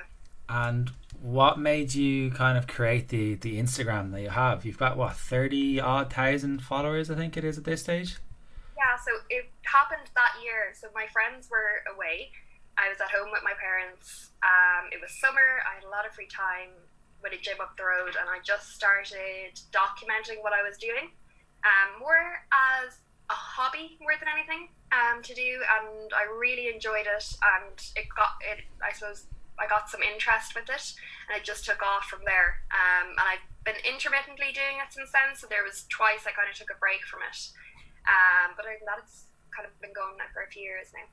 And 0.50 0.90
what 1.22 1.60
made 1.60 1.94
you 1.94 2.32
kind 2.32 2.58
of 2.58 2.68
create 2.68 3.10
the 3.10 3.36
the 3.36 3.60
Instagram 3.60 4.12
that 4.12 4.22
you 4.22 4.30
have? 4.30 4.66
You've 4.66 4.78
got 4.78 4.98
what 4.98 5.16
thirty 5.16 5.80
odd 5.80 6.12
thousand 6.12 6.64
followers, 6.64 7.10
I 7.10 7.16
think 7.16 7.38
it 7.38 7.44
is 7.44 7.58
at 7.58 7.64
this 7.64 7.82
stage. 7.82 8.18
Yeah, 8.78 8.96
so 8.96 9.12
it 9.30 9.50
happened 9.64 10.10
that 10.16 10.32
year. 10.44 10.74
So 10.74 10.88
my 10.96 11.08
friends 11.12 11.50
were 11.52 11.84
away. 11.94 12.32
I 12.78 12.88
was 12.88 13.02
at 13.02 13.12
home 13.12 13.30
with 13.32 13.44
my 13.44 13.54
parents. 13.60 14.32
Um, 14.42 14.88
it 14.92 15.02
was 15.02 15.12
summer. 15.20 15.60
I 15.68 15.76
had 15.76 15.84
a 15.84 15.92
lot 15.92 16.08
of 16.08 16.14
free 16.14 16.32
time 16.32 16.72
with 17.22 17.34
a 17.34 17.38
gym 17.38 17.60
up 17.60 17.76
the 17.76 17.84
road, 17.84 18.16
and 18.16 18.30
I 18.30 18.40
just 18.44 18.72
started 18.74 19.60
documenting 19.76 20.40
what 20.42 20.54
I 20.54 20.64
was 20.64 20.78
doing, 20.78 21.12
um, 21.68 22.00
more 22.00 22.40
as 22.56 22.96
a 23.30 23.36
hobby 23.36 23.98
more 24.00 24.16
than 24.18 24.32
anything 24.32 24.70
um, 24.96 25.22
to 25.24 25.36
do, 25.36 25.60
and 25.60 26.12
I 26.16 26.32
really 26.40 26.72
enjoyed 26.74 27.06
it. 27.06 27.28
And 27.44 27.76
it 27.96 28.08
got 28.16 28.40
it. 28.48 28.64
I 28.80 28.96
suppose 28.96 29.28
I 29.60 29.68
got 29.68 29.90
some 29.90 30.02
interest 30.02 30.56
with 30.56 30.70
it, 30.70 30.86
and 31.28 31.38
it 31.38 31.44
just 31.44 31.66
took 31.66 31.84
off 31.84 32.06
from 32.06 32.24
there. 32.26 32.64
Um, 32.72 33.12
and 33.12 33.28
I've 33.28 33.46
been 33.64 33.80
intermittently 33.84 34.56
doing 34.56 34.80
it 34.80 34.90
since 34.92 35.12
then. 35.12 35.36
So 35.36 35.48
there 35.48 35.64
was 35.64 35.86
twice 35.90 36.24
I 36.26 36.32
kind 36.32 36.50
of 36.50 36.56
took 36.56 36.72
a 36.72 36.80
break 36.80 37.04
from 37.04 37.22
it, 37.28 37.52
um, 38.08 38.56
but 38.56 38.66
other 38.66 38.80
than 38.80 38.88
that, 38.88 39.04
it's 39.04 39.30
kind 39.56 39.68
of 39.68 39.74
been 39.82 39.94
going 39.94 40.18
now 40.18 40.32
for 40.34 40.44
a 40.44 40.50
few 40.50 40.64
years 40.64 40.90
now. 40.96 41.08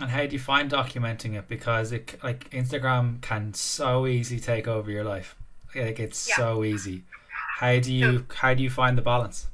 And 0.00 0.10
how 0.10 0.26
do 0.26 0.32
you 0.34 0.42
find 0.42 0.70
documenting 0.70 1.38
it? 1.38 1.46
Because 1.46 1.92
it 1.92 2.18
like 2.22 2.50
Instagram 2.50 3.22
can 3.22 3.54
so 3.54 4.06
easily 4.06 4.40
take 4.40 4.66
over 4.66 4.90
your 4.90 5.04
life. 5.04 5.36
Like 5.74 6.00
it's 6.00 6.28
yeah. 6.28 6.36
so 6.36 6.64
easy. 6.64 7.04
How 7.58 7.78
do 7.78 7.92
you 7.92 8.18
so, 8.18 8.24
how 8.34 8.54
do 8.54 8.62
you 8.62 8.70
find 8.70 8.98
the 8.98 9.02
balance? 9.02 9.46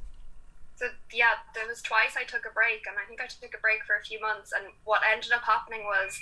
So 0.75 0.87
yeah, 1.13 1.37
there 1.53 1.67
was 1.67 1.81
twice 1.81 2.17
I 2.17 2.23
took 2.23 2.45
a 2.49 2.53
break, 2.53 2.81
and 2.89 2.97
I 2.97 3.07
think 3.07 3.21
I 3.21 3.27
took 3.27 3.53
a 3.55 3.61
break 3.61 3.83
for 3.85 3.95
a 3.95 4.01
few 4.01 4.19
months. 4.19 4.51
And 4.51 4.73
what 4.83 5.01
ended 5.05 5.31
up 5.31 5.43
happening 5.43 5.83
was 5.83 6.19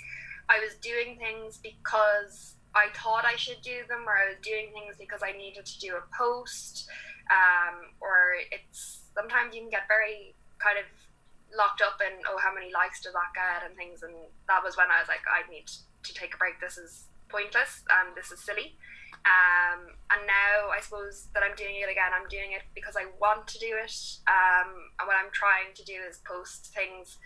I 0.49 0.59
was 0.59 0.75
doing 0.81 1.17
things 1.17 1.59
because 1.61 2.55
I 2.75 2.89
thought 2.93 3.25
I 3.25 3.35
should 3.35 3.61
do 3.61 3.85
them, 3.87 4.05
or 4.05 4.17
I 4.17 4.29
was 4.33 4.37
doing 4.41 4.73
things 4.73 4.95
because 4.97 5.21
I 5.23 5.31
needed 5.31 5.65
to 5.65 5.79
do 5.79 5.95
a 5.95 6.03
post, 6.15 6.89
um, 7.29 7.93
or 8.01 8.33
it's 8.51 9.09
sometimes 9.13 9.55
you 9.55 9.61
can 9.61 9.69
get 9.69 9.87
very 9.87 10.35
kind 10.57 10.77
of 10.77 10.85
locked 11.55 11.81
up 11.81 11.97
in 12.01 12.21
oh 12.29 12.37
how 12.37 12.53
many 12.53 12.69
likes 12.73 13.01
does 13.01 13.13
that 13.13 13.33
get 13.33 13.65
and 13.65 13.77
things, 13.77 14.03
and 14.03 14.13
that 14.47 14.63
was 14.63 14.77
when 14.77 14.89
I 14.89 14.99
was 14.99 15.07
like 15.07 15.25
I 15.29 15.49
need 15.49 15.69
to 15.69 16.13
take 16.13 16.33
a 16.33 16.37
break. 16.37 16.61
This 16.61 16.77
is 16.77 17.09
pointless 17.29 17.85
and 17.89 18.17
this 18.17 18.31
is 18.31 18.41
silly. 18.41 18.77
Um, 19.25 19.99
and 20.09 20.25
now 20.25 20.71
I 20.71 20.79
suppose 20.81 21.27
that 21.33 21.43
I'm 21.43 21.55
doing 21.55 21.75
it 21.81 21.89
again. 21.91 22.13
I'm 22.13 22.27
doing 22.29 22.53
it 22.53 22.63
because 22.73 22.95
I 22.95 23.11
want 23.19 23.47
to 23.47 23.59
do 23.59 23.75
it. 23.77 23.93
Um, 24.25 24.71
and 24.97 25.05
what 25.05 25.17
I'm 25.17 25.31
trying 25.33 25.75
to 25.75 25.83
do 25.83 25.97
is 26.07 26.21
post 26.25 26.71
things 26.73 27.17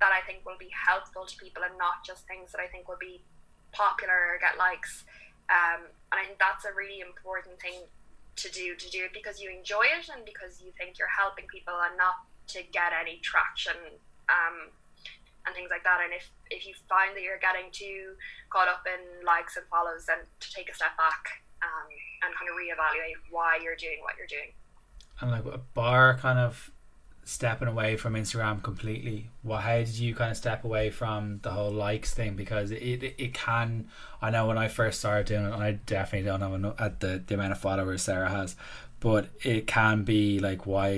that 0.00 0.10
I 0.12 0.24
think 0.26 0.44
will 0.44 0.58
be 0.58 0.72
helpful 0.72 1.24
to 1.24 1.36
people 1.36 1.62
and 1.62 1.76
not 1.76 2.04
just 2.04 2.26
things 2.26 2.52
that 2.52 2.60
I 2.60 2.66
think 2.66 2.88
will 2.88 3.00
be 3.00 3.20
popular 3.72 4.34
or 4.34 4.40
get 4.40 4.58
likes. 4.58 5.04
Um, 5.52 5.86
and 6.10 6.16
I 6.18 6.24
think 6.24 6.40
that's 6.40 6.64
a 6.64 6.72
really 6.74 7.00
important 7.00 7.60
thing 7.60 7.86
to 8.36 8.48
do 8.50 8.74
to 8.74 8.88
do 8.88 9.04
it 9.04 9.12
because 9.12 9.40
you 9.40 9.52
enjoy 9.52 9.84
it 9.84 10.08
and 10.08 10.24
because 10.24 10.62
you 10.64 10.72
think 10.78 10.96
you're 10.98 11.12
helping 11.12 11.44
people 11.46 11.74
and 11.76 11.96
not 12.00 12.24
to 12.48 12.64
get 12.72 12.96
any 12.96 13.20
traction 13.20 13.76
um, 14.32 14.72
and 15.44 15.54
things 15.54 15.68
like 15.70 15.84
that. 15.84 16.00
And 16.02 16.12
if, 16.14 16.24
if 16.50 16.66
you 16.66 16.74
find 16.88 17.14
that 17.14 17.22
you're 17.22 17.42
getting 17.42 17.68
too 17.70 18.16
caught 18.48 18.68
up 18.68 18.86
in 18.88 19.24
likes 19.26 19.56
and 19.56 19.66
follows, 19.68 20.06
then 20.06 20.24
to 20.24 20.48
take 20.52 20.70
a 20.70 20.74
step 20.74 20.96
back 20.96 21.44
um, 21.62 21.88
and 22.24 22.32
kind 22.34 22.48
of 22.48 22.56
reevaluate 22.56 23.20
why 23.30 23.58
you're 23.62 23.76
doing 23.76 24.00
what 24.02 24.16
you're 24.16 24.30
doing. 24.30 24.56
And 25.20 25.30
like 25.30 25.44
a 25.44 25.60
bar 25.74 26.16
kind 26.16 26.38
of 26.38 26.70
stepping 27.30 27.68
away 27.68 27.96
from 27.96 28.14
Instagram 28.14 28.60
completely. 28.60 29.28
Well, 29.44 29.58
how 29.58 29.78
did 29.78 29.96
you 29.96 30.14
kind 30.16 30.32
of 30.32 30.36
step 30.36 30.64
away 30.64 30.90
from 30.90 31.38
the 31.42 31.50
whole 31.50 31.70
likes 31.70 32.12
thing? 32.12 32.34
Because 32.34 32.72
it 32.72 32.82
it, 32.82 33.14
it 33.18 33.34
can. 33.34 33.88
I 34.20 34.30
know 34.30 34.46
when 34.46 34.58
I 34.58 34.66
first 34.66 34.98
started 34.98 35.26
doing 35.26 35.44
it, 35.44 35.52
I 35.52 35.72
definitely 35.72 36.28
don't 36.28 36.40
have 36.40 36.52
enough, 36.52 36.80
at 36.80 36.98
the 36.98 37.22
the 37.24 37.34
amount 37.34 37.52
of 37.52 37.58
followers 37.58 38.02
Sarah 38.02 38.28
has, 38.28 38.56
but 38.98 39.28
it 39.44 39.68
can 39.68 40.02
be 40.02 40.40
like 40.40 40.66
why 40.66 40.88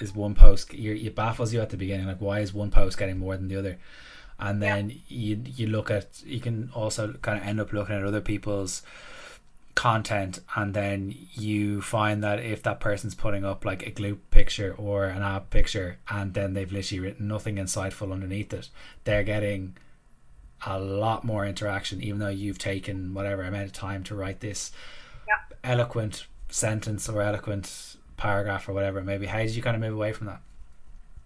is 0.00 0.14
one 0.14 0.34
post 0.34 0.74
you 0.74 0.94
it 0.94 1.14
baffles 1.14 1.52
you 1.52 1.60
at 1.60 1.70
the 1.70 1.76
beginning 1.76 2.06
like 2.06 2.20
why 2.20 2.40
is 2.40 2.54
one 2.54 2.70
post 2.70 2.96
getting 2.96 3.18
more 3.18 3.36
than 3.36 3.48
the 3.48 3.56
other 3.56 3.78
and 4.38 4.62
then 4.62 4.90
yeah. 4.90 4.96
you 5.08 5.42
you 5.56 5.66
look 5.66 5.90
at 5.90 6.22
you 6.24 6.40
can 6.40 6.70
also 6.74 7.12
kind 7.22 7.38
of 7.38 7.44
end 7.46 7.60
up 7.60 7.72
looking 7.72 7.96
at 7.96 8.04
other 8.04 8.20
people's 8.20 8.82
content 9.74 10.40
and 10.56 10.74
then 10.74 11.14
you 11.32 11.80
find 11.80 12.22
that 12.22 12.40
if 12.40 12.62
that 12.62 12.80
person's 12.80 13.14
putting 13.14 13.44
up 13.44 13.64
like 13.64 13.86
a 13.86 13.90
glute 13.90 14.18
picture 14.30 14.74
or 14.76 15.04
an 15.04 15.22
ab 15.22 15.48
picture 15.50 15.98
and 16.08 16.34
then 16.34 16.54
they've 16.54 16.72
literally 16.72 17.00
written 17.00 17.28
nothing 17.28 17.56
insightful 17.56 18.12
underneath 18.12 18.52
it 18.52 18.68
they're 19.04 19.22
getting 19.22 19.76
a 20.66 20.78
lot 20.78 21.24
more 21.24 21.46
interaction 21.46 22.02
even 22.02 22.18
though 22.18 22.28
you've 22.28 22.58
taken 22.58 23.14
whatever 23.14 23.42
amount 23.42 23.64
of 23.64 23.72
time 23.72 24.02
to 24.02 24.14
write 24.14 24.40
this 24.40 24.72
yeah. 25.26 25.56
eloquent 25.64 26.26
sentence 26.50 27.08
or 27.08 27.22
eloquent 27.22 27.96
paragraph 28.16 28.68
or 28.68 28.72
whatever. 28.72 29.02
Maybe 29.02 29.26
how 29.26 29.38
did 29.38 29.56
you 29.56 29.62
kind 29.62 29.74
of 29.74 29.80
move 29.80 29.94
away 29.94 30.12
from 30.12 30.26
that? 30.26 30.40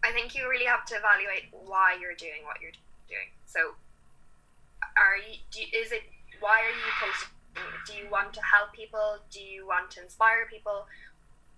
I 0.04 0.12
think 0.12 0.34
you 0.34 0.48
really 0.48 0.66
have 0.66 0.84
to 0.86 0.94
evaluate 0.94 1.48
why 1.50 1.96
you're 2.00 2.14
doing 2.14 2.44
what 2.44 2.60
you're 2.60 2.76
doing. 3.08 3.28
So 3.46 3.74
are 4.96 5.16
you, 5.16 5.38
you 5.54 5.66
is 5.76 5.92
it 5.92 6.02
why 6.40 6.60
are 6.60 6.70
you 6.70 6.92
posting 7.00 7.33
do 7.86 7.94
you 7.94 8.10
want 8.10 8.34
to 8.34 8.42
help 8.42 8.72
people? 8.72 9.18
Do 9.30 9.40
you 9.40 9.66
want 9.66 9.90
to 9.92 10.02
inspire 10.02 10.46
people? 10.50 10.86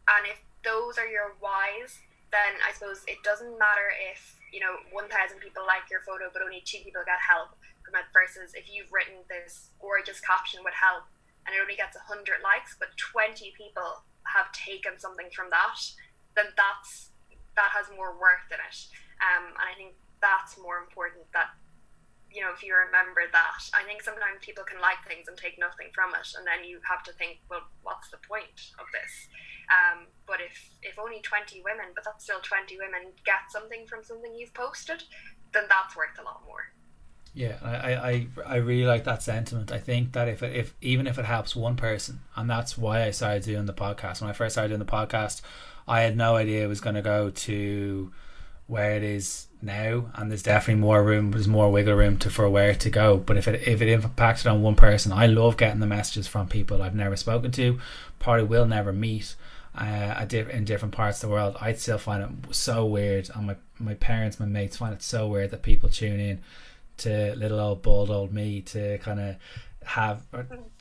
And 0.07 0.27
if 0.27 0.39
those 0.67 0.99
are 0.99 1.07
your 1.07 1.39
whys 1.39 2.03
then 2.35 2.59
i 2.67 2.75
suppose 2.75 3.07
it 3.07 3.23
doesn't 3.23 3.55
matter 3.55 3.95
if 4.11 4.35
you 4.51 4.59
know 4.59 4.83
1000 4.91 5.07
people 5.39 5.63
like 5.63 5.87
your 5.87 6.03
photo 6.03 6.27
but 6.35 6.43
only 6.43 6.63
two 6.67 6.83
people 6.83 7.03
get 7.07 7.23
help 7.23 7.55
from 7.87 7.95
it 7.95 8.07
versus 8.11 8.51
if 8.59 8.67
you've 8.67 8.91
written 8.91 9.23
this 9.31 9.71
gorgeous 9.79 10.19
caption 10.19 10.61
with 10.67 10.75
help 10.75 11.07
and 11.47 11.55
it 11.55 11.63
only 11.63 11.79
gets 11.79 11.95
100 11.95 12.43
likes 12.43 12.75
but 12.75 12.91
20 12.99 13.55
people 13.55 14.03
have 14.27 14.51
taken 14.51 14.99
something 14.99 15.31
from 15.31 15.47
that 15.55 15.79
then 16.35 16.51
that's 16.59 17.15
that 17.57 17.73
has 17.73 17.89
more 17.97 18.13
worth 18.21 18.45
in 18.53 18.61
it. 18.61 18.79
Um, 19.23 19.55
and 19.55 19.67
i 19.71 19.75
think 19.79 19.95
that's 20.19 20.59
more 20.59 20.83
important 20.83 21.31
that 21.31 21.55
you 22.37 22.45
know 22.45 22.53
if 22.53 22.61
you 22.61 22.77
remember 22.77 23.25
that 23.33 23.65
i 23.73 23.81
think 23.89 24.05
sometimes 24.05 24.37
people 24.45 24.63
can 24.63 24.77
like 24.77 25.01
things 25.09 25.25
and 25.25 25.41
take 25.41 25.57
nothing 25.57 25.89
from 25.97 26.13
it 26.13 26.29
and 26.37 26.45
then 26.45 26.61
you 26.69 26.77
have 26.85 27.01
to 27.01 27.13
think 27.17 27.41
well 27.49 27.65
what's 27.81 28.13
the 28.13 28.21
point 28.21 28.77
of 28.77 28.85
this 28.93 29.33
um, 29.67 30.07
but 30.29 30.39
if 30.39 30.69
if 30.85 31.01
only 31.01 31.25
20 31.25 31.65
women 31.65 31.97
but 31.97 32.05
that's 32.05 32.23
still 32.23 32.45
20 32.45 32.77
women 32.77 33.17
get 33.25 33.49
something 33.49 33.89
from 33.89 34.05
something 34.05 34.37
you've 34.37 34.55
posted 34.55 35.03
then 35.57 35.65
that's 35.73 35.97
worth 35.97 36.15
a 36.21 36.23
lot 36.23 36.45
more 36.45 36.77
yeah, 37.37 37.59
I, 37.63 37.95
I, 37.95 38.27
I 38.47 38.57
really 38.57 38.87
like 38.87 39.05
that 39.05 39.23
sentiment. 39.23 39.71
I 39.71 39.79
think 39.79 40.15
that 40.15 40.27
if 40.27 40.43
it, 40.43 40.57
if 40.57 40.75
even 40.81 41.07
if 41.07 41.19
it 41.19 41.27
helps 41.27 41.55
one 41.55 41.77
person, 41.77 42.21
and 42.35 42.49
that's 42.49 42.79
why 42.79 43.03
I 43.03 43.11
started 43.11 43.43
doing 43.43 43.67
the 43.67 43.75
podcast. 43.75 44.23
When 44.23 44.31
I 44.31 44.33
first 44.33 44.55
started 44.55 44.69
doing 44.69 44.79
the 44.79 44.87
podcast, 44.87 45.43
I 45.87 46.01
had 46.01 46.17
no 46.17 46.37
idea 46.37 46.65
it 46.65 46.69
was 46.69 46.81
going 46.81 46.95
to 46.95 47.03
go 47.03 47.29
to 47.29 48.11
where 48.67 48.97
it 48.97 49.03
is 49.03 49.47
now, 49.63 50.07
and 50.15 50.31
there's 50.31 50.43
definitely 50.43 50.81
more 50.81 51.03
room. 51.03 51.31
There's 51.31 51.49
more 51.49 51.71
wiggle 51.71 51.95
room 51.95 52.17
to 52.19 52.31
for 52.31 52.49
where 52.49 52.75
to 52.75 52.91
go. 52.91 53.17
But 53.17 53.37
if 53.37 53.47
it 53.49 53.67
if 53.67 53.81
it 53.81 53.89
impacted 53.89 54.47
on 54.47 54.63
one 54.63 54.75
person, 54.75 55.13
I 55.13 55.27
love 55.27 55.57
getting 55.57 55.81
the 55.81 55.87
messages 55.87 56.27
from 56.27 56.49
people 56.49 56.83
I've 56.83 56.95
never 56.95 57.17
spoken 57.17 57.51
to, 57.53 57.79
probably 58.19 58.45
will 58.45 58.67
never 58.67 58.93
meet. 58.93 59.35
Uh, 59.79 60.27
in 60.31 60.65
different 60.65 60.95
parts 60.95 61.23
of 61.23 61.29
the 61.29 61.35
world, 61.35 61.55
I'd 61.61 61.79
still 61.79 61.99
find 61.99 62.23
it 62.23 62.55
so 62.55 62.87
weird, 62.87 63.29
and 63.35 63.47
my 63.47 63.57
my 63.79 63.95
parents, 63.95 64.41
my 64.41 64.47
mates 64.47 64.79
find 64.79 64.95
it 64.95 65.03
so 65.03 65.29
weird 65.29 65.51
that 65.51 65.63
people 65.63 65.91
tune 65.91 66.19
in 66.19 66.41
to 66.99 67.35
little 67.37 67.61
old 67.61 67.83
bald 67.83 68.11
old 68.11 68.33
me 68.33 68.63
to 68.63 68.97
kind 68.99 69.21
of 69.21 69.37
have 69.85 70.23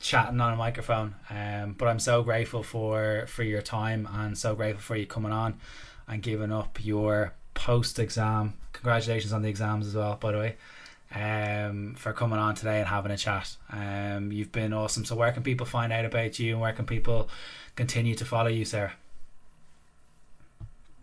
chatting 0.00 0.40
on 0.40 0.54
a 0.54 0.56
microphone. 0.56 1.14
Um, 1.30 1.74
but 1.78 1.88
I'm 1.88 2.00
so 2.00 2.22
grateful 2.22 2.62
for 2.62 3.26
for 3.28 3.42
your 3.42 3.62
time 3.62 4.08
and 4.10 4.36
so 4.36 4.54
grateful 4.54 4.82
for 4.82 4.96
you 4.96 5.06
coming 5.06 5.32
on 5.32 5.60
and 6.08 6.22
giving 6.22 6.50
up 6.50 6.78
your 6.82 7.34
post 7.56 7.98
exam. 7.98 8.54
Congratulations 8.72 9.32
on 9.32 9.42
the 9.42 9.48
exams 9.48 9.88
as 9.88 9.96
well, 9.96 10.14
by 10.14 10.30
the 10.30 10.38
way. 10.38 10.56
Um, 11.14 11.94
for 11.96 12.12
coming 12.12 12.38
on 12.38 12.54
today 12.54 12.78
and 12.78 12.86
having 12.86 13.10
a 13.10 13.16
chat. 13.16 13.56
Um, 13.72 14.30
you've 14.30 14.52
been 14.52 14.72
awesome. 14.72 15.04
So 15.04 15.16
where 15.16 15.32
can 15.32 15.42
people 15.42 15.64
find 15.66 15.92
out 15.92 16.04
about 16.04 16.38
you 16.38 16.52
and 16.52 16.60
where 16.60 16.72
can 16.72 16.84
people 16.84 17.28
continue 17.74 18.14
to 18.16 18.24
follow 18.24 18.48
you, 18.48 18.64
Sarah? 18.64 18.92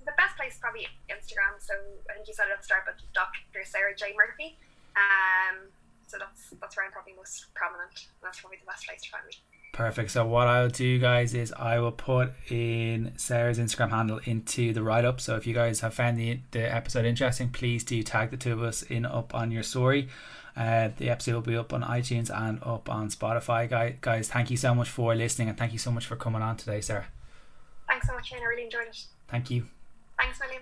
The 0.06 0.12
best 0.18 0.36
place 0.38 0.54
is 0.54 0.60
probably 0.60 0.88
Instagram. 1.10 1.56
So 1.60 1.74
I 2.10 2.14
think 2.14 2.28
you 2.28 2.34
said 2.34 2.46
at 2.52 2.60
the 2.60 2.64
start, 2.64 2.84
but 2.86 2.96
Dr. 3.14 3.66
Sarah 3.66 3.96
J 3.96 4.14
Murphy. 4.16 4.58
Um, 4.96 5.72
so 6.08 6.18
that's 6.20 6.54
that's 6.62 6.78
where 6.78 6.86
I'm 6.86 6.92
probably 6.92 7.14
most 7.18 7.48
prominent. 7.56 7.96
And 7.96 8.24
That's 8.28 8.40
probably 8.40 8.60
the 8.60 8.68
best 8.68 8.86
place 8.86 9.02
to 9.02 9.10
find 9.10 9.26
me. 9.26 9.34
Perfect. 9.74 10.12
So 10.12 10.24
what 10.24 10.48
I'll 10.48 10.70
do, 10.70 11.00
guys, 11.00 11.34
is 11.34 11.52
I 11.52 11.80
will 11.80 11.92
put 11.92 12.32
in 12.52 13.12
Sarah's 13.18 13.58
Instagram 13.58 13.90
handle 13.90 14.20
into 14.24 14.72
the 14.72 14.84
write 14.84 15.04
up. 15.04 15.20
So 15.20 15.36
if 15.36 15.48
you 15.48 15.56
guys 15.56 15.80
have 15.80 15.96
found 15.96 16.18
the 16.18 16.40
the 16.52 16.72
episode 16.72 17.06
interesting, 17.06 17.50
please 17.50 17.84
do 17.84 18.02
tag 18.04 18.30
the 18.30 18.38
two 18.38 18.54
of 18.54 18.62
us 18.62 18.84
in 18.84 19.04
up 19.04 19.34
on 19.34 19.50
your 19.52 19.64
story. 19.64 20.10
Uh, 20.56 20.90
the 20.98 21.10
episode 21.10 21.34
will 21.34 21.42
be 21.42 21.58
up 21.58 21.74
on 21.74 21.82
iTunes 21.82 22.30
and 22.30 22.62
up 22.62 22.88
on 22.88 23.10
Spotify. 23.10 23.68
Guys, 23.68 23.96
guys, 24.00 24.30
thank 24.30 24.52
you 24.52 24.58
so 24.58 24.76
much 24.76 24.90
for 24.90 25.16
listening 25.16 25.50
and 25.50 25.58
thank 25.58 25.74
you 25.74 25.80
so 25.80 25.90
much 25.90 26.06
for 26.06 26.16
coming 26.16 26.44
on 26.44 26.56
today, 26.56 26.80
Sarah. 26.80 27.08
Thanks 27.88 28.06
so 28.06 28.14
much, 28.14 28.30
Shane. 28.30 28.42
I 28.44 28.46
really 28.46 28.66
enjoyed 28.66 28.88
it. 28.88 29.06
Thank 29.28 29.50
you. 29.50 29.66
Thanks, 30.20 30.40
William. 30.40 30.62